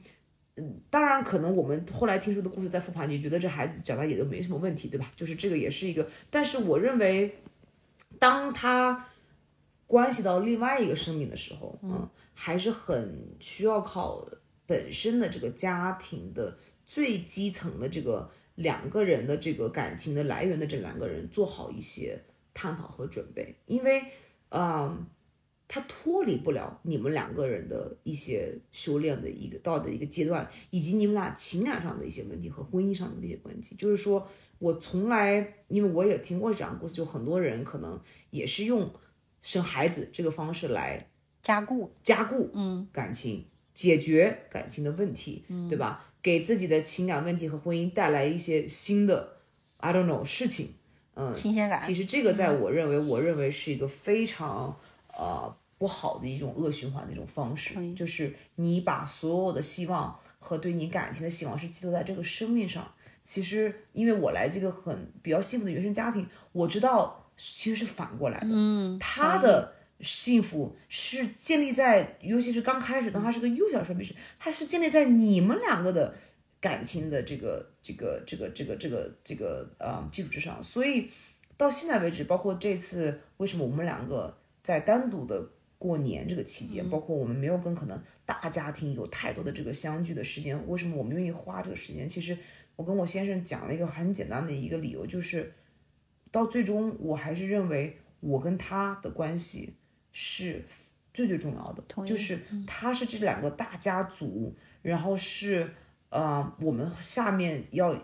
[0.60, 5.08] 嗯当然，可能我们后来听说的故事再复盘，你觉得这孩子长大也都没什么问题，对吧？
[5.14, 7.32] 就是这个也是一个，但是我认为，
[8.18, 9.06] 当他
[9.86, 14.26] 关系到另外一个生命的时候，嗯，还是很需要靠
[14.68, 22.22] 本身的这个家庭的最基层的这个两个人的这个感情的来源的这两个人做好一些
[22.54, 24.04] 探讨和准备，因为，
[24.50, 25.08] 嗯。
[25.70, 33.76] 他脱离不了你们两个人的一些修炼的一个到的一个阶段，以及你们俩情感上的一些问题和婚姻上的那些问题。
[33.76, 34.26] 就是说
[34.58, 38.00] 我从来，因为我也听过这样的故事，就很多人可能
[38.30, 38.90] 也是用
[39.42, 41.10] 生孩子这个方式来
[41.42, 43.44] 加固，加固嗯感情，
[43.78, 46.04] 解决感情的问题，对吧？
[46.20, 49.36] 给自己的情感问题和婚姻带来一些新的
[49.76, 50.70] ，I don't know 事情，
[51.14, 51.78] 嗯，新鲜感。
[51.78, 54.76] 其实这个在我认为，我认为是一个非常
[55.16, 62.92] 呃不好的一种恶循环的一种方式，就是你把所有的希望和对你感情的希望是寄托在这个生命上。
[63.22, 69.77] 其实，因为我来这个很比较幸福的原生家庭，我知道其实是反过来的，嗯，他的。
[70.00, 76.14] 幸福是建立在，尤其是刚开始，当他是个幼小生命时，它是建立在你们两个的
[76.60, 80.62] 感情的这个、这个、这个、这个、这个、这个呃基础之上。
[80.62, 81.08] 所以
[81.56, 92.08] 到现在为止，包括这次为什么我们两个在单独的过年这个期间，包括我们没有跟可能大家庭有太多的这个相聚的时间，为什么我们愿意花这个时间？
[92.08, 92.38] 其实
[92.76, 95.52] 我跟我先生讲了一个很简单的一个理由，就是
[96.30, 99.74] 到最终我还是认为我跟他的关系
[100.20, 100.64] 是
[101.14, 105.72] 最最重要的，就是他是这两个大家族，然后是
[106.08, 107.96] 呃我们下面要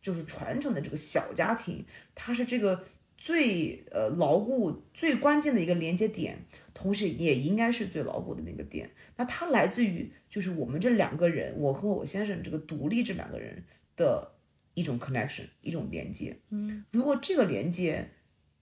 [0.00, 1.84] 就是传承的这个小家庭，
[2.14, 2.82] 它是这个
[3.18, 6.38] 最呃牢固、最关键的一个连接点，
[6.72, 8.90] 同时也应该是最牢固的那个点。
[9.16, 13.62] 那它来自于就是我们这两个人，我和我先生这个独立这两个人
[13.94, 14.32] 的
[14.72, 16.34] 一种 connection，一种连接。
[16.48, 18.08] 嗯，如果这个连接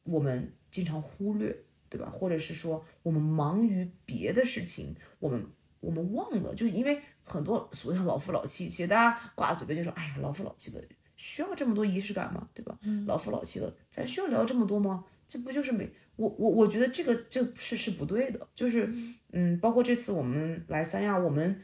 [0.02, 1.56] 我们经常忽略，
[1.88, 2.10] 对吧？
[2.10, 5.44] 或者是说我们忙于别的事情，我们
[5.80, 10.82] 我们忘了，就是因为很多所谓的老夫老妻，其实大家挂嘴边就说，哎呀，老夫老妻的
[11.16, 12.48] 需要这么多仪式感吗？
[12.52, 12.78] 对吧？
[13.06, 15.04] 老夫老妻的，咱需要聊这么多吗？
[15.28, 18.88] 这不就是没我我我觉得这个这是是不对的，就是
[19.32, 21.60] 嗯，包括这次我们来三亚，我们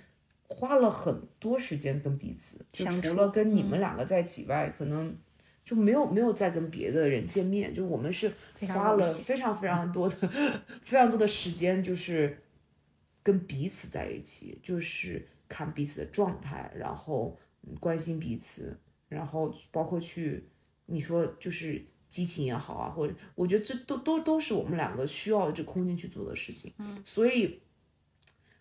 [0.49, 5.17] 花了很多时间跟彼此，就除了跟你们两个在一起以外，可能
[5.65, 8.33] 就没有没有再跟别的人见面，就我们是
[8.69, 10.17] 花了非常非常多的
[10.83, 12.43] 非常多的时间，就是
[13.23, 18.77] 跟彼此在一起，就是看彼此的状态，然后嗯关心彼此，
[19.09, 20.49] 然后包括去
[20.87, 26.73] 你说就是激情也好啊，或者我觉得这都都都是我们两个需要这空间去做的事情。
[26.79, 27.61] 嗯，所以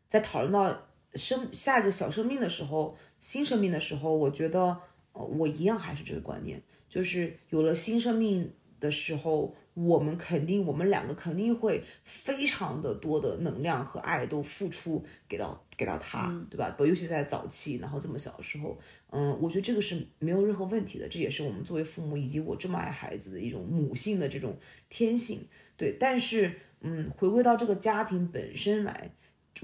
[0.08, 4.80] 在讨论到生下一个小生命的时候，新生命的时候，我觉得
[5.14, 6.62] 呃我一样还是这个观念，
[6.92, 8.52] 就是有了新生命
[8.82, 16.76] 的时候，我们肯定，我们两个肯定会非常的多的能量和爱都付出给到给到他，对吧？
[16.80, 18.78] 尤其在早期，然后这么小的时候，
[19.12, 24.58] 嗯，我觉得这个是没有任何问题的，这也是我们作为父母以及我这么爱孩子的一种母性的这种
[24.90, 25.48] 天性，
[25.78, 25.96] 对。
[25.98, 29.16] 但是，嗯，回归到这个家庭本身来，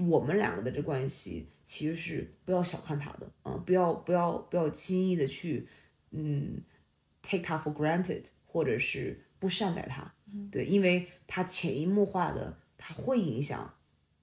[0.08, 5.66] 我们两个的这关系其实是不要小看他的，嗯，不要不要不要轻易的去，
[6.12, 6.62] 嗯
[7.28, 9.24] ，take 他 for granted，或者是。
[9.40, 10.12] 不善待他，
[10.50, 13.72] 对，因为他潜移默化的，他会影响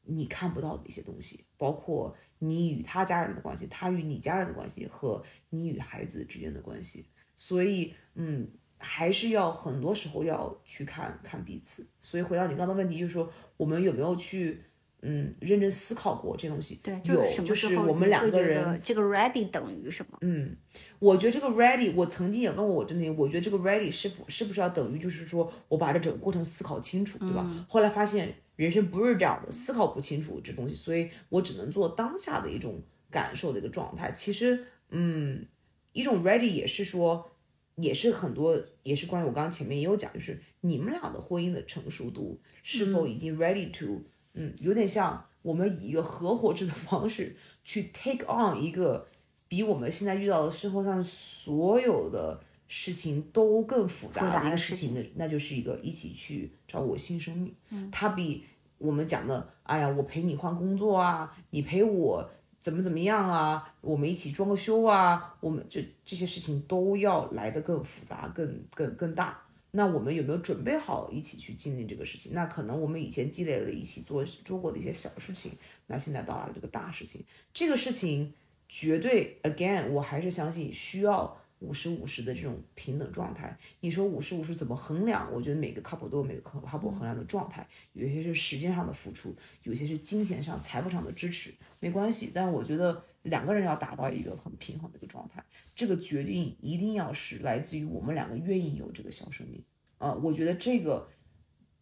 [0.02, 7.06] 你看不到的一些东西，包括你与他家人的关系，他与你家人的关系和你与孩子之间的关系。
[7.38, 8.46] 所以，嗯，
[8.78, 11.88] 还是要很多时候要去看看彼此。
[12.02, 14.62] 所以回到你刚刚的问题，就是说我们有没有去？
[15.08, 20.18] 嗯，认真思考过这东西，对，有，就是我们两个人，这个 ready 等于什么？
[20.22, 20.58] 嗯，
[20.98, 27.66] 我觉得这个 ready，我曾经也问过我真的，我觉得这个 ready 是不是不是要等于就是说我把这整个过程思考清楚，对吧？
[27.70, 34.12] 后来发现人生不是这样的，思考不清楚这东西，所以我只能做当下的一种感受的一个状态。
[34.12, 35.46] 其实，嗯，
[35.94, 37.30] 一种 ready 也是说，
[37.76, 44.02] 也是很多，也是关于我刚刚前面也有讲，就是你们俩的婚姻的成熟度是否已经 ready to。
[44.36, 47.36] 嗯，有点像我们以一个合伙制的方式
[47.66, 49.08] 去 take on 一个
[49.48, 57.56] 比我们现在遇到的生活上所有的事情都更复杂的一个事情的，那就是一个一起去照顾新生命。
[57.70, 58.44] 嗯，它比
[58.78, 62.30] 我们讲的，哎呀，我陪你换工作啊，你陪我
[62.60, 69.45] 怎么怎么样啊，我们一起装个修啊，我们就这些事情都要来的更复杂、更更更大。
[69.76, 72.34] 那我们有没有准备好一起去经历这个事情？
[72.34, 75.52] 那可能我们以前积累了一起做做过的一些小事情，
[75.88, 77.24] 那现在到达了这个大事情。
[77.54, 78.34] 这个事情
[78.70, 83.58] 绝对，again，我还是相信需要五十五十的这种平等状态。
[83.82, 85.30] 你说五十五十怎么衡量？
[85.34, 92.32] 我觉得每个 couple 都有每个 couple 衡量的状态，有些是时间上的付出，有些是金钱上、财富上的支持，没关系。
[92.34, 95.44] 但我觉得两个人要达到一个很平衡的一个状态。
[95.76, 99.62] 这个决定一定要是来自于我们两个愿意有这个小生命，
[99.98, 101.06] 啊，我觉得这个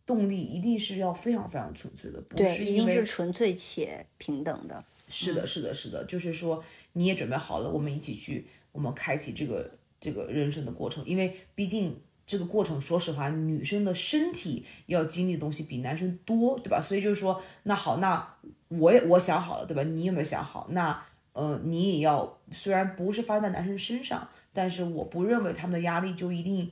[0.03, 4.83] 动力一定是要非常非常纯粹的，不是因为纯粹且平等的。
[5.07, 6.63] 是的，是的，是的，就是说
[6.93, 16.81] 你也准备好了，我们一起去，我们开启这个这个人生的过程，因为毕竟这个过程，说实话，女生的身体要经历的东西比男生多，对吧？
[16.81, 18.37] 所以就是说，那好，那
[18.69, 19.83] 我也我想好了，对吧？
[19.83, 20.67] 你有没有想好？
[20.71, 21.05] 那。
[21.33, 26.71] 呃，你也要，虽然不是发生在男生身上，但是我不认为他们的压力就一定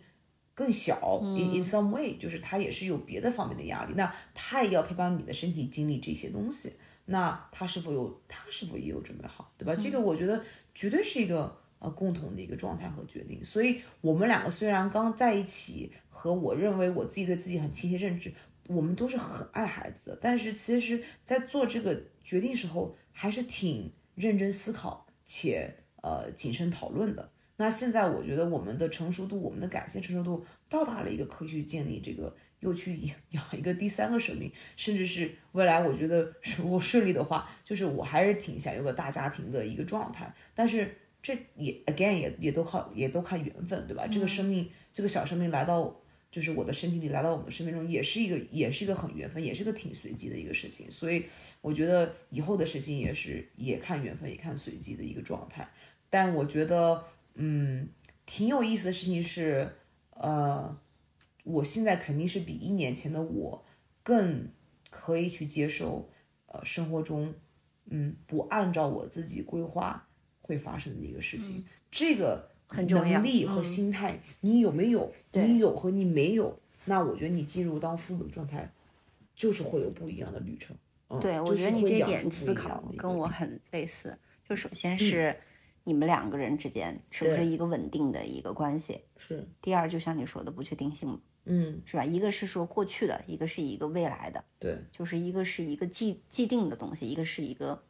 [0.53, 1.19] 更小。
[1.23, 3.95] In in some way，就是他也是有别的方面的压力。
[3.95, 6.73] 那他也要陪伴你的身体经历这些东西。
[7.05, 9.73] 那他是否有，他是否也有准备好，对吧？
[9.73, 10.43] 这个我觉得
[10.75, 13.43] 绝对是一个呃共同的一个状态和决定。
[13.43, 18.31] 所以，我们两个虽然刚在一起，和我认为我自己对自己很清晰认知，
[18.67, 23.91] 我们都是很爱孩子的，但是其实，在做这个决定时候，还是挺。
[24.21, 27.31] 认真思考且呃谨慎讨论的。
[27.57, 40.31] 那现在我觉得我们的成熟度，我们的感性成熟度到达了一个可以去建立这个，又去 养一个第三个生命，甚至是未来我觉得如果顺利的话，就是我还是挺想有个大家庭的一个状态。
[40.53, 44.07] 但是这也 again 也也都靠也都看缘分，对吧？
[44.07, 46.00] 这个生命这个小生命来到。
[46.31, 50.89] 就是我的身体里来到我们生命中，也是一个，也是一个很缘分，也是个挺随机的一个事情。
[50.89, 51.25] 所以
[51.59, 55.69] 我觉得以后的事情也是也看缘分，也看随机的一个状态。
[56.09, 57.03] 但我觉得，
[57.33, 57.89] 嗯，
[58.25, 59.75] 挺有意思的事情是，
[60.11, 60.79] 呃，
[61.43, 63.65] 我现在肯定是比一年前的我
[64.01, 64.47] 更
[64.89, 66.09] 可以去接受，
[66.45, 67.33] 呃，生活中，
[67.89, 70.07] 嗯，不按照我自己规划
[70.39, 71.65] 会发生的一个事情。
[71.91, 72.50] 这个。
[72.77, 75.11] 能力和心态，你有没有？
[75.33, 78.71] 你有和你没有，那我觉得你进入当父母的状态，
[79.35, 80.75] 就是会有不一样的旅程。
[81.19, 84.17] 对，我觉得你这点思考跟我很类似。
[84.47, 85.35] 就首先是
[85.83, 89.01] 你们两个人之间是不是一个稳定的一个关系？
[89.17, 89.45] 是。
[89.61, 92.05] 第二，就像你说的不确定性，嗯，是吧？
[92.05, 94.43] 一个是说过去的，一个是一个未来的。
[94.57, 97.83] 对，就是一个是一个既既定的东西，一个是一个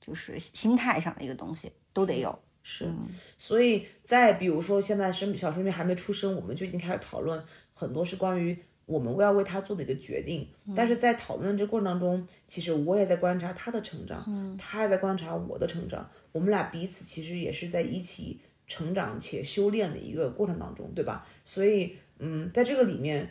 [0.00, 2.38] 就是心态上的一个东西，都得有。
[2.66, 2.90] 是，
[3.38, 7.40] 所以在比如说，现在生小生命还没出生，我们就已经开始讨论
[7.72, 10.48] 很多是关于我们要为他做的一个决定。
[10.74, 21.24] 但是在讨论这过程当中，其实我也在观察他的成长，他也在观察我的成长，我们俩彼此其实也是在一起成长且修炼的一个过程当中，对吧？
[21.44, 23.30] 所以，嗯，在这个里面。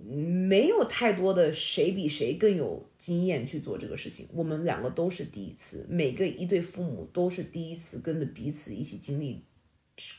[0.00, 9.44] 没有太多的谁比谁更有经验去做这个事情，我们两个都是第一次，每个一对父母都是第一次跟着彼此一起经历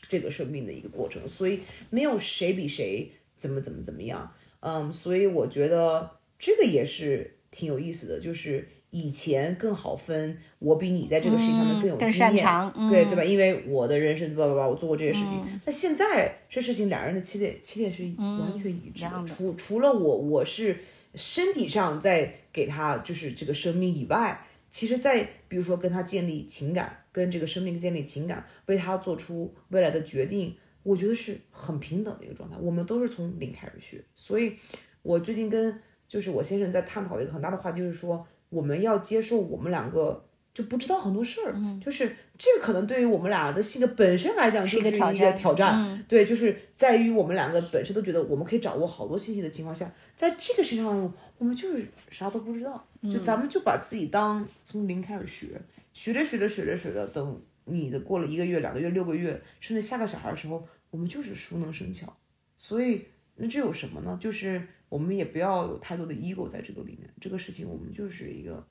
[0.08, 12.44] 这个生命的一个过程，所以没有谁比谁怎么怎么怎么样，嗯，所以我觉得这个也是挺有意思的，就是以前更好分，我比你在这个事情上面更有经验，
[12.90, 13.24] 对嗯对吧？
[13.24, 15.42] 因为我的人生叭叭叭，我做过这些事情。
[15.64, 20.76] 那现在这事情两人的起点起点是完全一致的除除了我我是
[21.14, 32.56] 身体上在给他就是这个生命以外，其实在比如说跟他建立情感，跟这个生命建立情感，为他做出未来的决定，我觉得是很平等的一个状态。
[32.60, 34.54] 我们都是从零开始学，所以
[35.02, 55.60] 我最近跟就是我先生在探讨的一个很大的话题，就是说我们要接受我们两个就不知道很多事儿，就是这个可能对于我们俩的性格本身来讲就是一个挑战对，就是在于我们两个本身都觉得我们可以掌握好多信息的情况下，在这个事情上我们就是啥都不知道，就咱们就把自己当从零开始学，
[55.92, 62.12] 学着学着学着学着，等你的过了一个月、两个月、六个月，甚至下个小孩的时候，我们就是熟能生巧。
[62.56, 63.06] 所以
[63.36, 64.18] 那这有什么呢？
[64.20, 67.10] 就是我们也不要有太多的 ego 在这个里面。
[67.18, 68.68] 这个事情我们就是一个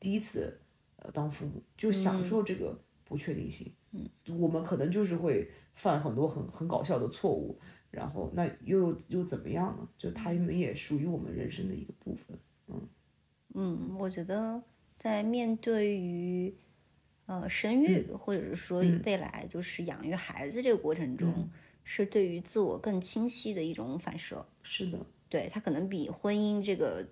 [0.00, 0.58] 第一次
[0.96, 3.70] 呃当父母，就享受这个不确定性。
[3.92, 7.58] 嗯，我们可能就是会犯很多很很搞笑的错误，
[7.90, 9.88] 然后那又又怎么样呢？
[9.96, 12.38] 就他们也属于我们人生的一个部分。
[12.68, 12.88] 嗯
[13.54, 14.62] 嗯，我觉得
[14.98, 16.54] 在面对于
[17.24, 21.48] 呃生育，或者是说未来就是养育孩子这个过程中，
[21.84, 24.46] 是对于自我更清晰的一种反射。
[24.62, 27.04] 是的，对他可能比婚姻这个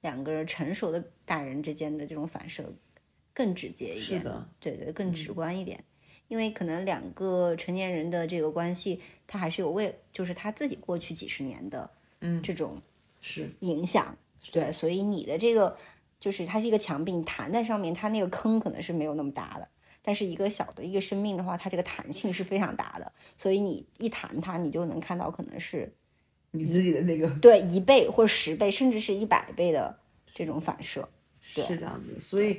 [0.00, 2.72] 两个人成熟的大人之间的这种反射
[3.34, 4.00] 更直接一点。
[4.00, 5.82] 是的，对对，更直观一点。
[6.28, 11.88] 因为可能两个成年人的这个关系，他还是有为，就是他自己过去几十年的，
[12.20, 12.82] 嗯，这种
[13.20, 14.16] 是影响。
[14.50, 15.76] 对，所以你的这个
[16.18, 19.68] 就是它是一个墙壁，你弹在上面，它那个坑可能是没有那么大的。
[20.02, 25.92] 但是一个小的一个生命的话，它这个弹性是非常大的，所以你一弹它，你就能看到可能是
[26.58, 29.98] 你自己的那个 对一倍或十倍，甚至是一百倍的
[30.34, 31.08] 这种反射。
[31.40, 32.58] 是这样子，所以，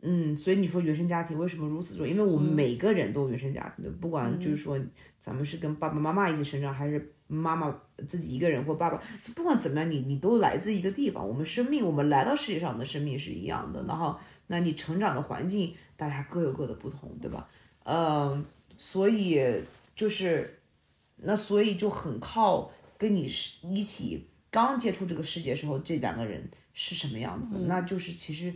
[0.00, 2.12] 嗯，所以你说原生家庭为什么如此重要？
[2.12, 4.76] 因为我们每个人都有原生家庭的，不管就是说
[5.20, 7.72] 咱们是跟爸爸妈妈一起成长，还是妈妈
[8.08, 9.00] 自己一个人或爸爸，
[9.36, 11.24] 不管怎么样，你你都来自一个地方。
[11.26, 14.18] 我们生命，我们来到世界上的生命是一样的，然后，
[14.48, 17.48] 那你成长的环境，大家各有各的不同，对吧？
[17.84, 18.44] 嗯，
[18.76, 19.40] 所以
[19.94, 20.58] 就是，
[21.18, 28.54] 那所以就很靠跟你是一起刚接触这个世界的时候，这两个人是什么样子的，那就是其实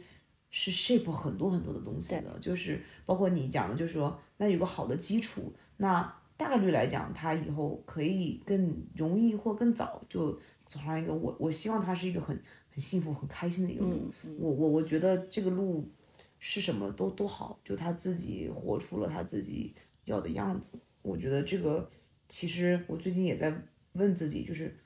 [0.50, 12.38] 是 shape 很多很多的东西的，就是包括你讲的，就是说那有个好的基础，那大概率来讲，他以后可以更容易或更早就走上一个我我希望他是一个很
[12.68, 14.10] 很幸福、很开心的一个路。
[14.38, 15.90] 我我我觉得这个路
[16.38, 20.78] 是什么都都好，就他自己活出了他自己要的样子。
[21.00, 21.90] 我觉得这个
[22.28, 23.50] 其实我最近也在
[23.94, 24.76] 问自己，就是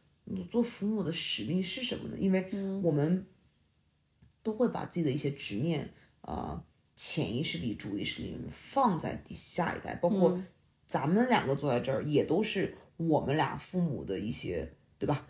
[0.51, 2.17] 做父母的使命是什么呢？
[2.19, 2.49] 因为
[2.83, 3.27] 我们
[4.43, 6.65] 都会把自己的一些执念啊、呃
[6.97, 10.43] 潜意识里、主意识里面放在第下一代，包括
[10.89, 15.29] 咱们两个坐在这儿，也都是我们俩父母的一些，对吧？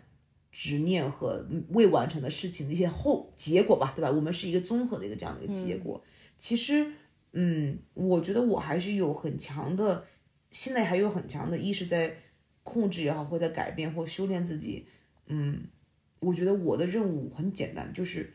[0.51, 4.09] 执念和未完成的事情的一些后结果吧，对吧？
[4.09, 6.03] 我们是一个综合的一个这样的一个结果。
[6.39, 6.91] 其实，
[7.33, 10.07] 嗯，我觉得我还是有很强的，
[10.49, 12.17] 现在还有很强的意识在
[12.63, 14.85] 控制也好，或者在改变或修炼自己。
[15.27, 15.63] 嗯，
[16.19, 18.33] 我觉得我的任务很简单，就是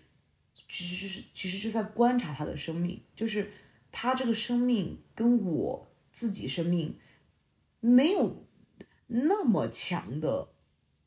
[0.68, 3.50] 其实是其实是在观察他的生命，就是
[3.90, 6.96] 他这个生命跟我自己生命
[7.80, 8.46] 没有
[9.06, 10.48] 那么强的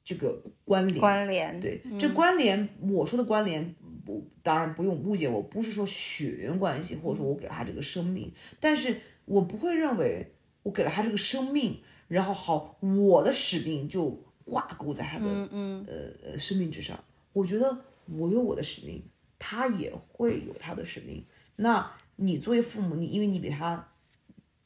[0.04, 1.00] 这个关联。
[1.00, 3.76] 关联对，这关联，我说的关联，
[4.06, 10.34] 不，当然不用误解我，不是说血缘关系，或者说我给了他这个生命，但是我不会认为
[10.64, 14.10] 我给了他这个生命，然后好，我的使命就
[14.46, 16.98] 挂钩在他的嗯呃呃生命之上。
[17.34, 19.04] 我觉得我有我的使命，
[19.38, 21.24] 他也会有他的使命。
[21.58, 23.94] 那你作为父母，你因为你比他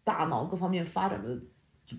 [0.03, 1.39] 大脑各方面发展的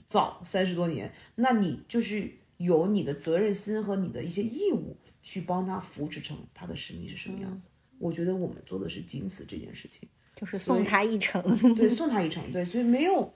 [0.07, 7.69] 早三十多年，那你就是有你的责任心和你的一些义务去帮他扶持成他的使命是什么样子。
[7.99, 10.09] 我觉得我们做的是仅此这件事情。
[10.35, 11.43] 就是送他一程。
[11.77, 13.33] 对，送他一程，对，所以没有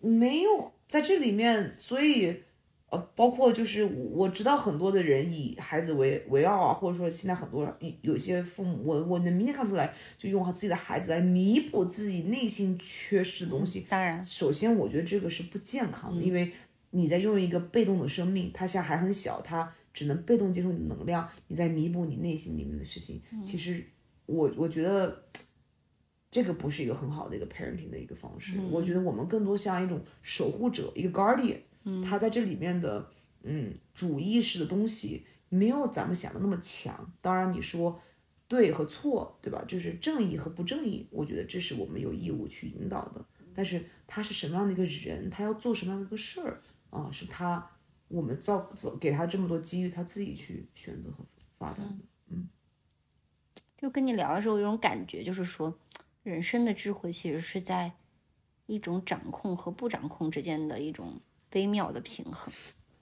[0.00, 2.34] 没有在这里面，所以
[2.90, 13.84] 呃，包括就是我我知道很多的人以孩子为为傲啊，或者说现在很多有有一些父母，我我能明显看出来，就用他自己的孩子来弥补自己内心缺失的东西。
[13.88, 16.50] 当然，首先我觉得这个是不健康的，因为
[16.92, 23.20] 你在用一个被动的生命，他现在还很小，他只能被动接受你的能量，你在弥补你内心里面的事情。
[23.44, 23.84] 其实
[24.24, 25.24] 我我觉得
[26.30, 28.60] 这个不是一个很好的一个 parenting 的一个方式。
[28.70, 31.58] 我觉得我们更多像一种守护者，一个 guardian，
[32.04, 33.10] 他在这里面的
[33.42, 37.12] 嗯主意识的东西没有咱们想的那么强。
[37.20, 37.98] 当然你说
[38.46, 39.64] 对和错，对吧？
[39.66, 43.24] 就是正义和不正义，我觉得这是我们有义务去引导的。
[43.54, 46.60] 但是他是什么样的一个人，他要做什么样的一个事儿
[46.90, 47.10] 啊？
[47.10, 47.70] 是他
[48.08, 51.24] 我们造造给他这么多机遇，他自己去选择和
[51.58, 52.04] 发展的。
[52.28, 52.48] 嗯
[53.76, 55.72] 就跟你聊的时候有种感觉，就是说，
[56.28, 57.90] 人生的智慧其实是在
[58.66, 61.18] 一种掌控和不掌控之间的一种
[61.54, 62.52] 微妙的平衡。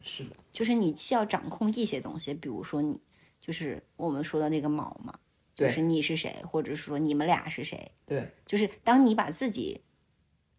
[0.01, 2.97] 是的，就是你既要掌控一些东西，比如说你
[3.41, 5.19] 就是我们说的那个锚嘛，
[5.53, 9.81] 就是你是谁，或者是说你们俩是谁，对，就是当你把自己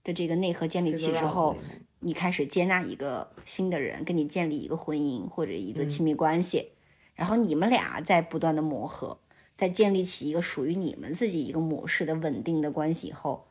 [0.03, 1.55] 的这个内核建立起这个之后
[1.99, 6.73] 你开始接纳一个新的人，跟你建立一个婚姻或者一个亲密关系，
[7.15, 9.17] 然后你们俩在不断的磨合，
[9.57, 13.47] 在建立起一个属于你们自己一个模式的稳定的关系以后，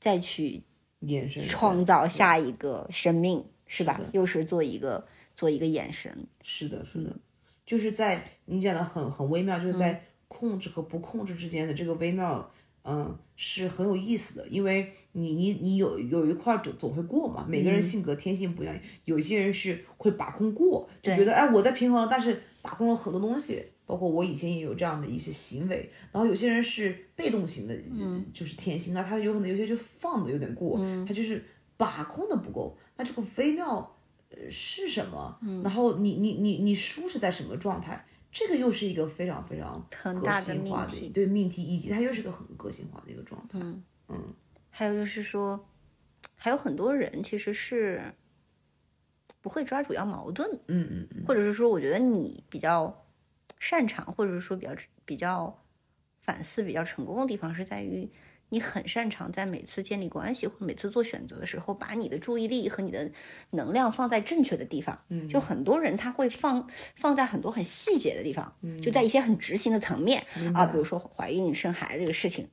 [0.00, 0.64] 再去
[1.00, 4.18] 眼神创造下一个生命，是吧是？
[4.18, 5.06] 又是做一个
[5.36, 7.16] 做一个眼神，是的，是的，
[7.64, 12.50] 就是在你讲的很很微妙，就是在控制和不控制之间的这个微妙，
[12.82, 23.64] 嗯，是很有意思的，因为你你你有有一块儿总总会过嘛，每个人性格天性不一样，有些人是会把控过，就觉得哎我在平衡了，但是把控了很多东西。
[23.88, 31.42] 包括我以前也有这样的一些行为，然后有些人是被动型的，嗯，就是天性，那他有可能有些就放的有点过，他就是
[31.78, 33.96] 把控的不够，那这个微妙
[34.28, 35.40] 呃是什么？
[35.64, 38.04] 然后你你你你舒适在什么状态？
[38.30, 39.88] 这个又是一个非常非常
[40.20, 43.82] 个性化的对命题，以及它又是个很个性化的一个状态嗯。
[44.68, 45.66] 还有就是说，
[46.36, 48.02] 还有很多人其实是
[49.40, 53.06] 不会抓主要矛盾，嗯嗯嗯，或者是说，我觉得你比较
[53.60, 54.72] 擅长，或者是说比较
[55.04, 55.62] 比较
[56.20, 58.08] 反思比较成功的地方，是在于
[58.48, 63.10] 你很擅长在每次建立关系或每次做选择的时候，把你的注意力和你的
[63.50, 64.98] 能量放在正确的地方。
[65.08, 70.24] 嗯，就很多人他会放放在很多很细节的地方，就在一些很执行的层面
[70.54, 72.48] 啊，比如说怀孕生孩子这个事情，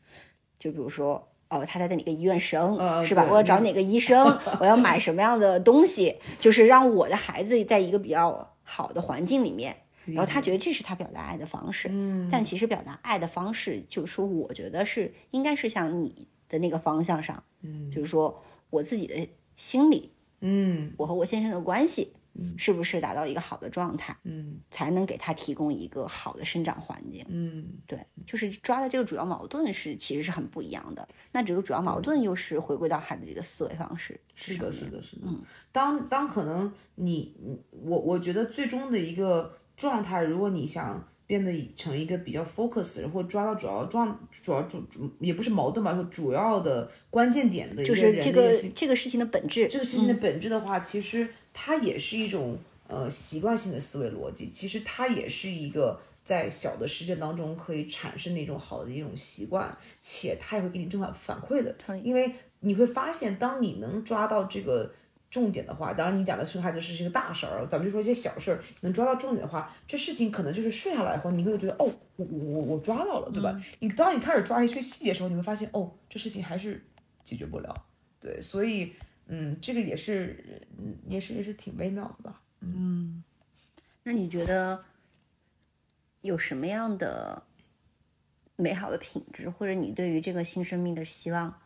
[0.59, 1.31] 就比如说。
[1.47, 2.73] 哦，他在哪个医院生、
[3.05, 3.23] 是吧？
[3.29, 4.25] 我要找哪个医生？
[4.59, 6.17] 我要买什么样的东西？
[6.39, 11.89] 就是让我的孩子在一个比较好的环境里面，然后他觉得这是他表达爱的方式。
[11.91, 17.43] 嗯，但其实表达爱的方式，就是说，我觉得是应该是像你的那个方向上。
[17.61, 20.11] 嗯，就是说我自己的心理，
[20.41, 22.13] 嗯我和我先生的关系，
[22.57, 27.25] 是不是达到一个好的状态，嗯才能给他提供一个好的生长环境。
[27.29, 31.07] 嗯，对，就是抓的这个主要矛盾是其实是很不一样的。
[31.31, 34.19] 那这个主要矛盾又是回归到孩子这个思维方式。
[34.35, 35.27] 是的，是的，是的。
[35.71, 52.57] 当当可能你你我我觉得最终的一个状态，如果你想变得成一个比较 focus 的人，或者抓到主要状主要主主也不是矛盾吧，说主要的关键点的一就是人这个这个事情的本质，这个事情的本质的话，其实它也是一种
[52.87, 64.93] 呃习惯性的思维逻辑，其实它也是一个在小的事件当中可以产生的一种好的一种习惯，且它也会给你正反反馈的，因为你会发现，当你能抓到这个。
[65.35, 73.61] 重点的话，当然你讲的生孩子是一个大事儿，咱们就说一些小事儿，能抓到重点的话，这事情可能就是顺下来以后，你会觉得哦，我我我我抓到了，对吧？
[73.79, 76.81] 你当你开始抓一些细节的时候，你会发现哦，这事情还是
[77.21, 77.85] 解决不了，
[78.21, 78.93] 对，所以
[79.27, 82.41] 嗯，这个也是，嗯，也是也是挺微妙的吧。
[82.61, 83.21] 嗯
[84.03, 84.81] 那你觉得
[86.21, 87.43] 有什么样的
[88.55, 91.61] 美好的品质，或者你对于这个新生命的希望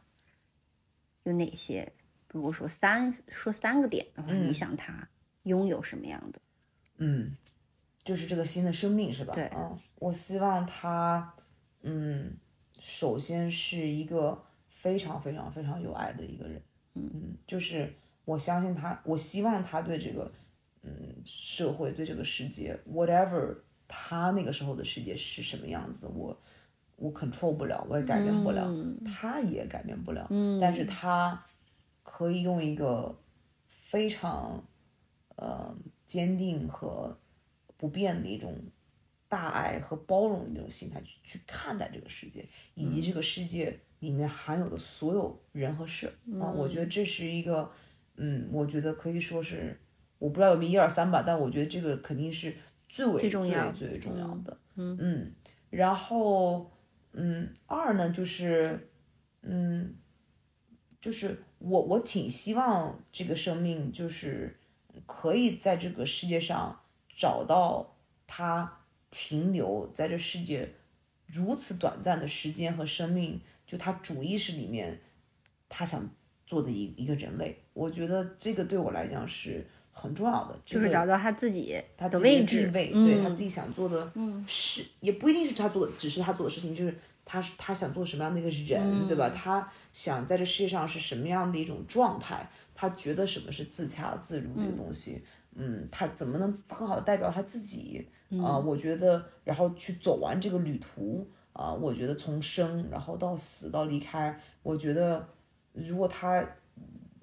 [1.23, 1.93] 有哪些？
[2.31, 5.07] 如果说三说三个点的话，你想他
[5.43, 6.39] 拥有什么样的？
[6.97, 7.31] 嗯，
[8.03, 9.33] 就是这个新的生命是吧？
[9.33, 11.33] 对嗯，我希望他，
[11.81, 12.35] 嗯，
[12.79, 16.61] 首先是一个非常非常非常有爱的一个人。
[16.95, 17.93] 嗯，就是
[18.25, 20.31] 我相信他，我希望他对这个，
[20.83, 20.91] 嗯，
[21.23, 23.55] 社会对这个世界，whatever
[23.87, 26.37] 他那个时候的世界是什么样子的，我
[26.97, 28.69] 我 control 不了，我也改变不了，
[29.05, 30.27] 他也改变不了。
[30.29, 31.41] 嗯，但是他
[32.11, 33.21] 可以用一个
[33.67, 34.67] 非常
[35.35, 37.15] 呃坚定和
[37.77, 38.57] 不变的一种
[39.27, 46.07] 大爱和包容的那种心态去去看待这个世界，以及这个世界里面含有的所有人和事。
[46.41, 47.71] 啊，我觉得这是一个，
[48.15, 49.79] 嗯，我觉得可以说是，
[50.17, 52.55] 我不知道有没有一二三吧，但我觉得这个肯定是
[52.89, 55.31] 最为最重要最最重要的，嗯
[55.69, 56.71] 然后
[57.13, 58.89] 嗯二呢就是
[59.43, 59.95] 嗯
[60.99, 64.57] 就是我我挺希望这个生命就是
[65.05, 66.79] 可以在这个世界上
[67.15, 67.95] 找到
[68.25, 68.79] 它
[69.11, 70.73] 停留在这世界
[71.25, 74.99] 如此短暂的时间和生命，就他主意识里面
[75.67, 76.09] 他想
[76.47, 84.11] 做的一一个人类，我觉得这个对我来讲是很重要的，就是找到他自己他的位置，位，对他自己想做的
[84.47, 86.97] 事，也不一定是他做的，只是他做的事情，就是
[87.29, 89.29] 他是他想做什么样的一个人，对吧？
[89.29, 95.23] 他想在这世界上是什么样的一种状态，他觉得什么是自洽自如的东西，
[95.53, 98.09] 嗯，他怎么能很好的代表他自己？
[98.41, 105.27] 啊、我觉得，然后去走完这个旅途啊、我觉得从生然后到死到离开，我觉得
[105.73, 106.43] 如果他。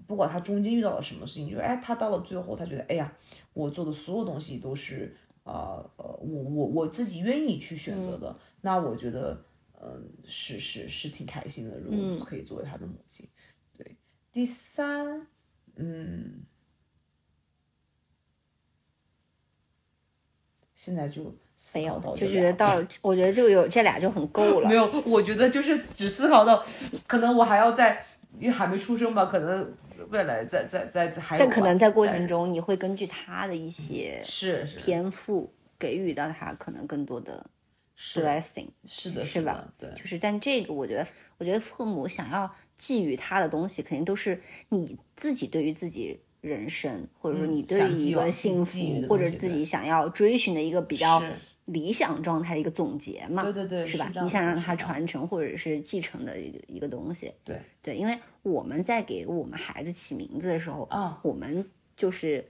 [0.08, 3.12] 不管他中间遇到了什么事情，就是哎，他到了最后，他觉得哎呀，
[3.52, 5.12] 我做的所有东西都是
[5.42, 9.36] 啊呃我我我自己愿意去选择的，那我觉得
[9.80, 13.28] 嗯、是是是挺开心的，如果可以作为他的母亲。
[13.76, 13.96] 对，
[14.32, 15.26] 第三，
[15.76, 16.42] 嗯，
[20.74, 21.34] 现在就
[21.74, 24.74] 没有到就觉得到，我觉得就有这俩就很够了 没。
[24.74, 26.64] 有，我觉得就是只思考到，
[27.06, 28.04] 可能我还要在，
[28.38, 29.74] 因为还没出生吧，可能
[30.10, 31.50] 未来再再再再还有但。
[31.50, 37.50] 可能在过程中，你会根据他的一些是是天赋给予到他可能更多的
[37.96, 39.72] blessing，是的，是吧？
[39.96, 41.06] 就是，但这个我觉得，
[41.38, 51.22] 我觉得父母想要寄予他的东西，肯定都是你自己对于自己人生，或者说你对于一个幸福，或者自己想要追寻的一个比较
[51.64, 54.20] 理想状态的一个总结嘛，对对对是吧是？
[54.20, 57.58] 你想让他传承或者是继承的一个一个东西，对。
[57.82, 62.46] 对，因为我们在给我们孩子起名字的时候，啊，我们就是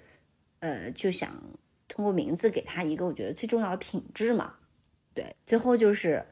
[0.59, 1.41] 呃就想
[1.89, 4.55] 通过名字给他一个我觉得最重要的品质嘛。
[5.17, 6.23] 对，最后就是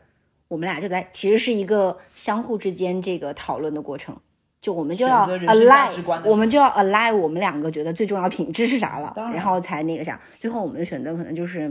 [0.47, 4.17] 我们俩就在其实是一个相互之间这个讨论的过程。
[4.61, 10.19] 就我们就要选择人生价值观 align，我们就要 align 我们两个觉得最重要的品质是啥了，然然后才那个啥。
[10.39, 11.71] 最后我们的选择可能就是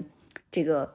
[0.51, 0.93] 这个，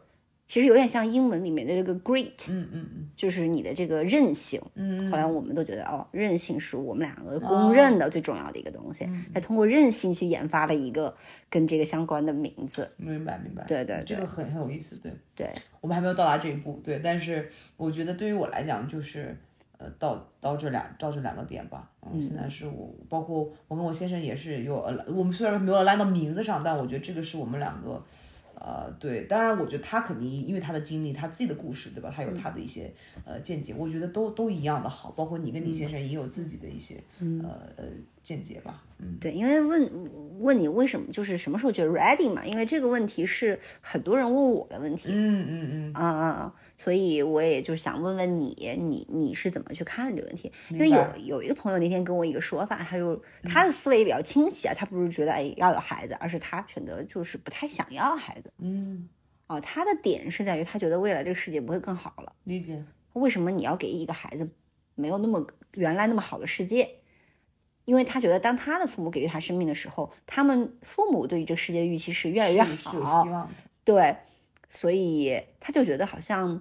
[0.49, 4.59] 其实有点像英文里面的这个 great，嗯嗯嗯就是你的这个韧性。
[4.75, 9.07] 嗯，后来我们都觉得，哦，韧性是我们两个公认的最重要的一个东西。
[9.35, 11.15] 再通过韧性去研发了一个
[11.51, 12.91] 跟这个相关的名字。
[12.97, 15.13] 明白明白，对对对这个很很有意思，对。
[15.37, 15.53] 对，
[15.83, 17.47] 我们还没有到达这一步，对，但是
[17.77, 19.37] 我觉得对于我来讲，就是
[19.77, 28.03] 呃，到到这两到这两个点吧，嗯，现在是我包括我跟我先生也是有呃，我们虽然没有拉到名字上，但我觉得这个是我们两个。
[28.61, 32.13] 呃，对，当然，我觉得他肯定因为他的经历，他自己的故事，对吧？
[32.15, 32.93] 他有他的一些、
[33.25, 35.13] 呃见解，我觉得都都一样的好。
[35.13, 37.85] 包括你跟你先生也有自己的一些、呃呃
[38.23, 38.83] 见解吧。
[39.01, 39.91] 嗯，对，因为问
[40.41, 42.45] 问你为什么就是什么时候觉得 ready 嘛？
[42.45, 45.11] 因为这个问题是很多人问我的问题。
[45.13, 46.55] 嗯嗯嗯，啊啊啊！
[46.77, 50.53] 所以我也就想问问你，你你是怎么去看这个问题？
[50.71, 58.53] 因为有有一个朋友那天跟我一个说法，他就他的思维也比较清晰啊，他不是觉得哎要有孩子，而是他选择就是不太想要孩子。
[58.59, 59.09] 嗯，
[59.47, 62.33] 哦，他的点是在于他觉得未来这个世界不会更好了。
[62.45, 62.85] 理解。
[63.15, 64.49] 为什么你要给一个孩子
[64.95, 65.45] 没有那么
[65.75, 66.89] 原来那么好的世界？
[67.89, 73.49] 因为他觉得，当他的父母给予他生命的时候，他们父母对于这个世界的预期是越来越是是希，望的。
[73.83, 74.15] 对，
[74.69, 76.61] 所以他就觉得好像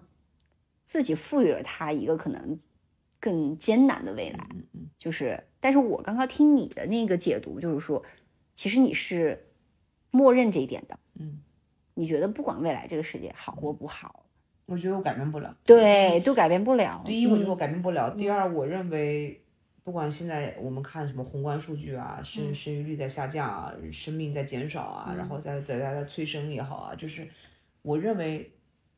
[0.85, 2.57] 自己赋予了他一个可能
[3.19, 4.47] 更艰难的未来。
[4.53, 8.01] 嗯嗯，就是，但是我刚刚听你的那个解读，就是说，
[8.55, 9.49] 其实你是
[10.11, 10.97] 默认这一点的。
[11.19, 11.41] 嗯，
[11.95, 14.23] 你觉得不管未来这个世界好或不好，
[14.65, 15.53] 我觉得我改变不了。
[15.65, 17.03] 对，都改变不了。
[17.05, 19.41] 第一，我觉得嗯我改变不了；第二，我认为，
[19.87, 27.25] 不管现在我们看什么宏观数据啊，嗯生生育率在下降啊，生命在减少啊，然后在在在在催生也好啊，就是
[27.83, 28.51] 我认为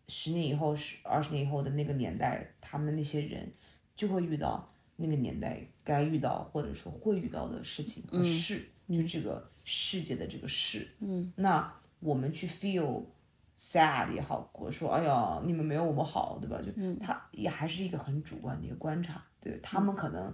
[0.07, 3.47] 十年以后、十二十年以后的那个年代，他们那些人
[3.95, 10.87] 就会遇到那个年代该遇到或者说会遇到的事情和事，就这个世界的这个事。
[11.01, 13.03] 嗯，那我们去 feel
[13.59, 16.59] sad 也好，或者说哎呀你们没有我们好，对吧？
[16.65, 20.33] 就他也还是一个很主观的一个观察，对他们可能。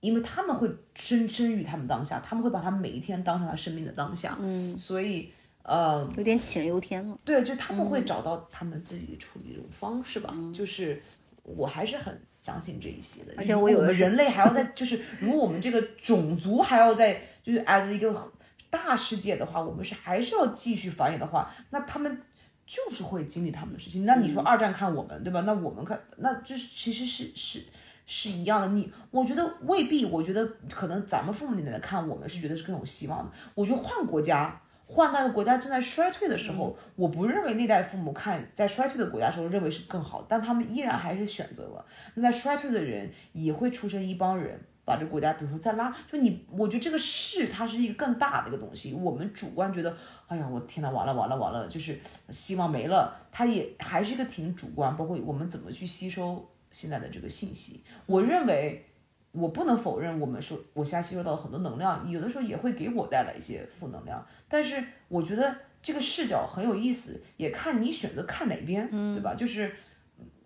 [0.00, 7.16] 因为他们会深深于他们当下，他们会把他每一天当成他生命的当下，嗯，所以，呃，有点杞人忧天了。
[7.24, 10.34] 对，就他们嗯会找到他们自己处理这种方式吧。
[10.54, 11.02] 就是
[11.42, 13.34] 我还是很相信这一些的。
[13.36, 18.32] 而且我有们人类还要在，就是如果我们这个种族还要在，就是 as 一个
[18.70, 22.22] 大世界的话，我们是还是要继续繁衍的话，那他们。
[22.70, 24.04] 就是会经历他们的事情。
[24.04, 25.40] 那嗯你说二战看我们，对吧？
[25.46, 27.64] 那我们看，那这其实是是
[28.08, 28.66] 是一样的。
[28.68, 33.30] 你我觉得未必，我觉得可能咱们父母那代看我们是觉得是更有希望的。
[33.54, 41.84] 我觉得换国家，换那个国家正在衰退的时候，我不认为那代父母看在衰退的国家时候认为是更好，但他们依然还是选择了。
[42.14, 44.58] 那在衰退的人也会出生一帮人。
[44.84, 48.94] 把这个国家，比如说再拉，就你，我觉得这个势它是一个更大的一个东西。
[48.94, 49.94] 我们主观觉得，
[50.26, 53.14] 哎呀，我天呐，完了完了完了，就是希望没了。
[53.30, 57.82] 它也还是一个挺主观，包括我们怎么去吸收现在的这个信息。
[58.06, 58.86] 我认为
[59.32, 64.26] 我不能否认，我们说我现在吸收到了很多能量，有的时候也会给我带来一些负能量。
[64.48, 69.34] 但是我觉得这个视角很有意思，也看你选择看哪边，对吧？
[69.34, 69.72] 就是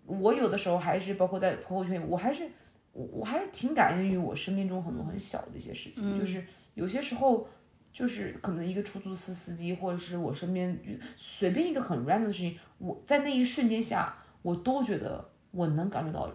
[0.05, 2.49] 我有的时候还是包括在朋友圈，我还是
[2.91, 7.47] 我我还是挺感恩于我生命中很多很小的一些事情，就是有些时候。
[7.93, 10.75] 就是可能一个出租司司机，或者是我身边
[11.15, 16.29] 随便一个很 random 的事情，我在那一瞬间下，我都觉得我能感受到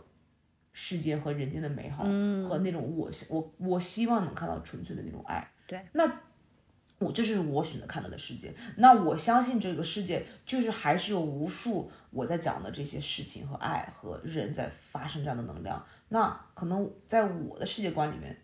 [0.73, 2.05] 世界和人间的美好，
[2.49, 5.47] 和那种我我我希望能看到纯粹的那种爱。
[5.67, 6.21] 对，那
[7.01, 8.55] 我这是我选择看到的世界。
[8.77, 15.85] 那我相信这个世界就是还是有无数我在讲的这些事情和爱和人在发生这样的能量。
[16.11, 18.37] 那可能在我的世界观里面，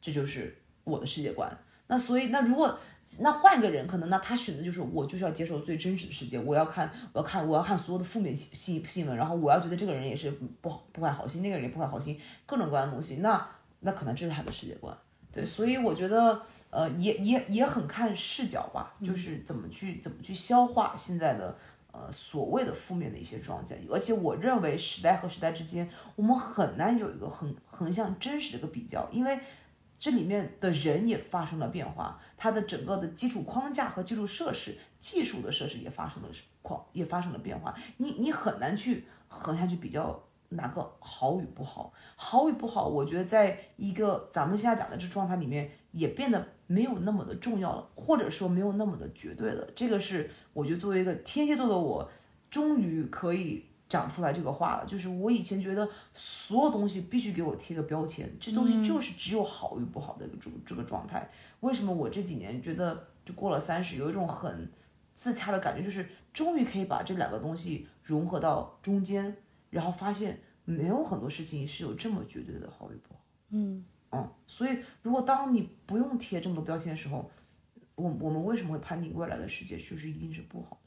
[0.00, 1.56] 这就是我的世界观。
[1.88, 2.78] 那所以，那如果
[3.20, 13.44] 那换一个人，可能那他选择就是我就是要接受最真实的世界，我要看，我要看，我要看所有的负面新新新闻，然后我要觉得这个人也是不不怀好心，那个人也不怀好心，各种各样的东西，那
[13.80, 14.96] 那可能这是他的世界观。
[15.32, 21.58] 对，所以我觉得，呃，也也也很看视角吧，就是怎么去怎么去消化现在的
[21.90, 29.38] 呃所谓的负面的一些状态，而且我认为时代和时代之间，我们很难有一个横横向真实的一个比较，因为。
[30.02, 36.28] 这里面的人也发生了变化，它的整个的基础框架和基础设施、技术的设施也发生了
[36.60, 37.72] 框也发生了变化。
[37.98, 49.64] 你你很难去横下去比较哪个好与不好，好与不好，我觉得在一个咱们现在讲的这状态里面，也变得没有那么的重要了，或者说没有那么的绝对了。
[49.76, 52.10] 这个是我觉得作为一个天蝎座的我，
[52.50, 53.66] 终于可以。
[53.92, 61.30] 讲出来这个话了，就是我以前觉得所有东西必须给我贴个标签，这东西就是只有好与不好的这这个状态。
[61.60, 64.72] 为什么我这几年觉得就过了三十，有一种很
[65.14, 69.36] 自洽的感觉，就是终于可以把这两个东西融合到中间，
[69.68, 73.20] 然后发现没有很多事情是有这么绝对的好与不好。
[73.50, 77.30] 嗯嗯，所以如果当你不用贴这么多标签的时候，
[77.94, 80.78] 我我们为什么会判定未来的世界就是一定是不好？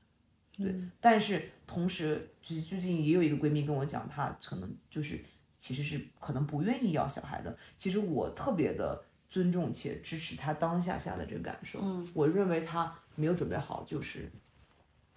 [0.57, 5.19] 对，但是同时，最最近也有一个闺蜜跟我讲，她可能就是
[5.57, 7.57] 其实是可能不愿意要小孩的。
[7.77, 11.79] 其实我特别的尊重且支持她当下下的这个感受。
[11.81, 14.31] 嗯，我认为她没有准备好，就是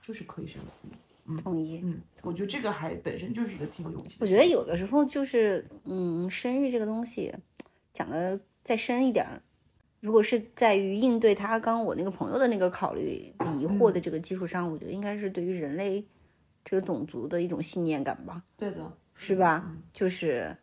[0.03, 0.69] 就是可以选择。
[1.27, 1.81] 嗯，同意。
[1.85, 4.17] 嗯，我觉得这个还本身就是一个挺有勇气。
[4.21, 7.33] 我觉得有的时候就是，嗯，生育这个东西
[7.93, 9.41] 讲的再深一点。
[10.01, 16.05] 如果是在于应对他刚我那个朋友的那个考虑疑惑的这个基础上，我觉得应该是对于人类
[16.65, 18.41] 这个种族的一种信念感吧。
[18.57, 19.75] 对的，是吧？
[19.93, 20.57] 就是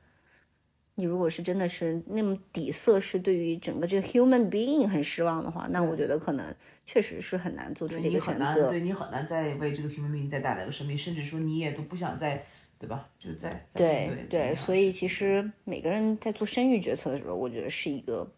[0.96, 6.56] 你如果是真的是那么底色是对于整个这个 human being 很失望的话，那我觉得可能
[6.86, 8.70] 确实是很难做出这个选择。
[8.70, 12.46] 对你很难再为这个 human being 再带来个生命，甚至说你也都不想再，
[12.80, 13.10] 对吧？
[13.20, 18.32] 就是在对对，所以其实每个人在做生育决策的时候，我觉得是一个。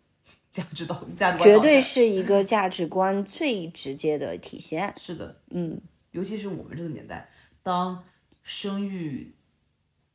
[0.50, 4.92] 价值导价值观绝对是一个价值观最直接的体现。
[4.98, 5.80] 是的，嗯，
[6.12, 7.30] 尤其是我们这个年代，
[7.62, 8.04] 当
[8.42, 9.36] 生育，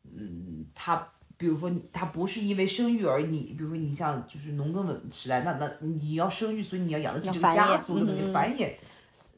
[0.05, 1.07] 嗯，他
[1.37, 8.33] 比如说他不是因为生育而你，比如说你像就是农耕时代，那那你要生育，所以你要养得起这个家族，对不对？
[8.33, 8.73] 繁衍，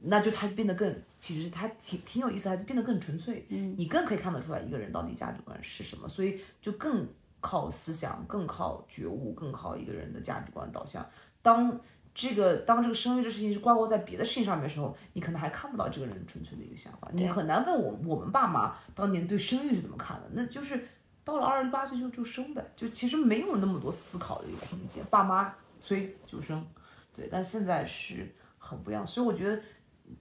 [0.01, 3.45] 那就他变得更，其实他挺挺有意思，他就变得更纯粹。
[3.51, 7.07] 嗯，你更可以看得出来一个人到底价值观是什么，所以就更。
[7.45, 11.05] 靠思想，更靠觉悟，更靠一个人的价值观导向。
[11.43, 11.79] 当
[12.15, 17.11] 这个当这个生育这事情是挂钩在别的事情上面的时候，你可能还看不到这个人纯粹的一个想法。
[17.13, 20.89] 你很难问我我们爸妈当年对生育是怎么看的，那就是
[21.23, 25.05] 到了二十八岁就就生呗，就其实没有那么多思考的一个空间。
[25.11, 26.67] 爸妈催就生，
[27.13, 28.27] 对，但现在是
[28.57, 29.07] 很不一样。
[29.07, 29.61] 所以我觉得，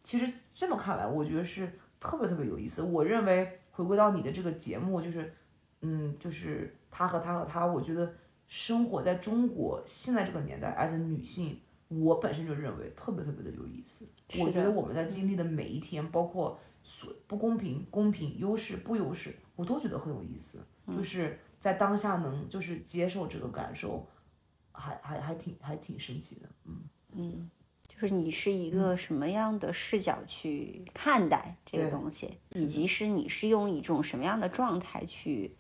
[0.04, 1.72] 其实这么看来，我觉得是
[2.02, 2.82] 特别特别有意思。
[2.82, 5.34] 我认为回归到你的这个节目，就是，
[5.80, 6.76] 嗯，就是。
[6.96, 8.14] 他和他和他，我觉得
[8.46, 14.08] 生活在中国现在这个年代，as 女性，我本身就认为特别特别的有意思。
[14.38, 20.64] 我觉得我们在经历的每一天，包括所不公平、公平、优势不优势，我都觉得很有意思。
[20.96, 24.08] 就是在当下能就是接受这个感受，
[24.72, 26.50] 还还还挺还挺神奇的。
[26.66, 26.82] 嗯
[27.14, 27.50] 嗯，
[27.88, 35.56] 就是你是一个什么样的视角去看待这个东西，以及是你是用一种什么样的状态去。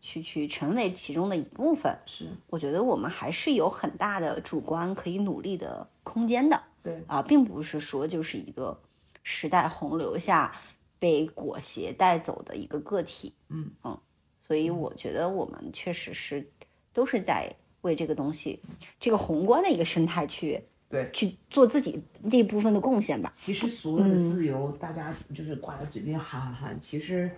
[0.00, 6.60] 去去成为其中的一部分，是我觉得我们还是有很大的主观可以努力的空间的。
[6.82, 8.80] 对啊，并不是说就是一个
[9.22, 10.50] 时代洪流下
[10.98, 13.34] 被裹挟带走的一个个体。
[13.48, 13.98] 嗯嗯，
[14.46, 16.50] 所以我觉得我们确实是
[16.94, 18.62] 都是在为这个东西，
[18.98, 23.30] 这个宏观的一个生态去对去做自己那部分的贡献吧。
[23.34, 27.30] 其实所有的自由，大家就是挂在嘴边喊喊喊，其实。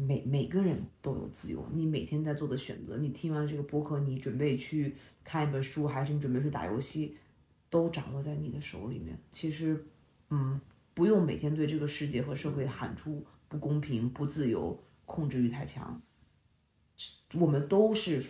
[0.00, 7.16] 每每个人都有自由，你每天在做的选择，你听完这个播客，你准备去看一本书，还是你准备去打游戏，
[7.68, 9.18] 都掌握在你的手里面。
[9.30, 9.84] 其实，
[10.30, 10.60] 嗯，
[10.94, 16.00] 不用每天对这个世界和社会喊出不公平、不自由、控制欲太强。
[17.34, 18.24] 我们都是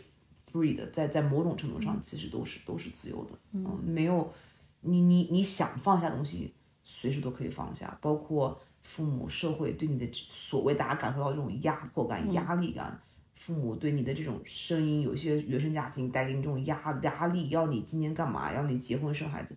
[0.50, 3.38] free 的，在在某种程度上，其实都是都是自由的。
[3.52, 4.32] 嗯，没有
[4.80, 6.52] 你你你想放下东西，
[6.82, 13.00] 随时都可以放下，包括父母、社会对你的所谓大家感受到这种压迫感、压力感，
[13.34, 19.56] 父母对你的这种声音，有些原生家庭带给你这种压压力，要你今年干嘛，要你结婚生孩子，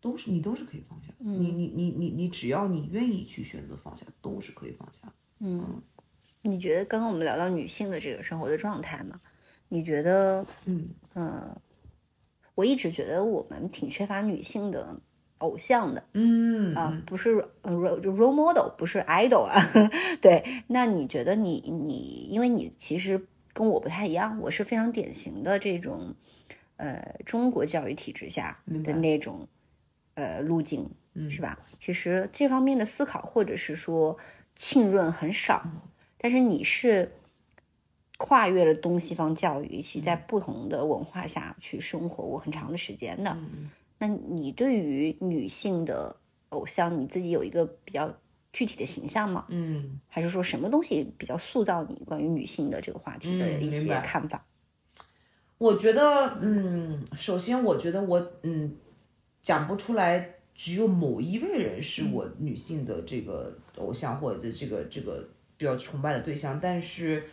[0.00, 1.12] 都是你都是可以放下。
[1.18, 5.12] 你你你你你只要你愿意去选择放下，都是可以放下。
[5.40, 5.82] 嗯
[6.42, 9.18] 你觉得刚刚我们聊到女性的这个生活的状态嘛？
[9.70, 11.56] 你觉得，嗯呃，
[12.54, 15.00] 我一直觉得我们挺缺乏女性的
[15.44, 19.54] 偶像的嗯啊，不是呃 role 就 role model，不是 idol 啊。
[20.20, 26.14] 对，那你觉得你你，因为你其实跟我不太一样，我是非常典型的这种
[26.76, 29.46] 呃中国教育体制下的那种
[30.14, 30.90] 呃路径，
[31.30, 31.58] 是吧？
[31.78, 34.16] 其实这方面的思考或者是说
[34.54, 35.62] 浸润很少，
[36.18, 37.12] 但是你是
[38.16, 43.36] 跨越了东西方教育，一起在不同的文化下去生活过很长的时间的。
[44.06, 46.14] 那你对于女性的
[46.50, 48.14] 偶像，你自己有一个比较
[48.52, 49.46] 具体的形象吗？
[49.48, 49.98] 嗯。
[50.08, 54.44] 还是说什么东西比较塑造你关于女性的这个话题的一些看法？
[55.56, 58.76] 我觉得，嗯，首先我觉得我，嗯，
[59.40, 65.26] 讲不出来，只有某一位人是我女性的这个偶像或者这个这个
[65.56, 67.24] 比较崇拜的对象，但是，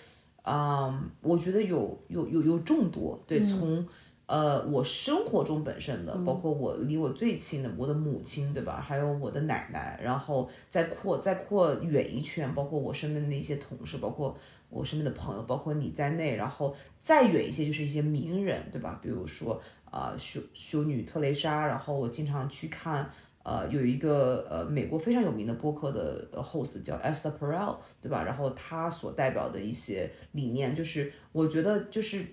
[0.43, 3.85] 嗯，我觉得有有有有众多，对，从
[4.31, 8.79] 呃我生活中本身的，包括我离我最亲的我的母亲，对吧？
[8.79, 14.33] 还有我的奶奶，然后再扩再扩远一圈，包括我身边的一些同事，包括
[14.69, 18.97] 我身边的朋友，包括你在内，然后再远一些就是一些名人，对吧？
[19.03, 23.09] 比如说啊、呃修修女特蕾莎，然后我经常去看。
[23.43, 28.23] 呃，有一个呃美国非常有名的播客的呃 host 叫 Esther Perel，对吧？
[28.23, 32.23] 然后他所代表的一些理念，就是我觉得就是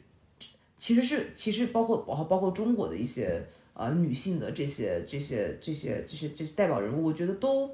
[0.78, 3.44] 其实是其实包括包包括中国的一些
[3.74, 7.70] 呃女性的这些这些这些这些这些代表人物，我觉得都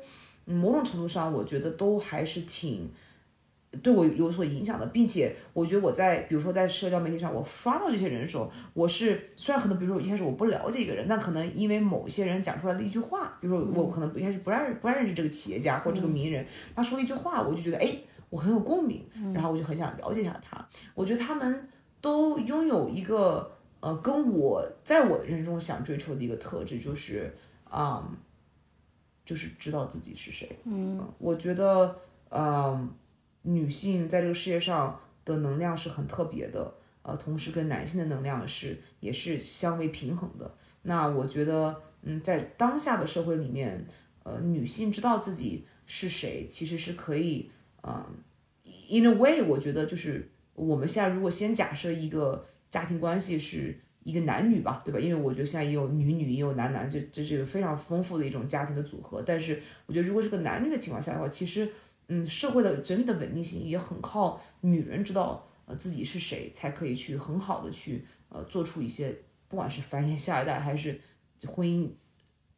[0.46, 2.90] 嗯某种程度上，我觉得都还是挺。
[3.82, 17.98] 对我有所影响的，并且我觉得我在比如说在社交媒体上，我刷到这些人的时候，我是虽然可能比如说我一开始我不了解一个人，但可能因为某些人讲出来的一句话，比如说我可能一开始不认不认识这个企业家或这个名人，他说了一句话，我就觉得哎，
[18.30, 19.04] 我很有共鸣，
[19.34, 20.64] 然后我就很想了解一下他。
[20.94, 21.68] 我觉得他们
[22.04, 23.50] 都拥有一个
[23.80, 28.06] 呃，跟我在我的人生中想追求的一个特质，就是啊、
[29.24, 30.58] 就是知道自己是谁。
[30.64, 31.96] 嗯，我觉得
[32.28, 32.88] 呃。
[33.46, 36.72] 女性在这个世界上的能量是很特别的，
[37.02, 40.50] 呃，同时跟男性的能量是也是相为平衡的。
[40.80, 43.86] 那我觉得，嗯，在当下的社会里面，
[44.22, 47.50] 呃，女性知道自己是谁，其实是可以，
[47.82, 48.02] 嗯、
[48.88, 54.98] i n a way，我觉得就是我们现在如果先假设一个家庭关系是一个男女吧，对吧？
[54.98, 59.22] 因为我觉得现在也有女女也有男男，这这是非常丰富的一种家庭的组合。
[59.22, 61.68] 但是我觉得如果是个男女的情况下的话，其实。
[62.08, 69.10] 嗯，社会的整体的稳定性也很靠女人知道呃自己是谁，才可以去很好的去呃做出一些
[69.48, 71.00] 不管是繁衍下一代还是
[71.46, 71.88] 婚姻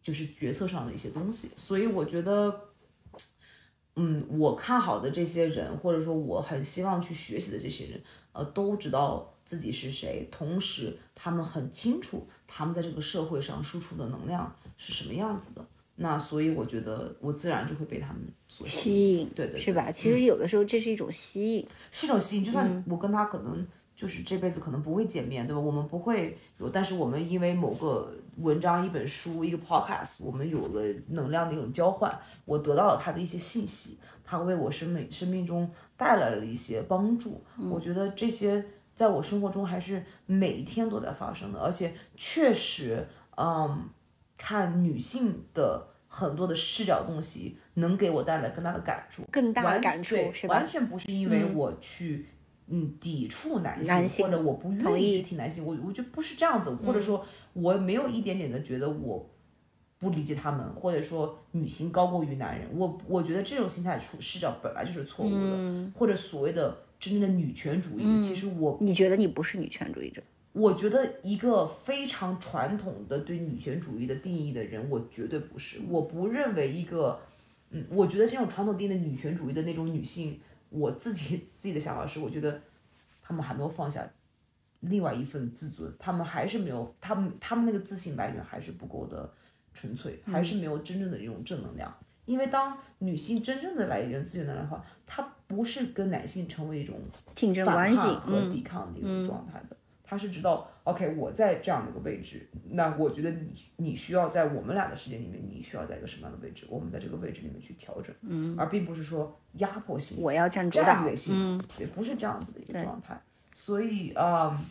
[0.03, 1.49] 就是决策上的一些东西。
[1.55, 2.61] 所以我觉得，
[3.97, 8.03] 嗯，我看好的这些人，或者说我很希望去学习的这些人，
[8.33, 15.67] 呃，都知道自己是谁，同时他们很清楚他们在这个社会上输出的能量是什么样子的。
[15.99, 19.91] 那所以我觉得我自然就会被他们所吸吸引，对对对是吧？
[19.91, 22.45] 其实有的时候这是一种吸引，是一种吸引。
[22.45, 23.67] 就算我跟他可能
[23.97, 25.61] 就是这辈子可能不会见面，对吧？
[25.61, 37.43] 我们不会有，但是我们因为某个文章、一本书、一个 podcast，我们有了能量的一种交换，我得到了他的一些信息，他为我生命生命中带来了一些帮助。
[37.71, 38.65] 我觉得这些
[38.95, 43.89] 在我生活中还是每一天都在发生的，而且确实，嗯。
[44.39, 52.36] 看女性的很多的视角东西，能给我带来更大的感触，更大的感触是吧完全不是因为我去嗯
[53.01, 59.29] 抵触男性，男性或者我不愿意去听男性，我我觉得不是这样子，或者说我没有一点点的觉得我
[59.99, 70.23] 不理解他们，或者说女性高过于男人，我我觉得这种心态出视角本来就是错误的，嗯或者所谓的真正的女权主义，其实我你觉得你不是女权主义者？
[70.53, 75.79] 我觉得一个非常传统的对女权主义的定义的人，我绝对不是。
[75.87, 77.21] 我不认为一个，
[77.71, 80.41] 嗯，我觉得这种传统定义的女权主义的那种女性，
[80.71, 82.61] 我自己 自己的想法是，我觉得
[83.23, 84.07] 他们还没有放下
[84.81, 89.33] 另外一份自尊，他们还是没有，他们他们那个自信来源还是不够的
[89.73, 91.93] 纯粹，还是没有真正的这种正能量。
[92.25, 97.01] 因为当女性真正的来源自信能量的话，她不是跟男性成为一种
[97.35, 99.77] 竞争反关系抗和嗯抵抗的一种状态的。
[100.03, 113.21] 她是知道，OK，我在这样的一个位置，那我觉得你你需要在我们俩的时间里面，你需要在一个什么样的位置，我们在这个位置里面去调整，嗯，而并不是说压迫性、我要占主导性，嗯，对，不是这样子的一个状态。
[113.53, 114.65] 所以啊、嗯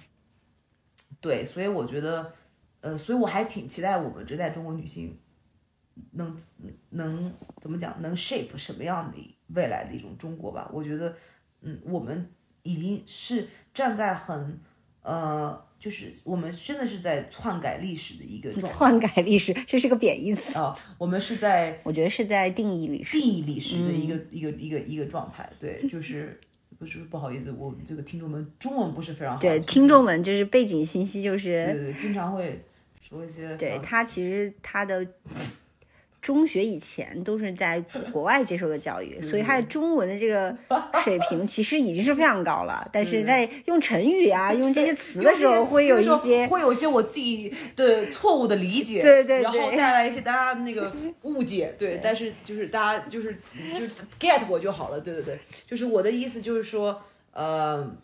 [1.20, 2.32] 对，所以我觉得，
[2.80, 5.20] 呃，所以我还挺期待我们这代中国女性
[6.12, 6.38] 能
[6.92, 9.18] 能怎么讲，能 shape 什么样的
[9.48, 10.70] 未来的一种中国吧。
[10.72, 11.16] 我觉得，
[11.62, 12.30] 嗯，我们
[12.64, 14.60] 已经是站在很
[15.02, 23.12] 呃，就是我们真的是在篡改历史的一个状态篡改历史，这是个贬义词，啊，我们是在我觉得是在定义历史。
[23.12, 25.48] 定义历史的一个、一个一个一个状态。
[25.60, 26.40] 对，就是
[26.80, 32.64] 不是不好意思，我们这个听众们中文不是非常好，对，听众们就是背景信息就是对对对，经常会
[32.99, 35.06] 说一些呃对他其实他的
[36.26, 37.80] 中学以前都是在
[38.11, 40.57] 国外接受的教育，所以他的中文的这个
[41.03, 42.84] 水平其实已经是非常高了。
[42.91, 50.91] 但是在用成语啊、用这些词的时候，会有一些会有一些我自己的错误的理解，对对对然后 带来一些大家那个
[51.22, 53.38] 误解，对，但是就是大家就是
[53.76, 56.99] 就是 get 我就好了，对对对，就是我的意思就是说，
[57.34, 57.95] 呃。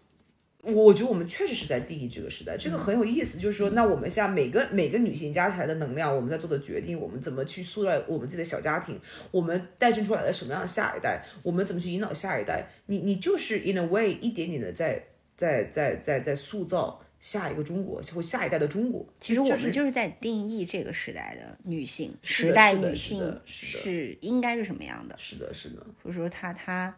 [0.64, 3.40] 我觉得我们确实是在定义这个时代，这个很有意思。
[3.40, 9.00] 就是说，那我们现在每个每个女性加起来的能量，我们在做的决定，我们怎么去塑造我们自己的小家庭，
[9.32, 15.04] 我们诞生出来的什么样的下一代，我们怎么去引导下一代，你你就是 in a way 一点点的在
[15.36, 19.04] 在在在在塑造下一个中国或下一代的中国。
[19.20, 26.96] 其实我们就是在定义这个时代的女性，时代女性是应该是什么样的，是的，是的，或者说她她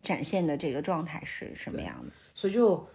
[0.00, 2.12] 展现的这个状态是什么样的。
[2.34, 2.86] 所以就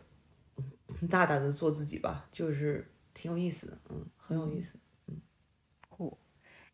[1.01, 4.77] 嗯大胆的做自己吧，就是挺有意思的，嗯，很有意思。
[5.07, 5.19] 嗯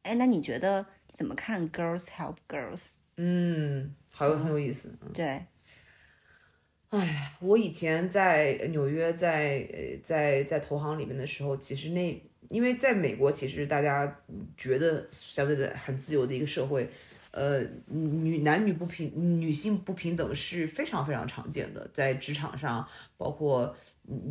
[0.01, 0.85] 哎，那你觉得
[1.15, 2.89] 怎么看 Girls Help Girls？
[3.17, 4.95] 嗯，好有很有意思。
[5.01, 5.45] 嗯对，
[7.39, 14.21] 我以前在纽约在，呃在在投行里面的时候，其实那因为在美国，其实大家
[14.55, 16.87] 觉得相对的很自由的一个社会，
[17.35, 22.87] 呃，女男女不平，女性不平等是非常非常常见的，在职场上，
[23.17, 23.75] 包括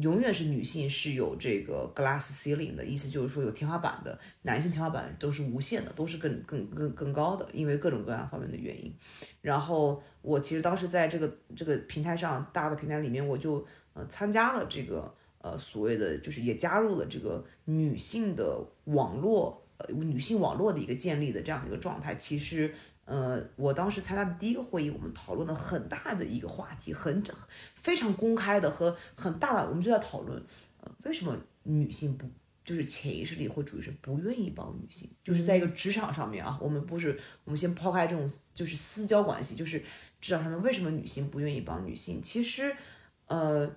[0.00, 8.90] 永远是女性是有这个 glass ceiling 的意思，就是说有天花板的，男性天花板都是无限的，都是更更更更高的，因为各种各样方面的原因。
[9.42, 22.14] 然后我其实当时在这个这个平台上大的平台里面，我就呃参加了这个呃所谓的就是也加入了这个女性的网络呃女性网络的一个建立的这样的一个状态。
[22.14, 22.72] 其实
[23.04, 27.22] 呃我当时参加的第一个会议，我们讨论了很大的一个话题，很
[27.74, 30.42] 非常公开的和很大的，我们就在讨论
[30.80, 32.26] 呃为什么女性不。
[32.64, 39.78] 就是潜意识里或主意识不愿意帮女性，就是在一个职场上面啊，我们不是，我们先抛开这种就是私交关系，就是
[40.18, 42.22] 职场上面为什么女性不愿意帮女性？
[42.22, 42.74] 其实，
[43.26, 43.70] 呃，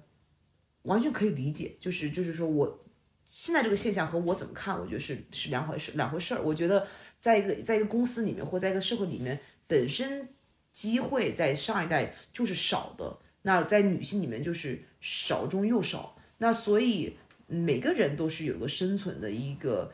[0.83, 2.79] 完全可以理解，就是就是说我
[3.27, 6.41] 现在这个现象和我怎么看，我觉得是是两回事两回事儿。
[6.41, 6.87] 我觉得
[7.19, 10.29] 在一个在一个公司里面或在一个社会里面，本身
[10.71, 17.17] 机会在上一代就是少的，那在女性里面就是少中又少，那所以
[17.47, 19.91] 每个人都是有个生存的一个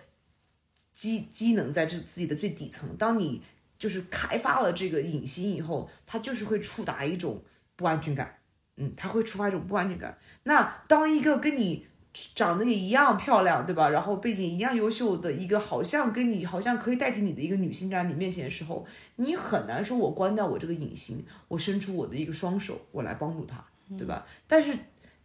[0.92, 2.96] 机机能在这自己的最底层。
[2.96, 3.42] 当你
[3.80, 7.44] 就是开发了这个隐形以后，它就是会触达一种
[7.76, 8.40] 不安全感，
[8.78, 10.20] 嗯，它会触发一种不安全感。
[10.44, 11.88] 那当一个跟你
[12.36, 13.90] 长得也一样漂亮，对吧？
[13.90, 18.86] 然后背景一样优秀的一个，好像跟你好像可以代替你的一个女性站在你面前的时候，
[19.16, 23.66] 你很难说我关掉我这个隐形，我伸出我的一个双手，我来帮助她，
[23.98, 24.26] 对吧？
[24.48, 24.78] 但是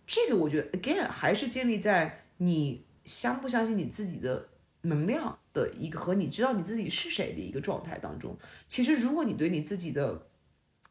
[0.06, 4.48] 这个我觉得 again 还是建立在你相不相信你自己的
[4.82, 8.34] 能量的一个和你知道你自己是谁的一个状态当中。
[8.66, 10.26] 其实如果你对你自己的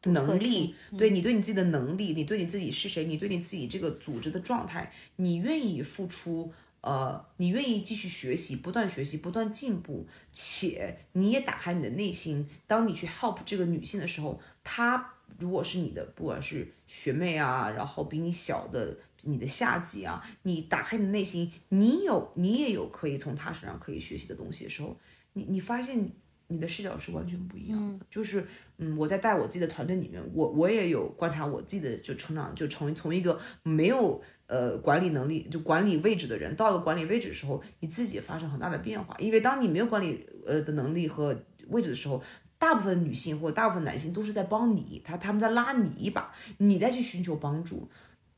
[0.04, 6.52] 能力，对你对你自己的能力，你对你自己是谁，你对你自己这个组织的状态，你愿意付出，
[6.82, 24.96] 呃，你愿意继续学习，不断学习，不断进步，且你也打开你的内心，当你去 help 这个女性的时候，她如果是你的，不管是学妹啊，然后比你小的你的下级啊，你打开你的内心，你有你也有可以从她身上可以学习的东西的时候，
[25.32, 26.08] 你你发现
[26.48, 28.04] 你的视角是完全不一样的。
[28.10, 28.46] 就是
[28.78, 39.14] 嗯，我在带我自己的团队里面，我我也有观察我自己的就成长，就从从一个没有呃管理能力就管理位置的人，到了管理位置的时候，你自己发生很大的变化。
[39.18, 41.38] 因为当你没有管理呃的能力和
[41.68, 42.22] 位置的时候，
[42.58, 47.88] 大部分女性或者大部分男性都是在帮你，他他们在拉你一把，你再去寻求帮助。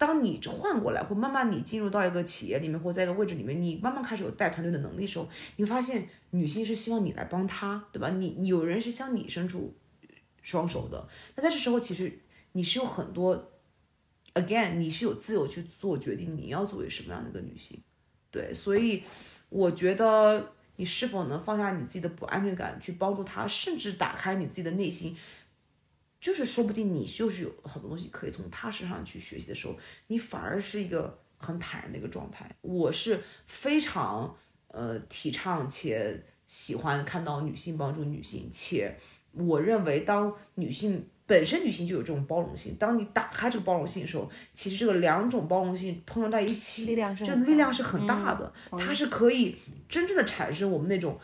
[0.00, 8.08] 当你换过来，或慢慢你进入到一个企业里面，或在一个位置里面，你慢慢开始有带团队的能力的时候，你会发现女性是希望你来帮她，对吧？
[8.08, 9.76] 你有人是向你伸出
[10.40, 11.06] 双手的。
[11.36, 12.18] 那在这时候，其实
[12.52, 13.52] 你是有很多
[14.32, 17.78] ，again，你是有自由去做决定，你要作为什么样的一个女性。
[18.30, 19.02] 对，所以
[19.50, 25.14] 我觉得你是否能放下你自己的不安全感，去帮助他，甚至打开你自己的内心，
[26.20, 29.76] 就是说不定你就是有很多东西可以从他身上去学习的时候，
[30.08, 32.54] 你反而是一个很坦然的一个状态。
[32.60, 34.36] 我是非常
[34.68, 38.96] 呃提倡且喜欢看到女性帮助女性，且
[39.32, 41.08] 我认为当女性。
[41.26, 49.56] 本身女性就有这种包容性，当你打开这个包容性的时候，其实这个两种包容性碰撞在一起，力量是这力量是很大的，它是可以
[49.88, 51.16] 真正的产生我们那种，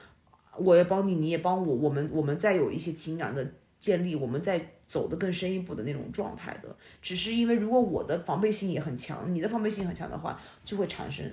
[0.59, 6.77] 我也帮你，你也帮我，我们我们再有一些情感的建立，我们再走得更深一步的那种状态的。
[7.03, 11.31] 只是因为如果我的防备心也很强，你的防备心很强的话，就会产生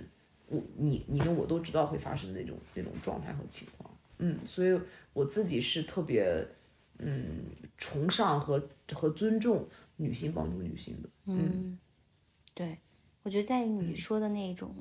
[0.47, 3.89] 我你你跟我都知道会发生的那种那种状态和情况。
[4.19, 4.79] 嗯，所以
[5.13, 6.47] 我自己是特别
[6.99, 7.45] 嗯
[7.77, 9.67] 崇尚和和尊重
[9.97, 11.09] 女性帮助女性的。
[11.25, 11.77] 嗯
[12.53, 12.77] 对，
[13.23, 14.73] 我觉得在你说的那种，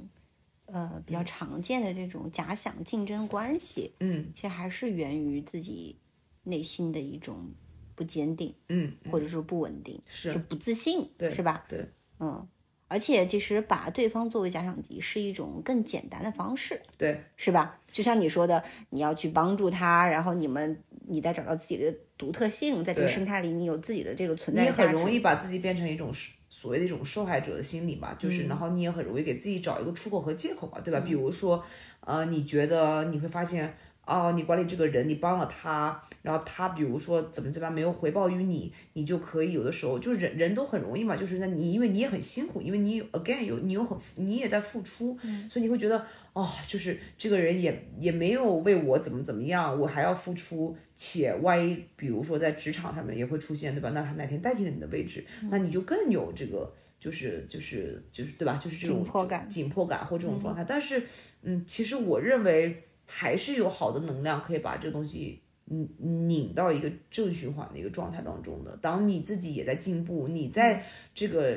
[0.67, 5.97] 呃，比较常见的这种假想竞争关系，嗯其实还是源于自己
[6.43, 7.51] 内心的一种
[7.95, 11.65] 不坚定，嗯，或者说不稳定，是就不自信，对是吧？
[11.69, 11.85] 对，
[12.21, 12.47] 嗯，
[12.89, 17.79] 而且其实把对方作为假想敌是一种更简单的方式，对是吧？
[17.91, 26.11] 就像你说的，你要去帮助他，然后你们你再找到自己的独特性，在这个生态里，你有自己的这个存在你，很容易把自己变成一种
[26.49, 31.01] 所谓的一种受害者的心理吧，嗯就是，然后你也很容易给自己找一个出口和借口嘛，对吧？
[31.01, 31.65] 比如说，
[32.01, 33.75] 呃，你觉得你会发现，
[34.05, 45.17] 哦，你管理这个人，你帮了他，然后他比如说怎么怎么样没有回报于你，你就可以有的时候就人人都很容易嘛，就是那你因为你也很辛苦，因为你有 again 有你有很你也在付出，
[45.49, 53.91] 所以你会觉得哦，就是这个人也也没有为我怎么怎么样，我还要付出，且万一比如说在职场上面也会出现，对吧？
[53.91, 58.61] 那他哪天代替了你的位置，那你就更有这个就是就是就是对吧？
[58.63, 60.65] 就是这种紧迫感紧迫感或这种状态。
[60.65, 61.05] 但是，
[61.43, 65.43] 嗯，其实我认为还是有好的能量可以把这东西。
[65.71, 65.89] 嗯，
[66.29, 68.77] 拧到一个正循环的一个状态当中的。
[68.79, 70.85] 当你自己也在进步，你在
[71.15, 71.57] 这个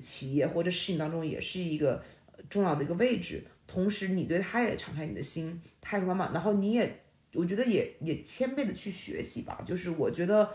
[0.00, 2.02] 企业或者事情当中也是一个
[2.48, 7.04] 重要的一个位置，同时你对他也敞开你的心，他也会慢慢，然后你也，
[7.34, 9.62] 我觉得也也谦卑的去学习吧。
[9.64, 10.50] 就是我觉得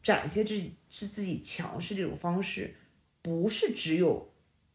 [0.00, 2.72] 展现自己是自己强势这种方式，
[3.20, 4.31] 不是只有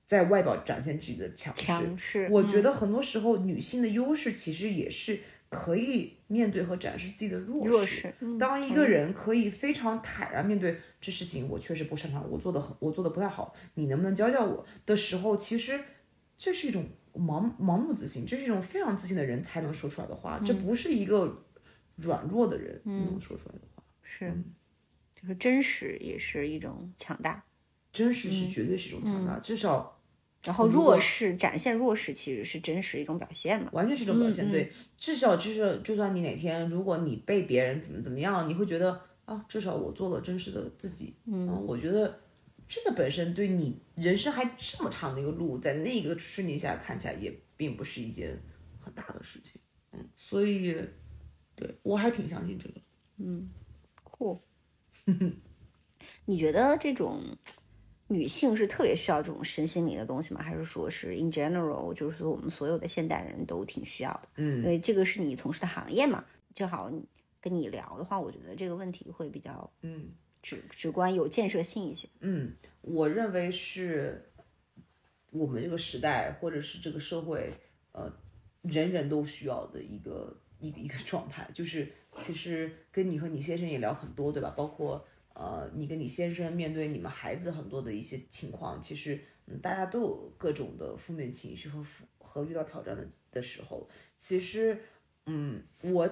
[0.07, 5.19] 在外表展现自己的强势，强势，我觉得很多时候女性的优势其实也是
[5.49, 7.69] 可以面对和展示自己的弱势。
[7.69, 15.79] 弱势，嗯当一个人可以非常坦然面对这事情，我确实不擅长，我做的很，我做的不太好，你能不能教教我的时候，其实
[16.38, 21.45] 这是一种盲盲目自信，这是一种非常自信的人才能说出来的话，这不是一个
[21.97, 23.84] 软弱的人能说出来的话。
[24.01, 24.34] 是，
[25.13, 27.43] 就是真实也是一种强大，
[27.91, 29.96] 真实是绝对是一种强大，至少
[30.47, 33.69] 然后弱势展现弱势其实是真实一种表现嘛。
[33.73, 34.49] 完全是一种表现。
[34.49, 41.13] 对，至少就是，就算你哪天如果你被别人怎么怎么样，你会觉得啊，至少我做了真实的自己。
[41.25, 42.19] 嗯，我觉得
[42.67, 48.41] 这个本身对你人生还这么长的一个路，在那个瞬间下看起来也并不是一件
[48.79, 49.61] 很大的事情。
[49.91, 50.75] 嗯，所以
[51.55, 52.75] 对我还挺相信这个。
[53.17, 53.49] 嗯
[54.03, 54.39] 酷。
[56.25, 57.21] 你觉得这种
[58.07, 60.41] 女性是特别需要这种身心灵的东西吗？
[60.41, 64.29] 还是说是 in general，就是说我们所有的现代人都挺需要的？
[64.35, 66.23] 嗯因为这个是你从事的行业嘛，
[66.55, 67.05] 正好你
[67.41, 70.11] 跟你聊的话，我觉得这个问题会比较嗯
[70.41, 72.07] 直直观、有建设性一些。
[72.21, 74.31] 嗯，我认为是
[75.31, 77.53] 我们这个时代或者是这个社会，
[77.91, 78.11] 呃，
[78.61, 81.49] 人人都需要的一个一个一个状态。
[81.53, 84.53] 就是其实跟你和你先生也聊很多，对吧？
[84.55, 85.05] 包括
[85.38, 93.88] 呃，你跟你先生面对你们孩子很多的一些情况，其实嗯，大家都有各种的负面情绪和负和遇到挑战的的时候，
[94.18, 94.77] 其实
[95.27, 96.09] 嗯，我。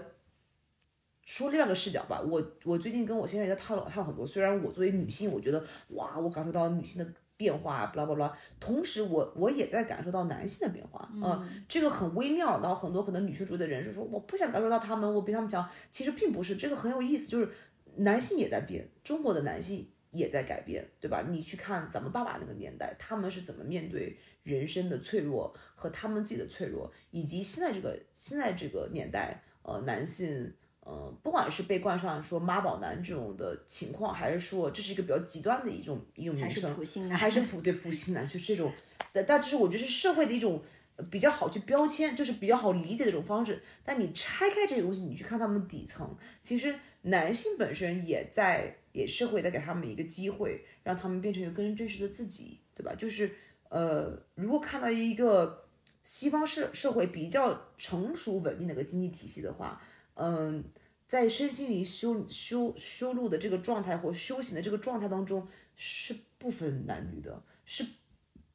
[1.27, 4.27] 说另外一个视角吧，我我最近跟我先生也在探讨探讨很多。
[4.27, 8.31] 虽然我作为女性，我觉得哇，我感受到女性的变化，巴拉巴拉。
[8.59, 12.59] 同时我，我也在感受到男性的变化，嗯、这个很微妙。
[12.61, 15.67] 然后很多可能女权主义的人是说，我不想感受到他们，我比他们强。
[15.89, 17.49] 其实并不是，这个很有意思，就是
[17.97, 21.25] 男性也在变，中国的男性也在改变，对吧？
[21.29, 30.53] 你去看咱们爸爸那个年代，他们是怎么面对人生的脆弱和他们自己的脆弱，以及现在这个现在这个年代，呃，男性。
[30.87, 38.71] 呃，不管是被冠上说妈宝男这种的情况，还是说这是一个比较极端的一种一种名称，还是普对普信男，就是这种，
[39.11, 40.61] 但但这是我觉得是社会的一种
[40.97, 43.59] 呃比较好去标签，就是比较好理解的一种方式。
[43.83, 46.75] 但你拆开这个东西，你去看他们底层，其实
[47.05, 52.93] 男性本身也在，也社会在给他们一个机会，让他们变成一个更真实的自己，对吧？
[52.95, 53.31] 就是
[53.69, 55.67] 呃，如果看到一个
[56.03, 59.81] 西方社社会比较成熟稳定的一个经济体系的话，
[60.15, 60.63] 嗯、
[61.07, 67.85] 在身心灵修修修路的这个状态或修行的这个状态当中，是不分男女的，是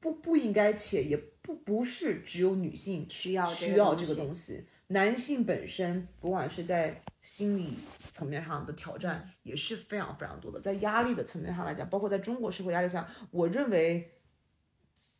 [0.00, 7.74] 不不应该且也不不是只有女性需要需要这个东西，男性本身不管是在心理
[8.12, 14.12] 层面上的挑战也是非常非常多的，在压力的层面上来讲，包括在中国社会压力下，我认为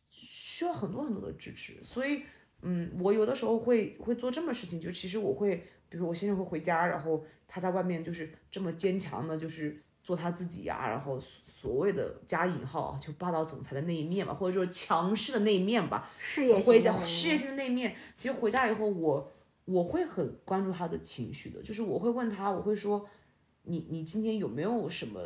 [0.09, 2.23] 需要很多很多的支持，所以。
[2.63, 5.55] 嗯，我有的时候会会做这么事情，就其实我会，
[5.89, 19.31] 比如说我先生会回家，然后他在外面就是这么坚强的，就是做他自己呀、然后所谓的加引号啊就霸道总裁的那一面吧，或者说强势的那一面吧，事业事业性的那一面，其实回家以后我
[19.65, 23.07] 我会很关注他的情绪的，就是我会问他，我会说，
[23.63, 25.21] 你你今天有没有什么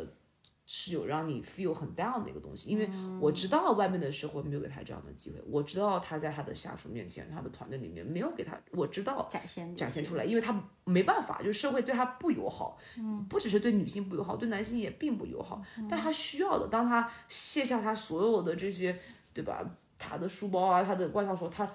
[0.66, 2.68] 是有让你 feel 很 down 的一个东西？
[2.68, 2.88] 因为
[3.20, 18.98] 我知道外面的社会没有给他这样的机会，我知道他在他的下属面前，他的团队里面没有给他，我知道展现展现出来，因为他没办法，就是社会对他不友好，嗯不只是对女性不友好，对男性也并不友好，但他需要的，当他卸下他所有的这些，
[19.32, 19.64] 对吧？
[19.98, 21.66] 他的书包啊，他的外套的时候，他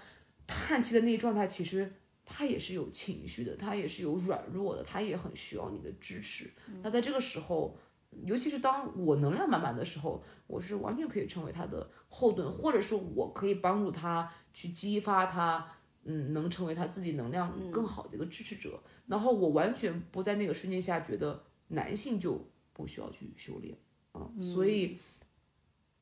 [0.45, 1.91] 叹气的那一状态，其实
[2.25, 6.49] 他也是有情绪的，他也是有软弱的，他也很需要你的支持。
[6.81, 7.77] 那在这个时候，
[8.25, 15.67] 尤其是当我能量满满的时候，我是完全可以成为他的后盾，或者说我可以帮助他去激发他，
[16.03, 18.81] 嗯，能成为他自己能量更好的一个支持者。
[19.07, 23.77] 然后我完全不在那个瞬间下觉得男性就不需要去修炼
[24.13, 24.97] 啊、所以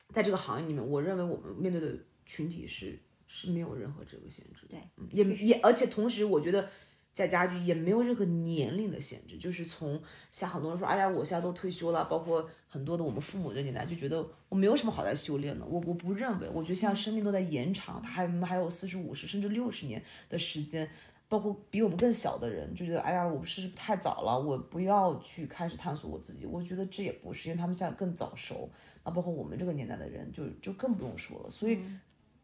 [0.08, 2.98] 在这个行业里面，我认为我们面对的群体是
[3.32, 6.68] 是没有任何这个限制的，对嗯也也而且同时我觉得。
[7.12, 10.00] 在家居也没有任何年龄的限制，就是从
[10.30, 20.88] 像很多人说，哎呀，我现在都退休了，包括很多的我们父母这年代就觉得我没有什么好在修炼的，我我不认为，我觉得现在生命都在延长，他还还有四十五十甚至六十年的时间，
[21.28, 26.46] 包括比我们更小的人就觉得，哎呀，我是不是太早了，我不要去开始探索我自己。
[26.46, 28.70] 我觉得这也不是，因为他们现在更早熟。
[29.04, 31.50] 那包括我们这个年代的人就，就更不用说了。
[31.50, 31.80] 所以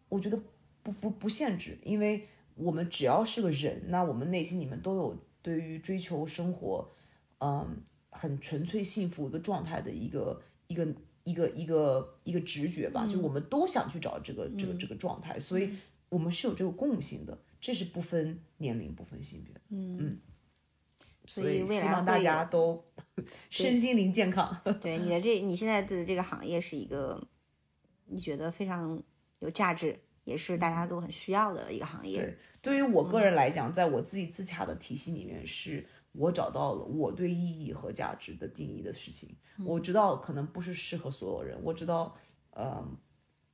[0.09, 0.37] 我觉得
[0.87, 6.89] 不不不限制，因为我们只要是个人，那我们内心里面都有对于追求生活，
[7.39, 10.87] 嗯，很纯粹幸福一个状态的一个一个
[11.25, 15.71] 一个一个一个直觉吧，就我们都想去找这个这个这个状态，所以
[16.09, 19.61] 我们是有这个共性的，这是不分年龄、不分性别的。
[19.71, 20.21] 嗯
[21.29, 22.85] 所所以希望大家都
[23.51, 24.63] 身心灵健康。
[24.81, 27.21] 对你的这你现在的这个行业是一个
[28.05, 29.03] 你觉得非常
[29.41, 32.20] 有价值，也是大家都很需要的一个行业。
[32.20, 39.35] 对对于我个人来讲，在我自己自洽的体系里面，是我找到了我对意义和价值的定义的事情。
[39.65, 42.12] 我知道可能不是适合所有人，我知道，
[42.51, 42.85] 呃，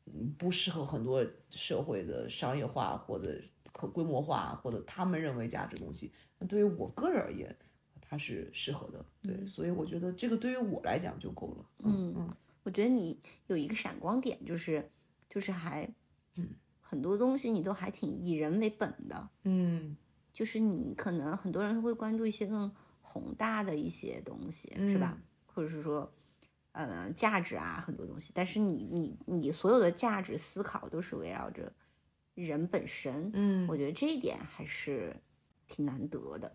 [0.07, 3.39] 嗯不适合很多社会的商业化或者
[3.71, 6.11] 可规模化或者他们认为价值东西。
[6.39, 7.55] 那对于我个人而言，
[8.01, 9.05] 它是适合的。
[9.23, 11.65] 对，所以我觉得这个对于我来讲就够了。
[11.81, 14.91] 嗯嗯，我觉得你有一个闪光点，就是
[15.29, 15.89] 就是还，
[16.93, 19.31] 很多东西你都还挺以人为本的。
[19.45, 19.97] 嗯
[20.31, 22.71] 就是你可能很多人会关注一些更
[23.01, 25.17] 宏大的一些东西，是吧？
[25.47, 26.13] 或者是说，
[26.73, 28.31] 呃，价值啊，很多东西。
[28.35, 31.73] 但是你你你所有的价值思考都是围绕着
[32.35, 33.31] 人本身。
[33.33, 35.17] 嗯我觉得这一点还是
[35.67, 36.55] 挺难得的。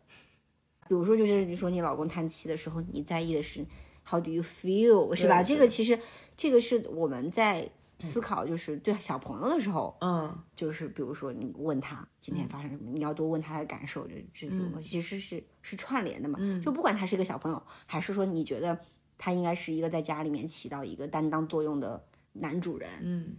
[0.88, 3.66] 比如说，就是你说你老公叹气的时候，你在意的是
[4.08, 5.42] how do you feel，是吧？
[5.42, 6.00] 这个其实
[6.36, 16.40] 这个是我们在思考，就是对小朋友的时候，嗯就是比如说你问他今天发生什么，你要多问他的感受，这这种东西其实是是串联的嘛。
[16.64, 18.80] 就不管他是一个小朋友，还是说你觉得
[19.18, 23.38] 他应该是一个在家里面起到一个担当作用的男主人，嗯，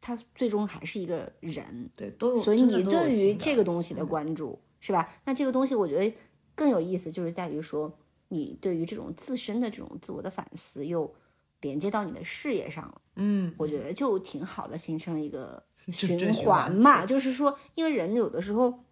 [0.00, 1.90] 他最终还是一个人。
[1.96, 2.42] 对，都有。
[2.42, 5.14] 所以你对于这个东西的关注、是吧？
[5.24, 6.14] 那这个东西我觉得
[6.54, 7.98] 更有意思，就是在于说
[8.28, 11.14] 你对于这种自身的这种自我的反思，又
[11.60, 13.00] 连接到你的事业上了。
[13.16, 15.62] 嗯，我觉得就挺好的，形成了一个
[15.92, 17.06] 循循环环嘛。
[17.06, 18.82] 就是说，因为人有的时候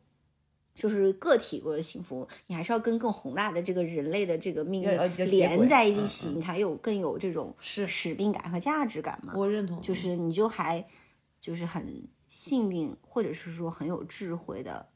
[0.74, 4.90] 就是个体过的幸福，你还是要跟更宏大的这个人类的这个命运
[5.28, 9.32] 连在一嗯起，你才有更有这种是使命感和价值感嘛。
[9.34, 10.86] 我认同，就是你就还
[11.40, 14.86] 就是很幸运，或者是说很有智慧的，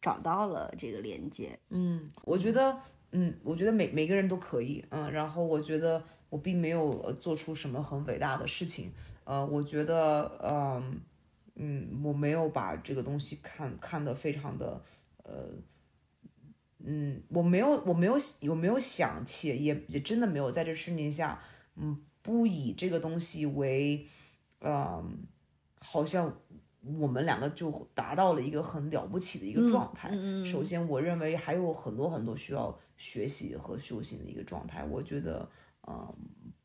[0.00, 1.58] 找到了这个连接。
[1.70, 2.78] 嗯，我觉得，
[3.12, 8.92] 嗯，我觉得每每个人都可以，嗯，然后我觉得我并没有呃做出什么很伟大的事情，
[9.24, 11.00] 呃，我觉得，嗯
[11.56, 14.82] 嗯，我没有把这个东西看看得非常的，
[15.24, 15.48] 呃，
[16.84, 18.16] 嗯，我没有，我没有，
[18.48, 21.40] 我没有想起，也也真的没有在这十年下，
[21.76, 24.06] 嗯，不以这个东西为，
[24.60, 25.26] 嗯，
[25.80, 26.40] 好像
[26.98, 30.10] 我们两个就达到了一个很了不起的一个状态。
[30.44, 34.84] 首先，我认为还有很多很多需要学习和修行的一个状态。
[34.84, 35.50] 我觉得，
[35.86, 36.14] 嗯，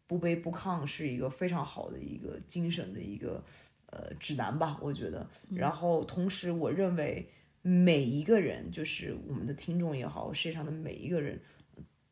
[0.06, 3.42] 不卑不亢是一个非常好的一个精神的一个
[3.86, 4.78] 呃指南吧。
[4.82, 7.30] 我觉得，然后同时，我认为
[7.62, 11.40] 每一个人，就是我们的听众也好，世界上的每一个人，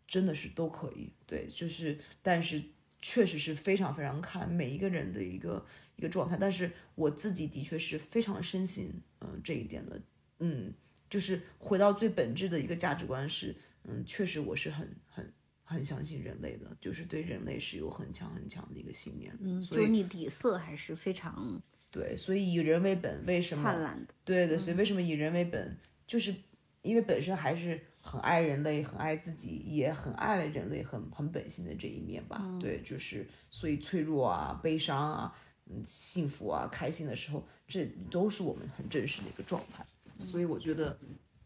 [0.08, 1.12] 真的是都可以。
[1.26, 2.62] 对，就是，但是
[3.02, 5.66] 确实是非常非常看每一个人的一个
[5.96, 6.38] 一个状态。
[6.40, 10.00] 但是我自己的确是非常深信，嗯、这一点的，
[10.40, 10.74] 嗯，
[11.10, 15.34] 就是回到最本质的一个价值观是，嗯，确实我是很很
[15.64, 19.40] 很相信人类的，就是对人类是有很强很强的一个信念的。
[19.42, 24.14] 嗯，所以就你底色还是非常对，所以以人为本，为什么灿烂的。
[24.24, 25.78] 对对，所以为什么以人为本，
[26.08, 26.34] 就是
[26.82, 32.42] 因为本身还是很爱人类，很爱自己，也很爱人类很很本性的这一面吧。
[32.60, 35.36] 对，就是所以脆弱啊、悲伤啊、
[35.66, 39.86] 嗯、幸福啊、开心的时候，这都是我们很真实的一个状态。
[40.18, 40.98] 所以我觉得，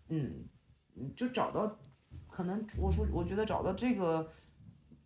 [0.10, 0.46] 嗯，
[0.96, 1.80] 嗯就找到，
[2.36, 4.30] 可能我说，我觉得找到这个。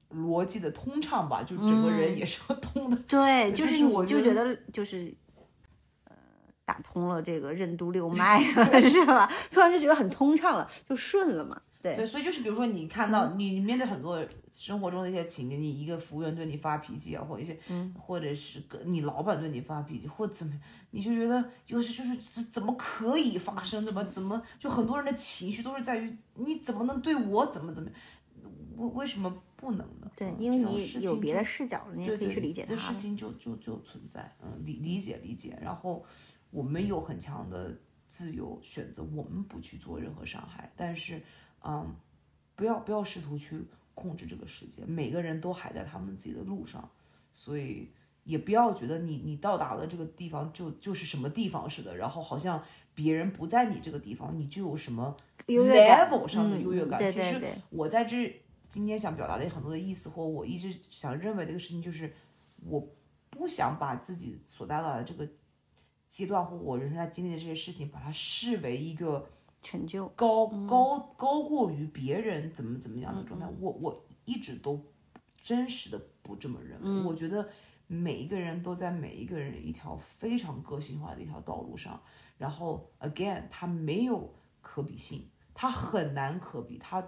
[0.10, 2.97] 逻辑的通畅吧，就整个人也是要通的。
[3.07, 5.15] 对，就 就是我就觉得就是，
[6.06, 6.15] 呃，
[6.65, 9.31] 打通了这个任督六脉了， 是吧？
[9.51, 11.61] 突然就觉得很通畅了，就顺了嘛。
[11.81, 20.53] 对，对，所以就是比如说你看到你你面对很多生活中的一些情景，你一个服务员对你发脾气啊，或者一些，嗯或者是个你老板对你发脾气，或怎么，
[20.91, 24.03] 你就觉得有时就是怎怎么可以发生，对吧？
[24.06, 27.89] 怎么就很多人的情绪都是在于你怎么能对我怎么怎么，
[28.76, 30.11] 为为什么不能呢？
[30.18, 32.93] 对嗯，因为你有别的视角，你也可以去理解这事。
[32.93, 35.57] 情就就就存在，嗯，理理解理解。
[35.61, 36.06] 然后
[36.51, 37.73] 我们有很强的
[38.06, 41.22] 自由选择，我们不去做任何伤害，但是，
[41.64, 41.95] 嗯，
[42.56, 46.90] 不要不要试图去控制这个世界，每个人都还在他们自己的路上，
[47.31, 47.90] 所以
[48.23, 52.64] 也不要觉得你你到达了这个地方就就是什么地方似的，然后好像
[52.94, 55.15] 别人不在你这个地方，你就有什么
[55.48, 56.99] 优越感 level 上的嗯优越感。
[56.99, 62.14] 对其实我在这今天想表达的很多的意思，或我一直想认为的一个事情，就是
[62.65, 62.88] 我
[63.30, 65.27] 不想把自己所到达的这个
[66.07, 69.27] 阶段或我人生在经历的这些事情，把它视为一个
[69.61, 73.48] 成就，高高高过于别人怎么怎么样的状态。
[73.60, 74.81] 我我一直都
[75.41, 77.03] 真实的不这么认为。
[77.03, 77.49] 我觉得
[77.88, 82.02] 每一个人都在每一个人一条非常个性化的一条道路上，
[82.38, 87.06] 然后 again，它没有可比性，它很难可比，它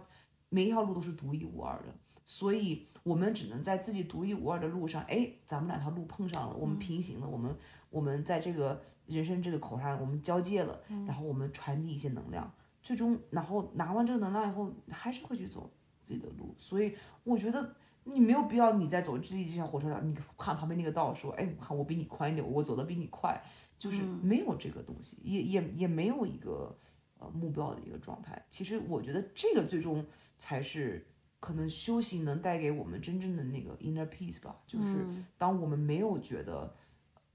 [0.49, 1.95] 每一条路都是独一无二的。
[2.25, 7.55] 所以我们只能在自己独一无二的路上，哎，咱们两条路碰上了，我们平行了，我们
[7.89, 8.81] 我们在这个
[9.11, 12.51] 人生这个口上，我们交界了，然后我们传递一些能量，
[12.81, 15.69] 最终然后拿完这个能量以后，还是会去走
[16.01, 16.55] 自己的路。
[16.57, 23.41] 所以我觉得你没有必要你在走自己这一条火车上，你看旁边那个道说，哎，我看我比你宽一点，我走的比你快，
[23.77, 26.77] 就是没有这个东西，也也也没有一个
[27.19, 28.43] 呃目标的一个状态。
[28.49, 30.05] 其实我觉得这个最终
[30.37, 31.07] 才是。
[31.41, 35.03] 可能修行能带给我们真正的那个 inner peace 吧，就是
[35.39, 36.71] 当我们没有觉得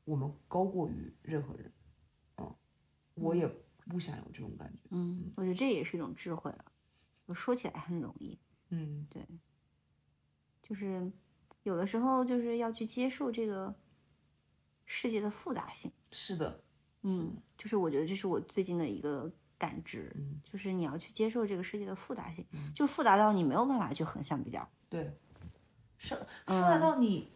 [0.06, 1.70] 我们高过于任何人，
[2.38, 2.56] 嗯，
[3.14, 3.46] 我也
[3.88, 6.64] 不想有这种感觉，嗯，我觉得这也是一种智慧了。
[7.26, 8.38] 我说起来很容易，
[8.68, 9.26] 嗯，对
[10.62, 11.10] 就是
[11.64, 13.74] 有的时候就是要去接受这个
[14.84, 15.90] 世界的复杂性。
[16.12, 16.62] 是的，
[17.02, 24.68] 嗯，就是我觉得这是我最近的一个感知，嗯就是你要去接受这个世界的复杂性，就复杂到你没有办法去横向比较。
[24.88, 25.12] 对，
[25.98, 26.14] 是
[26.46, 27.32] 复杂到你，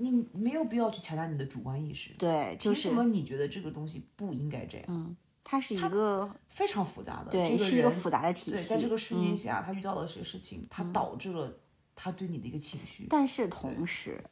[0.00, 4.86] 你没有必要去强加你的主观意识，对，就是凭什么你觉得这个东西不应该这样？
[4.88, 8.68] 嗯，它是一个非常复杂的，对，这是一个复杂的体对，系。
[8.68, 11.58] 在这个瞬间嗯下，他遇到了这个事情，他导致了
[11.96, 14.22] 他对你的一个情绪，但是同时，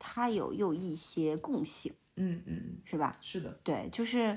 [0.00, 3.16] 它有又一些共性，嗯嗯，嗯是吧？
[3.20, 4.36] 是的，对，就是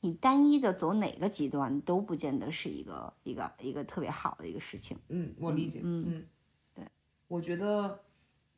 [0.00, 4.98] 你单一的走哪个极端都不见得是一个一个一个特别好的一个事情。
[5.08, 6.26] 嗯，我理解，嗯
[6.74, 6.84] 对，
[7.26, 8.04] 我觉得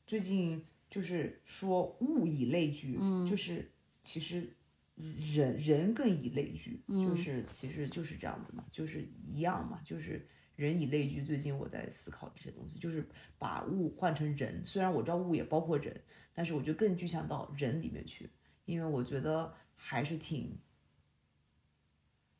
[0.07, 3.71] 最近就是说物以类聚，嗯，就是
[4.03, 4.53] 其实
[4.97, 9.01] 人人更以类聚，就是其实就是这样子嘛，就是
[9.33, 10.27] 一样嘛，就是
[10.57, 11.23] 人以类聚。
[11.23, 13.09] 最近我在思考这些东西，就是
[13.39, 15.99] 把物换成人，虽然我知道物也包括人，
[16.35, 18.29] 但是我就更具象到人里面去，
[18.65, 20.59] 因为我觉得还是挺。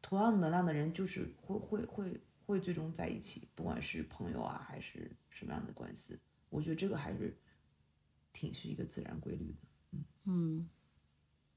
[0.03, 6.19] 同样能量的人就是会会会会最终在一起，不管是朋友啊还是什么样的关系，
[6.49, 7.37] 我觉得这个还是
[8.41, 9.99] 挺是一个自然规律的。
[10.25, 10.67] 嗯，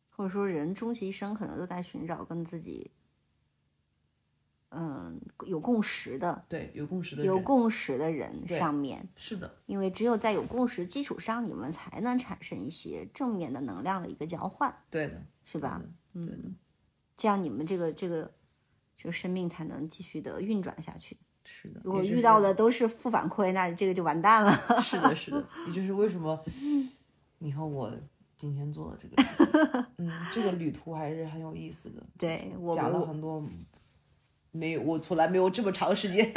[0.10, 2.92] 或者说人终其一生可能都在寻找跟自己，
[4.68, 15.82] 嗯，有共识的、对，有共识的人有共识的人上面，是的，因为只有在有共识基础上，你们才能产生一些正面的能量的一个交换，对的，是吧？
[16.12, 16.32] 对的？
[16.32, 16.52] 对的，
[17.16, 18.34] 这样你们这个这个
[18.98, 21.18] 这个生命才能继续的运转下去。
[21.56, 21.80] 是的。
[21.84, 24.52] 如果遇到的都是负反馈，那这个就完蛋了。
[24.82, 26.44] 是的，是的， 也就是为什么
[27.38, 27.92] 你看我
[28.38, 33.44] 今天做的这个 嗯，这个旅途还是很有意思的，对我讲了很多
[34.52, 36.34] 没有我从来没有这么长时间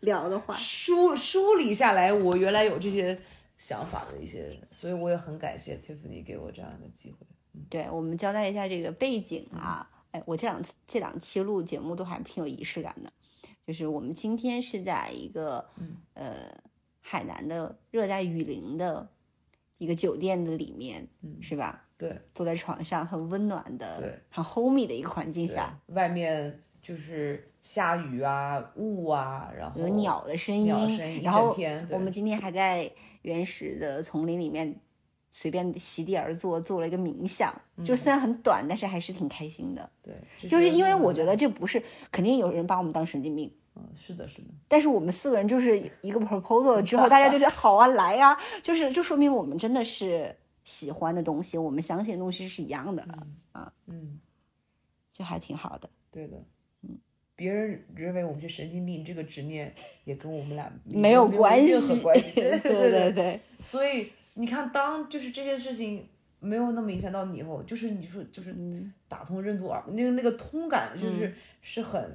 [0.00, 3.20] 聊的话，梳梳理下来我原来有这些
[3.58, 7.26] 想法的一些，所以我也很感谢 Tiffany 给我这样的机会。
[7.68, 9.86] 对我们交代一下这个背景啊。
[10.12, 13.12] 哎，我这两次这两期录节目都还挺有仪式感的，
[13.70, 15.64] 就是我们今天是在一个、
[16.14, 16.52] 呃
[17.00, 19.08] 海南的热带雨林的
[19.78, 21.06] 一个酒店的里面，
[21.40, 21.86] 是吧？
[21.96, 22.20] 对。
[22.34, 31.56] 坐在床上很温暖的对、很 homey 的一个环境下，，外面就是下雨啊、雾啊，然后有鸟的声音，鸟声音然后
[31.90, 32.90] 我们今天还在
[33.22, 34.80] 原始的丛林里面
[35.30, 39.90] 随便席地而坐，做了一个冥想，就虽然很短，但是还是挺开心的。
[40.02, 40.14] 对，
[40.48, 53.06] 就是因为我觉觉得这不是肯定有人把我们当神经病，嗯，是的，是的，但是我们四个人就是一个 proposal 之后，大家就觉得 好啊，来呀、就是就说明我们真的是喜欢的东西，我们相信的东西是一样的，
[53.86, 54.20] 嗯，
[55.12, 55.88] 就还挺好的。
[56.10, 56.36] 对的，
[56.82, 56.98] 嗯，
[57.36, 59.74] 别人认为我们是神经病，这个执念
[60.04, 66.08] 也跟我们俩没有关系，任何关系， 对对对所以你看，当就是这件事情
[66.40, 68.92] 没有那么影响到你以后，就是你说就是嗯。
[69.10, 72.08] 打通任督二脉，那个那个通感就是、是很呃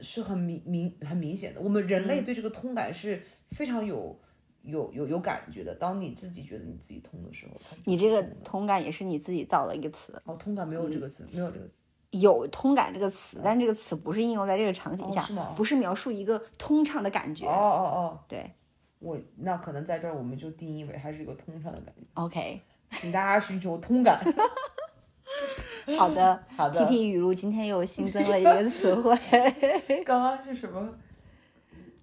[0.00, 1.60] 是很明明很明显的。
[1.60, 4.18] 我们人嗯类对这个通感是非常有。
[4.62, 11.78] 有有有感觉的，当你自己觉得你自己通的时候，你这个通感也是你自己造的一个词，哦，通感没有这嗯个词，没有这个词，
[12.10, 17.46] 有通感这个词，但这个词不是应用在这个场景下，哦是不是描述一个通畅的感觉。
[17.46, 18.50] 哦哦哦，对
[18.98, 22.60] 我那可能在这儿我们就定义为它是一个通畅的感觉，，OK，
[22.92, 24.22] 请大家寻求通感。
[25.98, 26.86] 好的，好的。
[26.86, 29.16] T T 语录今天又新增了一个词汇，
[30.04, 30.88] 刚刚是什么？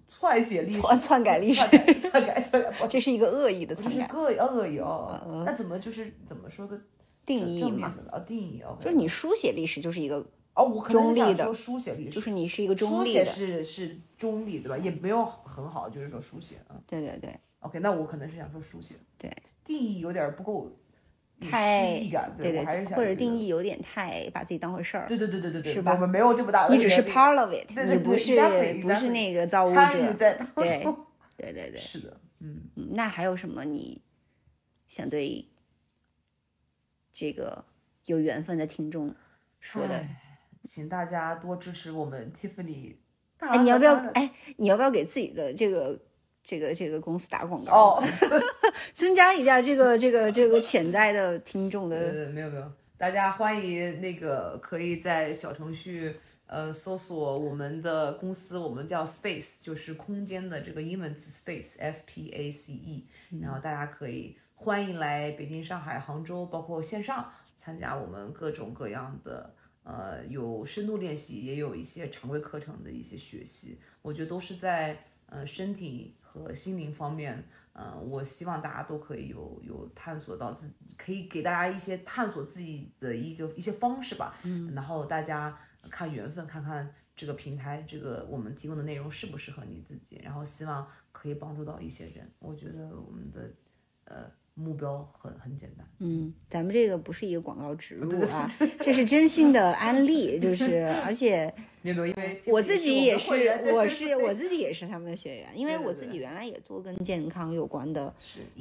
[0.08, 1.60] 篡写历史，篡篡改历史。
[1.94, 4.08] 篡改篡改这是一个恶意的就篡改。
[4.08, 5.44] 是恶恶意哦。
[5.46, 6.78] 那怎么就是怎么说个
[7.24, 10.16] 定义嘛，啊，定义哦，就是你书写历史就是一个，
[10.54, 11.26] 哦，我可能中立的。
[11.28, 13.24] 是想说书写历史，就是你是一个中立的。
[13.24, 14.78] 书写，是是中立对吧？
[14.78, 16.74] 也没有很好，就是说书写啊。
[16.86, 17.38] 对对对。
[17.60, 19.30] OK，那我可能是想说书写，对，
[19.64, 20.72] 定义有点不够有
[21.40, 22.00] 太
[22.38, 28.40] 对我还是想或者定义有点太把自己当回事儿，对对对对对对，是吧我们没有这么大，你只是 part of it，对对对你不是
[28.82, 30.14] 不是那个造物者，
[30.54, 30.86] 对。
[31.36, 34.02] 对对对， 是的，嗯，嗯，那还有什么你
[34.88, 35.46] 想对
[37.12, 37.64] 这个
[38.06, 39.14] 有缘分的听众
[39.60, 40.04] 说的？
[40.64, 42.96] 请大家多支持我们 Tiffany
[43.38, 44.08] 大哎，你要不要大？
[44.14, 45.96] 哎，你要不要给自己的这个
[46.48, 47.72] 这个这个公司打广告？
[47.74, 48.04] 哦，
[48.94, 52.30] 增加一下这个 这个这个潜在的听众的。
[52.30, 63.06] 没有没有，大家欢迎那个可以在小程序呃搜索我们的公司，我们叫 Space，就是空间的这个英文词 Space S P A C E，
[63.42, 69.54] 然后大家可以欢迎来北京、上海、杭州，包括线上参加我们各种各样的。
[69.84, 77.42] 呃，有深度练习，也有一些常规课程的一些学习，我觉得都是在呃身体和心灵方面，
[77.72, 84.34] 呃，我希望大家都可以有有探索到自己，可以给大家一些探索自己的一个一些方式吧。
[84.44, 85.58] 嗯，然后大家
[85.90, 92.30] 看缘分，看看这个平台，这个我们提供的内容适不适合你自己，然后希望可以帮助到一些人。
[92.38, 93.50] 我觉得我们的
[94.04, 95.86] 呃目标很很简单。
[95.98, 98.48] 嗯，咱们这个不是一个广告植入啊，
[98.80, 108.12] 这是真心的安利，就是而且因为我自己也是是我是我自己也是他们的学员，因为我自己原来也做跟健康有关的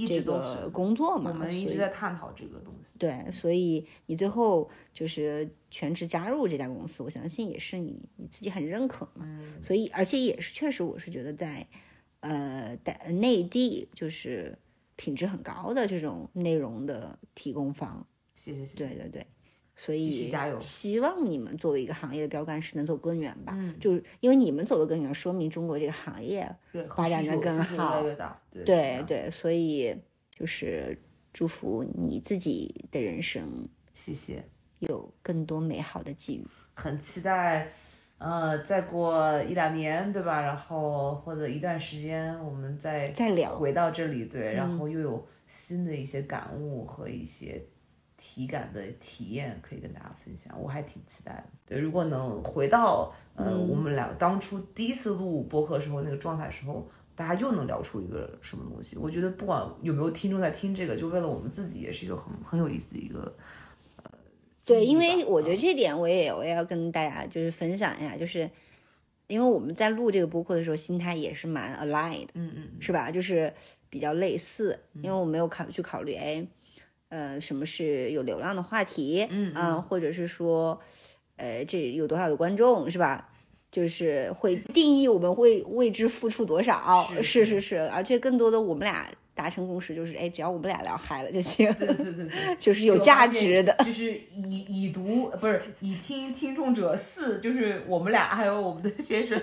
[0.07, 2.99] 这个是工作嘛，我们一直在探讨这个东西。
[2.99, 9.25] 对，所以你最后就是全职加入这家公司，我相信也是你你自己很认可嘛。
[9.25, 11.65] 嗯，所以而且也是确实，我是觉得在
[12.19, 14.57] 呃在内地就是
[14.95, 18.05] 品质很高的这种内容的提供方。
[18.35, 18.77] 谢谢谢谢。
[18.77, 19.25] 对对对，
[19.79, 23.53] 所以希望你们作为一个行业的标杆是能走更远吧。
[23.55, 28.41] 嗯就是因为你们走得更远，说明中国这个行业对，发展的更需求需求越来好越大。
[28.51, 29.95] 对对对，所以
[30.35, 30.99] 就是
[31.31, 34.43] 祝福你自己的人生谢谢。
[34.79, 36.45] 有更多美好的际遇。
[36.75, 37.67] 很期待，
[38.17, 40.41] 呃，再过一两年，对吧？
[40.41, 47.63] 然后或者一段时间，我们再再聊回到这里，对，然后又有新的一些感悟和一些
[48.17, 51.43] 体感的体验可以跟大家分享，我还挺期待的。
[51.65, 58.97] 对，如果能回到呃、我们俩当初第一次录播客时候那个状态时候，大家又能聊出一个什么东西？
[58.97, 63.31] 我觉得不管有没有听众在听这个，就为了我们自己，也是一个很很有意思的一个。
[63.97, 64.11] 呃
[64.65, 68.49] 对，因为我觉得嗯这点我也我也要跟大家就是分享一下，就是
[69.27, 73.11] 因为我们在录这个播客的时候，心态也是蛮 align 的，嗯嗯是吧？
[73.11, 73.53] 就是
[73.89, 76.45] 比较类似，因为我没有考去考虑，哎，
[77.09, 80.79] 呃，什么是有流量的话题，嗯啊或者是说，
[81.35, 83.29] 呃，这有多少的观众，是吧？
[83.69, 93.75] 就是会定义我们会为之付出多少，是是是是，而且更多的我们俩达成共识就是，哎，只要我们俩聊嗨了就行，对对对对 对，就是有价值的。
[93.85, 99.39] 就是以以读不是以听听众者四，就是我们俩还有我们的先生，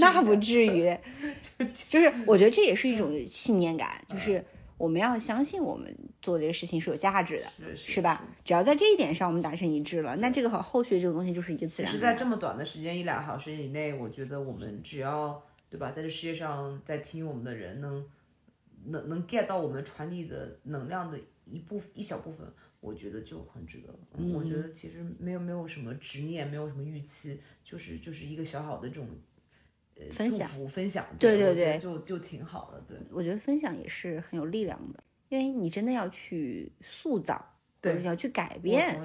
[0.00, 0.96] 那不至于，
[1.88, 4.42] 就是我觉得这也是一种信念感，就是
[4.78, 5.94] 我们要相信我们
[6.26, 8.24] 做的这个事情是有价值的，是是是吧？
[8.44, 11.98] 只要在这一点上我们达成一致了，那这个后后续这个东西就是一个自其然的。
[11.98, 15.40] 实，在这么短的时间一两小时以内，我觉得我们只要
[15.70, 18.04] 对吧，在这世界上在听我们的人能
[18.86, 22.44] 能能 get 到我们传递的能量的一部一小部分，
[22.80, 23.98] 我觉得就很值得了。
[24.18, 29.08] 嗯，我觉得其实没有没有什么执念，没有什么预期，就是就是一个小小的这种
[29.96, 32.98] 呃分享福分享，对对对就就挺好的，对。
[33.12, 37.44] 我觉得分享也是很有力量的，因为你真的要去塑造，
[37.80, 38.98] 对要去改变，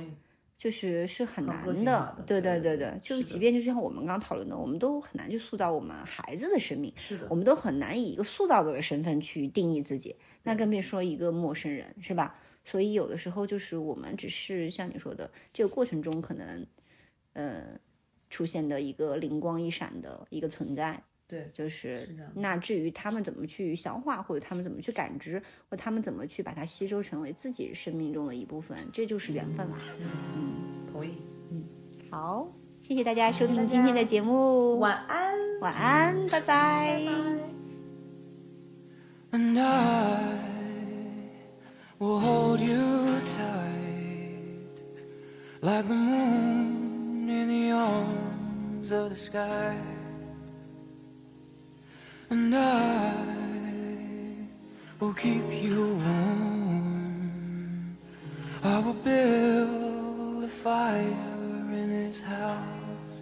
[0.58, 12.40] 就是是很很难的对对对对对对，就是即便就像我们刚刚讨论的，我们都很难去塑造我们孩子的生命，是的我，们都很难以一个塑造者的身份去定义自己，那更别说一个陌生人，是吧？
[12.64, 16.68] 所以有的时候就是我们只是像你说的，这个过程中可能，
[17.34, 17.64] 呃，
[18.30, 21.02] 出现的一个灵光一闪的一个存在，
[21.32, 29.78] 对，就是那至于他们怎么去消化，或者他们怎么去感知，或他们怎么去把它吸收成为自己生命中的一部分，这就是缘分啦。
[30.92, 31.14] 同意。
[31.50, 31.64] 嗯
[32.10, 32.52] 好，
[32.82, 35.34] 谢谢大家收听今天的节目，晚安。
[35.62, 37.02] 晚安，拜拜
[39.32, 40.20] And I
[41.98, 44.58] will hold you tight
[45.62, 49.78] like the moon in the arms of the sky.
[52.32, 53.14] And I
[55.02, 57.98] will keep you warm.
[58.64, 63.16] I will build a fire in his house.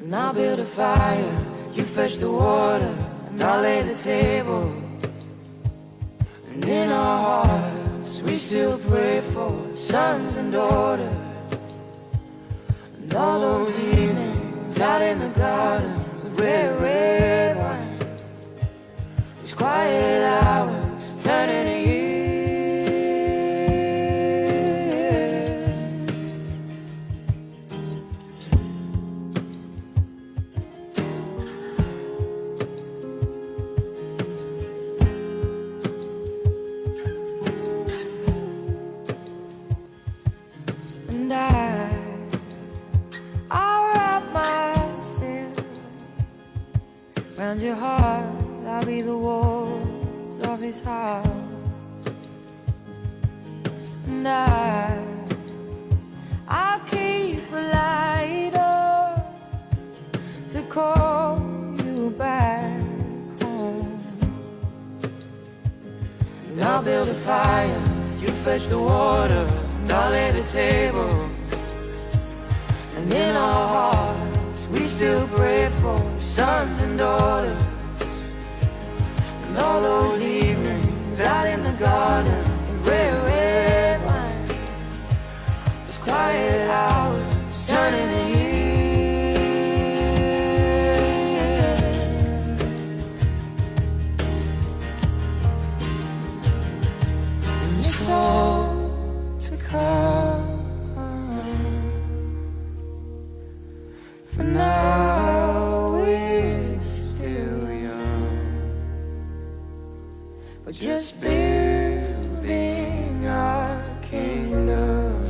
[0.00, 2.92] And I'll build a fire, you fetch the water,
[3.28, 4.74] and I'll lay the table.
[6.48, 11.16] And in our hearts, we still pray for sons and daughters.
[12.98, 16.03] And all those evenings out in the garden
[16.38, 17.98] red, red wine.
[19.40, 21.73] These quiet hours turning
[47.54, 48.26] round your heart.
[48.66, 51.26] I'll be the walls of his heart,
[54.08, 54.98] and I,
[56.48, 59.36] I'll keep a light up
[60.50, 61.38] to call
[61.84, 62.82] you back
[63.40, 64.00] home.
[66.48, 67.82] And I'll build a fire,
[68.20, 69.46] you fetch the water,
[69.80, 71.30] and I'll lay the table.
[72.96, 74.33] And in our hearts,
[74.74, 77.56] we still pray for sons and daughters.
[79.46, 82.44] And all those evenings out in the garden
[82.82, 84.48] red, red wine.
[85.86, 88.43] Those quiet hours turning to years.
[110.80, 112.46] Just building
[113.28, 115.24] our kingdom.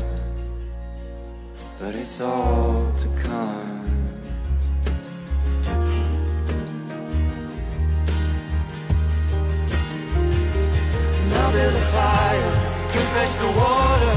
[1.79, 4.11] But it's all to come.
[11.29, 12.53] Now build a fire,
[13.13, 14.17] fetch the water,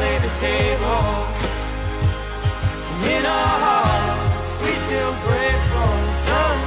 [0.00, 1.26] lay the table.
[2.90, 5.90] And In our hearts, we still pray for
[6.26, 6.65] sons